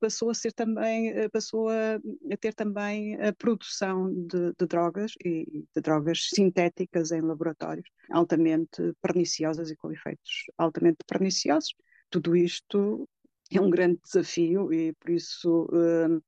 passou 0.00 0.30
a 0.30 0.34
ser 0.34 0.52
também 0.52 1.28
passou 1.30 1.68
a, 1.68 2.00
ter 2.40 2.54
também 2.54 3.14
a 3.22 3.32
produção 3.32 4.12
de, 4.12 4.52
de, 4.58 4.66
drogas 4.66 5.12
e 5.24 5.64
de 5.74 5.80
drogas 5.80 6.28
sintéticas 6.34 7.12
em 7.12 7.20
laboratórios 7.20 7.88
altamente 8.10 8.92
perniciosas 9.00 9.70
e 9.70 9.76
com 9.76 9.92
efeitos 9.92 10.44
altamente 10.58 10.98
perniciosos. 11.06 11.74
Tudo 12.10 12.36
isto 12.36 13.08
é 13.52 13.60
um 13.60 13.70
grande 13.70 14.00
desafio 14.02 14.72
e 14.72 14.92
por 14.94 15.10
isso 15.10 15.64
uh, 15.66 16.22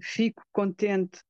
fico 0.00 0.42
contente 0.52 1.20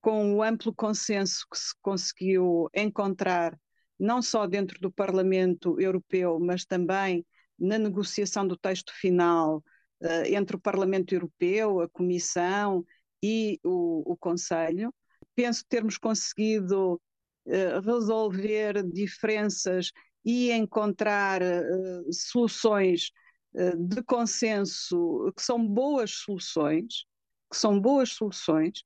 com 0.00 0.34
o 0.34 0.42
amplo 0.42 0.74
consenso 0.74 1.46
que 1.50 1.58
se 1.58 1.74
conseguiu 1.82 2.68
encontrar 2.74 3.58
não 3.98 4.22
só 4.22 4.46
dentro 4.46 4.80
do 4.80 4.90
Parlamento 4.90 5.78
Europeu, 5.78 6.38
mas 6.40 6.64
também 6.64 7.24
na 7.58 7.78
negociação 7.78 8.46
do 8.46 8.56
texto 8.56 8.92
final 8.94 9.62
uh, 10.02 10.24
entre 10.26 10.56
o 10.56 10.60
Parlamento 10.60 11.14
Europeu, 11.14 11.80
a 11.80 11.88
Comissão 11.88 12.84
e 13.22 13.58
o, 13.64 14.12
o 14.12 14.16
Conselho. 14.16 14.92
Penso 15.34 15.64
termos 15.68 15.98
conseguido 15.98 17.00
uh, 17.46 17.80
resolver 17.84 18.82
diferenças 18.90 19.92
e 20.24 20.50
encontrar 20.50 21.42
uh, 21.42 22.12
soluções 22.12 23.10
de 23.52 24.00
consenso 24.04 25.32
que 25.36 25.42
são 25.42 25.66
boas 25.66 26.12
soluções, 26.12 27.04
que 27.50 27.56
são 27.56 27.80
boas 27.80 28.10
soluções. 28.10 28.84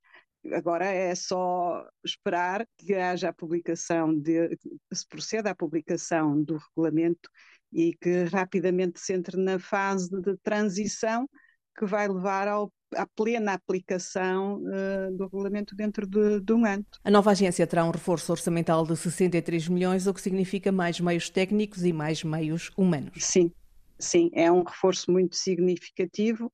Agora 0.55 0.87
é 0.87 1.15
só 1.15 1.87
esperar 2.03 2.67
que 2.79 2.95
haja 2.95 3.29
a 3.29 3.33
publicação, 3.33 4.19
de, 4.19 4.59
se 4.91 5.07
proceda 5.07 5.51
à 5.51 5.55
publicação 5.55 6.43
do 6.43 6.57
regulamento 6.57 7.29
e 7.75 7.93
que 8.01 8.25
rapidamente 8.25 9.01
se 9.01 9.13
entre 9.13 9.37
na 9.37 9.59
fase 9.59 10.09
de 10.09 10.37
transição 10.39 11.29
que 11.77 11.85
vai 11.85 12.07
levar 12.07 12.47
ao 12.47 12.73
à 12.97 13.07
plena 13.07 13.55
aplicação 13.55 14.63
uh, 14.63 15.17
do 15.17 15.25
regulamento 15.25 15.75
dentro 15.75 16.07
de, 16.07 16.41
de, 16.41 16.53
um 16.53 16.65
ano. 16.65 16.87
A 17.03 17.11
nova 17.11 17.33
agência 17.33 17.67
terá 17.67 17.85
um 17.85 17.91
reforço 17.91 18.33
orçamental 18.33 18.87
de 18.87 18.97
63 18.97 19.69
milhões, 19.69 20.07
o 20.07 20.15
que 20.15 20.21
significa 20.21 20.71
mais 20.73 21.01
meios 21.01 21.29
técnicos 21.29 21.85
e 21.85 21.93
mais 21.93 22.23
meios 22.23 22.71
humanos. 22.77 23.13
Sim, 23.19 23.53
sim, 23.99 24.31
é 24.33 24.51
um 24.51 24.63
reforço 24.63 25.11
muito 25.11 25.37
significativo 25.37 26.53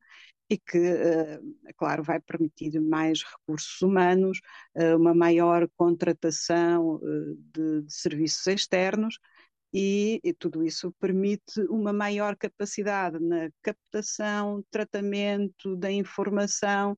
e 0.49 0.59
que, 0.59 0.79
uh, 0.79 1.75
claro, 1.77 2.03
vai 2.03 2.21
permitir 2.21 2.81
mais 2.81 3.23
recursos 3.23 3.81
humanos, 3.83 4.41
uh, 4.75 4.97
uma 4.97 5.15
maior 5.15 5.69
contratação 5.77 7.01
de, 7.55 7.83
de 7.83 7.93
serviços 7.93 8.47
externos, 8.47 9.19
e, 9.73 10.21
e, 10.25 10.33
tudo 10.33 10.65
isso 10.65 10.93
permite 11.01 11.61
uma 11.69 11.93
maior 11.93 12.37
capacidade 12.37 13.19
na 13.21 13.51
captação, 13.63 14.65
tratamento 14.71 15.77
da 15.77 15.91
informação 15.93 16.97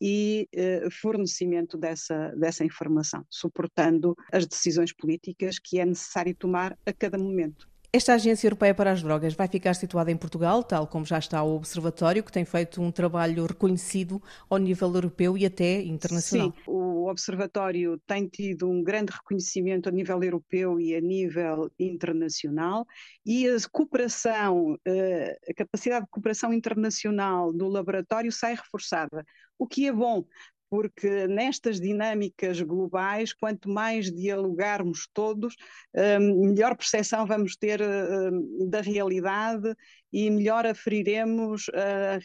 e 0.00 0.48
eh, 0.52 0.88
fornecimento 0.90 1.76
dessa, 1.76 2.30
dessa 2.30 2.64
informação, 2.64 3.24
suportando 3.30 4.16
as 4.32 4.46
decisões 4.46 4.92
políticas 4.92 5.58
que 5.58 5.78
é 5.78 5.84
necessário 5.84 6.34
tomar 6.34 6.76
a 6.86 6.92
cada 6.92 7.18
momento. 7.18 7.68
Esta 7.92 8.14
Agência 8.14 8.46
Europeia 8.46 8.72
para 8.72 8.92
as 8.92 9.02
Drogas 9.02 9.34
vai 9.34 9.48
ficar 9.48 9.74
situada 9.74 10.12
em 10.12 10.16
Portugal, 10.16 10.62
tal 10.62 10.86
como 10.86 11.04
já 11.04 11.18
está 11.18 11.42
o 11.42 11.56
Observatório, 11.56 12.22
que 12.22 12.30
tem 12.30 12.44
feito 12.44 12.80
um 12.80 12.92
trabalho 12.92 13.44
reconhecido 13.46 14.22
ao 14.48 14.58
nível 14.58 14.94
europeu 14.94 15.36
e 15.36 15.44
até 15.44 15.82
internacional. 15.82 16.52
Sim, 16.52 16.62
o 16.68 17.08
Observatório 17.10 18.00
tem 18.06 18.28
tido 18.28 18.70
um 18.70 18.80
grande 18.80 19.10
reconhecimento 19.10 19.88
a 19.88 19.92
nível 19.92 20.22
europeu 20.22 20.78
e 20.78 20.94
a 20.94 21.00
nível 21.00 21.68
internacional, 21.80 22.86
e 23.26 23.48
a 23.48 23.56
cooperação, 23.72 24.78
eh, 24.86 25.36
a 25.48 25.54
capacidade 25.54 26.04
de 26.04 26.10
cooperação 26.12 26.54
internacional 26.54 27.52
do 27.52 27.66
laboratório 27.66 28.30
sai 28.30 28.54
reforçada, 28.54 29.24
o 29.58 29.66
que 29.66 29.88
é 29.88 29.92
bom, 29.92 30.24
porque 30.70 31.26
nestas 31.26 31.80
dinâmicas 31.80 32.62
globais, 32.62 33.32
quanto 33.32 33.68
mais 33.68 34.10
dialogarmos 34.10 35.08
todos, 35.12 35.56
hum, 35.94 36.48
melhor 36.50 36.76
percepção 36.76 37.26
vamos 37.26 37.56
ter 37.56 37.82
hum, 37.82 38.68
da 38.70 38.80
realidade 38.80 39.74
e 40.12 40.30
melhor 40.30 40.64
aferiremos 40.64 41.66
a, 41.74 42.18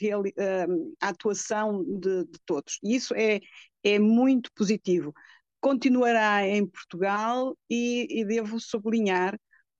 hum, 0.69 0.93
a 1.01 1.09
atuação 1.09 1.83
de, 1.83 2.25
de, 2.25 2.39
todos. 2.45 2.79
Isso 2.83 3.15
é, 3.15 3.39
é 3.83 3.97
muito 3.97 4.51
positivo. 4.53 5.11
Continuará 5.59 6.47
em 6.47 6.67
Portugal 6.67 7.57
e, 7.67 8.21
e 8.21 8.23
devo 8.23 8.59
sublinhar 8.59 9.35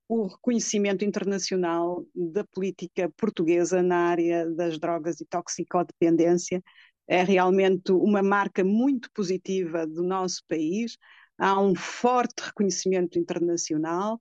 o 0.08 0.28
reconhecimento 0.28 1.04
internacional 1.04 2.06
da 2.16 2.44
política 2.44 3.12
portuguesa 3.18 3.82
na 3.82 4.10
área 4.10 4.50
das 4.52 4.80
drogas 4.80 5.20
e 5.20 5.26
toxicodependência, 5.26 6.64
é 7.08 7.24
realmente 7.24 7.92
uma 7.92 8.24
marca 8.24 8.64
muito 8.64 9.10
positiva 9.12 9.86
do 9.86 10.04
nosso 10.04 10.42
país. 10.48 10.98
Há 11.38 11.60
um 11.60 11.76
forte 11.76 12.42
reconhecimento 12.42 13.20
internacional, 13.20 14.20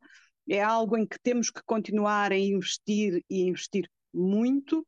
é 0.49 0.63
algo 0.63 0.97
em 0.97 1.07
que 1.07 1.19
temos 1.21 1.51
que 1.51 1.63
continuar 1.65 2.33
a 2.33 2.39
investir 2.39 3.23
e 3.31 3.43
investir 3.43 3.89
muito, 4.13 4.87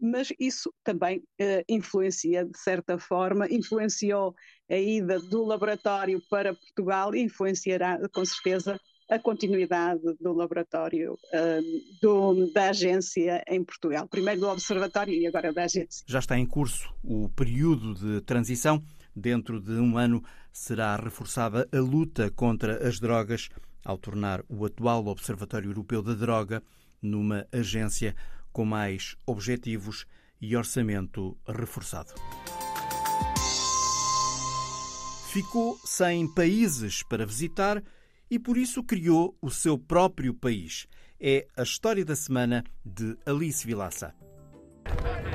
mas 0.00 0.32
isso 0.38 0.72
também 0.84 1.18
uh, 1.18 1.64
influencia, 1.68 2.44
de 2.44 2.58
certa 2.58 2.98
forma, 2.98 3.46
influenciou 3.50 4.34
a 4.70 4.76
ida 4.76 5.18
do 5.18 5.44
laboratório 5.44 6.22
para 6.30 6.54
Portugal 6.54 7.14
e 7.14 7.20
influenciará, 7.20 7.98
com 8.12 8.24
certeza, 8.24 8.78
a 9.08 9.18
continuidade 9.18 10.02
do 10.20 10.32
laboratório 10.32 11.14
uh, 11.14 11.98
do, 12.00 12.52
da 12.52 12.70
agência 12.70 13.42
em 13.48 13.64
Portugal. 13.64 14.06
Primeiro 14.06 14.40
do 14.40 14.48
Observatório 14.48 15.14
e 15.14 15.26
agora 15.26 15.52
da 15.52 15.64
agência. 15.64 16.04
Já 16.06 16.18
está 16.18 16.38
em 16.38 16.44
curso 16.44 16.92
o 17.02 17.28
período 17.30 17.94
de 17.94 18.20
transição. 18.22 18.82
Dentro 19.16 19.60
de 19.60 19.72
um 19.72 19.96
ano 19.96 20.22
será 20.52 20.94
reforçada 20.96 21.68
a 21.72 21.78
luta 21.78 22.30
contra 22.30 22.86
as 22.86 23.00
drogas, 23.00 23.48
ao 23.84 23.96
tornar 23.96 24.44
o 24.48 24.64
atual 24.64 25.06
Observatório 25.06 25.70
Europeu 25.70 26.02
da 26.02 26.14
Droga 26.14 26.62
numa 27.00 27.46
agência 27.50 28.14
com 28.52 28.64
mais 28.64 29.16
objetivos 29.26 30.06
e 30.40 30.56
orçamento 30.56 31.36
reforçado. 31.46 32.12
Ficou 35.32 35.78
sem 35.84 36.32
países 36.32 37.02
para 37.02 37.26
visitar 37.26 37.82
e 38.30 38.38
por 38.38 38.56
isso 38.56 38.82
criou 38.82 39.36
o 39.40 39.50
seu 39.50 39.78
próprio 39.78 40.34
país. 40.34 40.86
É 41.20 41.46
a 41.56 41.62
história 41.62 42.04
da 42.04 42.14
semana 42.14 42.64
de 42.84 43.16
Alice 43.26 43.66
Vilaça. 43.66 44.14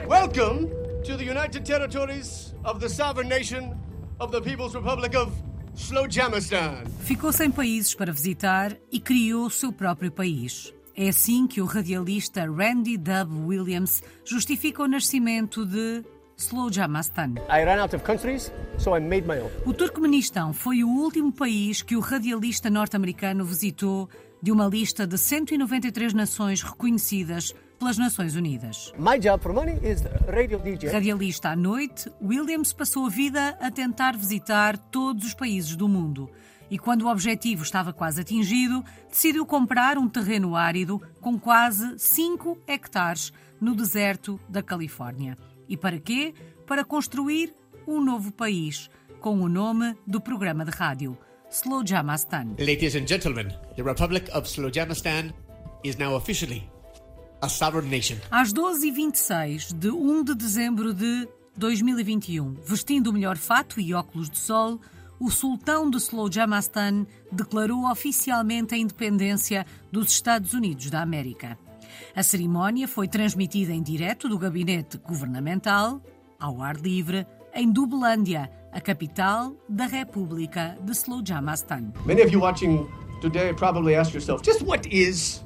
Welcome 0.07 0.67
to 1.03 1.17
the 1.17 1.29
United 1.29 1.63
Territories 1.65 2.55
of 2.63 2.79
the 2.79 2.89
Sovereign 2.89 3.29
Nation 3.29 3.75
of 4.19 4.31
the 4.31 4.41
People's 4.41 4.73
Republic 4.73 5.15
of 5.15 5.31
Slowjamistan. 5.75 6.83
Ficou 7.01 7.31
sem 7.31 7.51
países 7.51 7.93
para 7.93 8.11
visitar 8.11 8.77
e 8.91 8.99
criou 8.99 9.47
o 9.47 9.51
seu 9.51 9.71
próprio 9.71 10.11
país. 10.11 10.73
É 10.95 11.09
assim 11.09 11.47
que 11.47 11.59
o 11.59 11.65
radialista 11.65 12.45
Randy 12.45 12.97
Dub 12.97 13.47
Williams 13.47 14.03
justifica 14.23 14.83
o 14.83 14.87
nascimento 14.87 15.65
de 15.65 16.03
Slowjamastan. 16.43 17.35
I 17.49 17.63
ran 17.63 17.79
out 17.79 17.95
of 17.95 18.03
countries, 18.03 18.51
so 18.77 18.95
I 18.95 18.99
made 18.99 19.27
my 19.27 19.39
own. 19.39 19.49
O 19.65 19.73
Turcomenistão 19.73 20.53
foi 20.53 20.83
o 20.83 20.89
último 20.89 21.31
país 21.31 21.81
que 21.81 21.95
o 21.95 21.99
radialista 21.99 22.69
norte-americano 22.69 23.45
visitou 23.45 24.09
de 24.41 24.51
uma 24.51 24.67
lista 24.67 25.07
de 25.07 25.17
193 25.17 26.13
nações 26.13 26.61
reconhecidas 26.61 27.53
pelas 27.79 27.97
Nações 27.97 28.35
Unidas. 28.35 28.93
My 28.97 29.17
job 29.19 29.41
for 29.41 29.53
money 29.53 29.79
is 29.83 30.03
radio 30.27 30.59
DJ. 30.59 30.89
Radialista 30.89 31.49
à 31.49 31.55
noite, 31.55 32.11
Williams 32.21 32.73
passou 32.73 33.05
a 33.05 33.09
vida 33.09 33.57
a 33.61 33.71
tentar 33.71 34.15
visitar 34.17 34.77
todos 34.77 35.25
os 35.25 35.33
países 35.33 35.75
do 35.75 35.87
mundo. 35.87 36.29
E 36.69 36.77
quando 36.77 37.03
o 37.03 37.11
objetivo 37.11 37.63
estava 37.63 37.93
quase 37.93 38.21
atingido, 38.21 38.83
decidiu 39.09 39.45
comprar 39.45 39.97
um 39.97 40.09
terreno 40.09 40.55
árido 40.55 41.01
com 41.21 41.39
quase 41.39 41.97
5 41.99 42.57
hectares 42.67 43.31
no 43.61 43.75
deserto 43.75 44.39
da 44.49 44.63
Califórnia. 44.63 45.37
E 45.68 45.78
para 45.78 45.99
quê? 45.99 46.34
Para 46.66 46.84
construir 46.84 47.53
um 47.88 48.01
novo 48.01 48.32
país, 48.32 48.89
com 49.20 49.41
o 49.41 49.49
nome 49.49 49.95
do 50.05 50.20
programa 50.22 50.66
de 50.66 50.72
rádio, 50.72 51.18
Slowjamastan. 51.49 52.55
Ladies 52.59 52.95
and 52.95 53.07
gentlemen, 53.07 53.47
the 53.76 53.84
Republic 53.84 54.30
of 54.32 54.47
Slowjamistan 54.47 55.34
is 55.84 55.97
now 55.97 56.16
officially 56.16 56.70
a 57.41 57.49
sovereign 57.49 57.89
nation. 57.89 58.18
Às 58.32 58.53
12h26 58.53 59.74
de 59.74 59.89
1 59.89 60.24
de 60.24 60.36
dezembro 60.36 60.93
de 60.93 61.28
2021, 61.57 62.55
vestindo 62.66 63.07
o 63.07 63.14
melhor 63.14 63.38
fato 63.38 63.80
e 63.80 63.93
óculos 63.93 64.30
de 64.30 64.39
sol, 64.39 64.80
o 65.20 65.30
sultão 65.30 65.89
de 65.89 65.97
Slowjamastan 65.97 67.05
declarou 67.32 67.89
oficialmente 67.89 68.74
a 68.74 68.78
independência 68.78 69.66
dos 69.91 70.09
Estados 70.11 70.53
Unidos 70.53 70.89
da 70.89 71.01
América. 71.01 71.57
A 72.15 72.23
cerimónia 72.23 72.87
foi 72.87 73.07
transmitida 73.07 73.71
em 73.73 73.81
direto 73.81 74.27
do 74.29 74.37
gabinete 74.37 74.97
governamental, 74.97 76.01
ao 76.39 76.61
ar 76.61 76.75
livre, 76.77 77.25
em 77.53 77.71
Dublândia, 77.71 78.49
a 78.71 78.81
capital 78.81 79.55
da 79.69 79.85
República 79.85 80.77
de 80.81 80.91
Slowjamastan. 80.91 81.93
Many 82.05 82.21
of 82.23 82.33
you 82.33 82.41
watching 82.41 82.87
today 83.21 83.53
probably 83.53 83.95
ask 83.95 84.13
yourself, 84.13 84.43
just 84.43 84.61
what 84.63 84.87
is? 84.91 85.45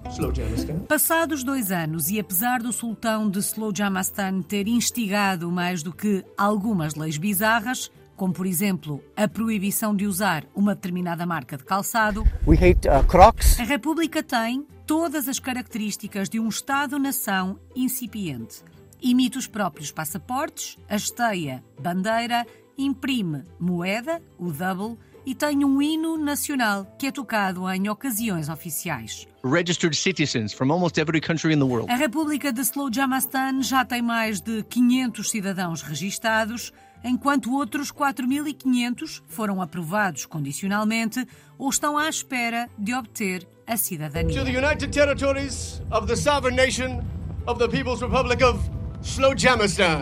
Passados 0.87 1.43
dois 1.43 1.71
anos 1.71 2.09
e 2.09 2.19
apesar 2.19 2.61
do 2.61 2.71
sultão 2.71 3.29
de 3.29 3.39
Slowjamastan 3.39 4.41
ter 4.41 4.67
instigado 4.67 5.51
mais 5.51 5.83
do 5.83 5.91
que 5.93 6.23
algumas 6.37 6.95
leis 6.95 7.17
bizarras, 7.17 7.91
como 8.15 8.33
por 8.33 8.47
exemplo 8.47 9.03
a 9.15 9.27
proibição 9.27 9.95
de 9.95 10.07
usar 10.07 10.45
uma 10.55 10.73
determinada 10.73 11.25
marca 11.25 11.57
de 11.57 11.63
calçado, 11.63 12.23
We 12.47 12.55
hate 12.55 12.87
uh, 12.87 13.03
Crocs. 13.05 13.59
a 13.59 13.63
República 13.63 14.23
tem 14.23 14.65
todas 14.87 15.27
as 15.27 15.37
características 15.37 16.29
de 16.29 16.39
um 16.39 16.47
Estado-nação 16.47 17.59
incipiente. 17.75 18.63
Imita 19.01 19.37
os 19.37 19.45
próprios 19.45 19.91
passaportes, 19.91 20.77
a 20.89 20.95
esteia, 20.95 21.61
bandeira, 21.77 22.47
imprime 22.77 23.43
moeda, 23.59 24.21
o 24.39 24.49
double, 24.49 24.97
e 25.25 25.35
tem 25.35 25.65
um 25.65 25.81
hino 25.81 26.17
nacional 26.17 26.85
que 26.97 27.07
é 27.07 27.11
tocado 27.11 27.69
em 27.69 27.89
ocasiões 27.89 28.47
oficiais. 28.47 29.27
registered 29.43 29.95
citizens 29.95 30.53
from 30.53 30.71
almost 30.71 30.97
every 30.97 31.19
country 31.19 31.53
in 31.53 31.59
the 31.59 31.65
world. 31.65 31.91
A 31.91 31.95
República 31.95 32.53
de 32.53 32.61
Slowjamastan 32.61 33.61
já 33.61 33.83
tem 33.83 34.01
mais 34.01 34.39
de 34.39 34.63
500 34.63 35.29
cidadãos 35.29 35.81
registados, 35.81 36.71
enquanto 37.03 37.53
outros 37.53 37.91
4.500 37.91 39.21
foram 39.27 39.61
aprovados 39.61 40.25
condicionalmente 40.25 41.27
ou 41.57 41.69
estão 41.69 41.97
à 41.97 42.07
espera 42.07 42.69
de 42.77 42.93
obter 42.93 43.45
a 43.67 43.73
To 43.73 43.77
cidadania. 43.77 44.43
the 44.45 44.51
United 44.51 44.91
Territories 44.91 45.81
of 45.91 46.07
the 46.07 46.15
Sovereign 46.15 46.55
Nation 46.55 47.03
of 47.45 47.59
the 47.59 47.67
People's 47.67 48.01
Republic 48.01 48.41
of. 48.43 48.59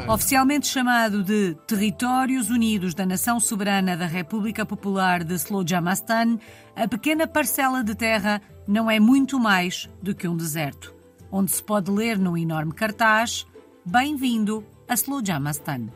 Oficialmente 0.07 0.67
chamado 0.67 1.21
de 1.21 1.53
Territórios 1.67 2.49
Unidos 2.49 2.95
da 2.95 3.05
Nação 3.05 3.41
Soberana 3.41 3.95
da 3.97 4.05
República 4.07 4.65
Popular 4.65 5.23
de 5.23 5.35
Slowjamastan, 5.35 6.39
a 6.75 6.87
pequena 6.87 7.27
parcela 7.27 7.83
de 7.83 7.93
terra 7.93 8.41
não 8.65 8.89
é 8.89 8.97
muito 8.99 9.37
mais 9.37 9.89
do 10.01 10.15
que 10.15 10.27
um 10.27 10.35
deserto, 10.35 10.95
onde 11.29 11.51
se 11.51 11.61
pode 11.61 11.91
ler 11.91 12.17
num 12.17 12.37
enorme 12.37 12.73
cartaz: 12.73 13.45
Bem-vindo 13.85 14.65
a 14.87 14.93
Slowjamastan. 14.93 15.89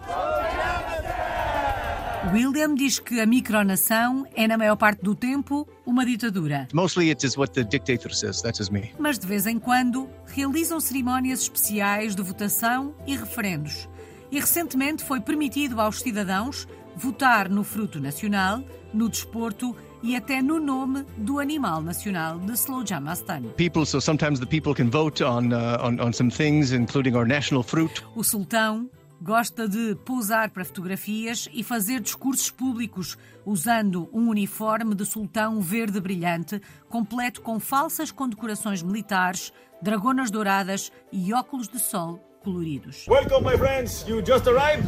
William 2.28 2.76
diz 2.76 3.00
que 3.00 3.22
a 3.22 3.26
micronação 3.26 4.28
é, 4.36 4.46
na 4.46 4.58
maior 4.58 4.76
parte 4.76 5.02
do 5.02 5.16
tempo, 5.16 5.66
uma 5.86 6.06
ditadura. 6.06 6.68
Mostly 6.74 7.10
it 7.10 7.26
is 7.26 7.38
what 7.38 7.54
the 7.54 7.64
dictator 7.64 8.14
says. 8.14 8.42
That 8.42 8.62
is 8.62 8.70
me. 8.70 8.92
mas 9.00 9.18
de 9.18 9.26
vez 9.26 9.48
em 9.48 9.58
quando 9.58 10.10
realizam 10.26 10.82
cerimónias 10.82 11.44
especiais 11.44 12.16
de 12.16 12.22
votação 12.22 12.94
e 13.08 13.16
referendos. 13.16 13.88
E 14.30 14.40
recentemente 14.40 15.04
foi 15.04 15.22
permitido 15.22 15.80
aos 15.80 16.00
cidadãos 16.00 16.68
votar 16.96 17.50
no 17.50 17.64
fruto 17.64 18.02
nacional, 18.02 18.62
no 18.94 19.08
desporto 19.08 19.74
e 20.04 20.16
até 20.16 20.42
no 20.42 20.60
nome 20.60 21.06
do 21.18 21.40
animal 21.40 21.82
nacional 21.82 22.38
de 22.38 22.52
Slowjamastan. 22.52 23.44
People, 23.56 23.86
so 23.86 24.00
sometimes 24.02 24.40
the 24.40 24.46
people 24.46 24.76
can 24.76 24.90
vote 24.90 25.24
on, 25.24 25.54
uh, 25.54 25.78
on, 25.82 26.00
on 26.02 26.12
some 26.12 26.30
things, 26.30 26.74
including 26.74 27.16
our 27.16 27.26
national 27.26 27.64
fruit. 27.64 28.04
O 28.14 28.24
sultão 28.24 28.90
gosta 29.22 29.68
de 29.68 29.96
pousar 30.06 30.50
para 30.50 30.66
fotografias 30.66 31.48
e 31.54 31.64
fazer 31.64 32.00
discursos 32.00 32.50
públicos 32.50 33.18
usando 33.46 34.10
um 34.14 34.30
uniforme 34.30 34.96
de 34.96 35.06
sultão 35.06 35.60
verde 35.62 36.00
brilhante, 36.00 36.62
completo 36.88 37.42
com 37.42 37.60
falsas 37.60 38.12
condecorações 38.12 38.82
militares, 38.82 39.52
dragonas 39.82 40.32
douradas 40.32 40.92
e 41.12 41.34
óculos 41.34 41.68
de 41.68 41.80
sol 41.80 42.20
coloridos. 42.44 43.06
Welcome, 43.08 43.46
my 43.46 43.58
friends. 43.58 44.06
You 44.08 44.24
just 44.26 44.48
arrived? 44.48 44.88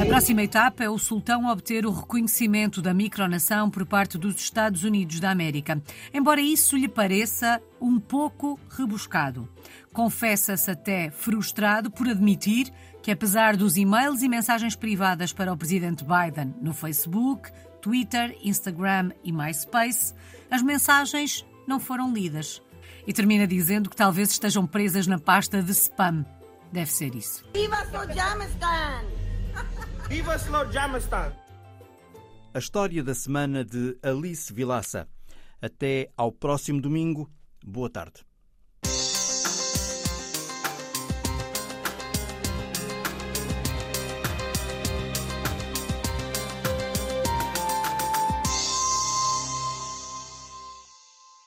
A 0.00 0.06
próxima 0.06 0.42
etapa 0.42 0.84
é 0.84 0.90
o 0.90 0.98
sultão 0.98 1.46
obter 1.46 1.86
o 1.86 1.90
reconhecimento 1.90 2.80
da 2.80 2.94
micronação 2.94 3.70
por 3.70 3.84
parte 3.84 4.18
dos 4.18 4.36
Estados 4.36 4.84
Unidos 4.84 5.20
da 5.20 5.30
América, 5.30 5.82
embora 6.12 6.40
isso 6.40 6.76
lhe 6.76 6.88
pareça 6.88 7.60
um 7.80 7.98
pouco 7.98 8.58
rebuscado. 8.70 9.48
Confessa-se 9.92 10.70
até 10.70 11.10
frustrado 11.10 11.90
por 11.90 12.08
admitir 12.08 12.72
que, 13.02 13.10
apesar 13.10 13.56
dos 13.56 13.76
e-mails 13.76 14.22
e 14.22 14.28
mensagens 14.28 14.74
privadas 14.74 15.32
para 15.32 15.52
o 15.52 15.56
presidente 15.56 16.04
Biden 16.04 16.54
no 16.60 16.72
Facebook, 16.72 17.50
Twitter, 17.80 18.36
Instagram 18.42 19.10
e 19.22 19.32
MySpace, 19.32 20.14
as 20.50 20.62
mensagens 20.62 21.44
não 21.66 21.78
foram 21.78 22.12
lidas. 22.12 22.62
E 23.06 23.12
termina 23.12 23.46
dizendo 23.46 23.90
que 23.90 23.96
talvez 23.96 24.30
estejam 24.30 24.66
presas 24.66 25.06
na 25.06 25.18
pasta 25.18 25.62
de 25.62 25.72
spam. 25.72 26.24
Deve 26.72 26.90
ser 26.90 27.14
isso. 27.14 27.44
Viva 27.52 27.84
Slowjamistan! 27.84 29.04
Viva 30.08 30.36
Slowjamistan! 30.36 31.32
A 32.54 32.58
história 32.58 33.02
da 33.02 33.14
semana 33.14 33.64
de 33.64 33.98
Alice 34.02 34.52
Vilaça. 34.52 35.08
Até 35.60 36.10
ao 36.16 36.32
próximo 36.32 36.80
domingo. 36.80 37.30
Boa 37.64 37.90
tarde. 37.90 38.24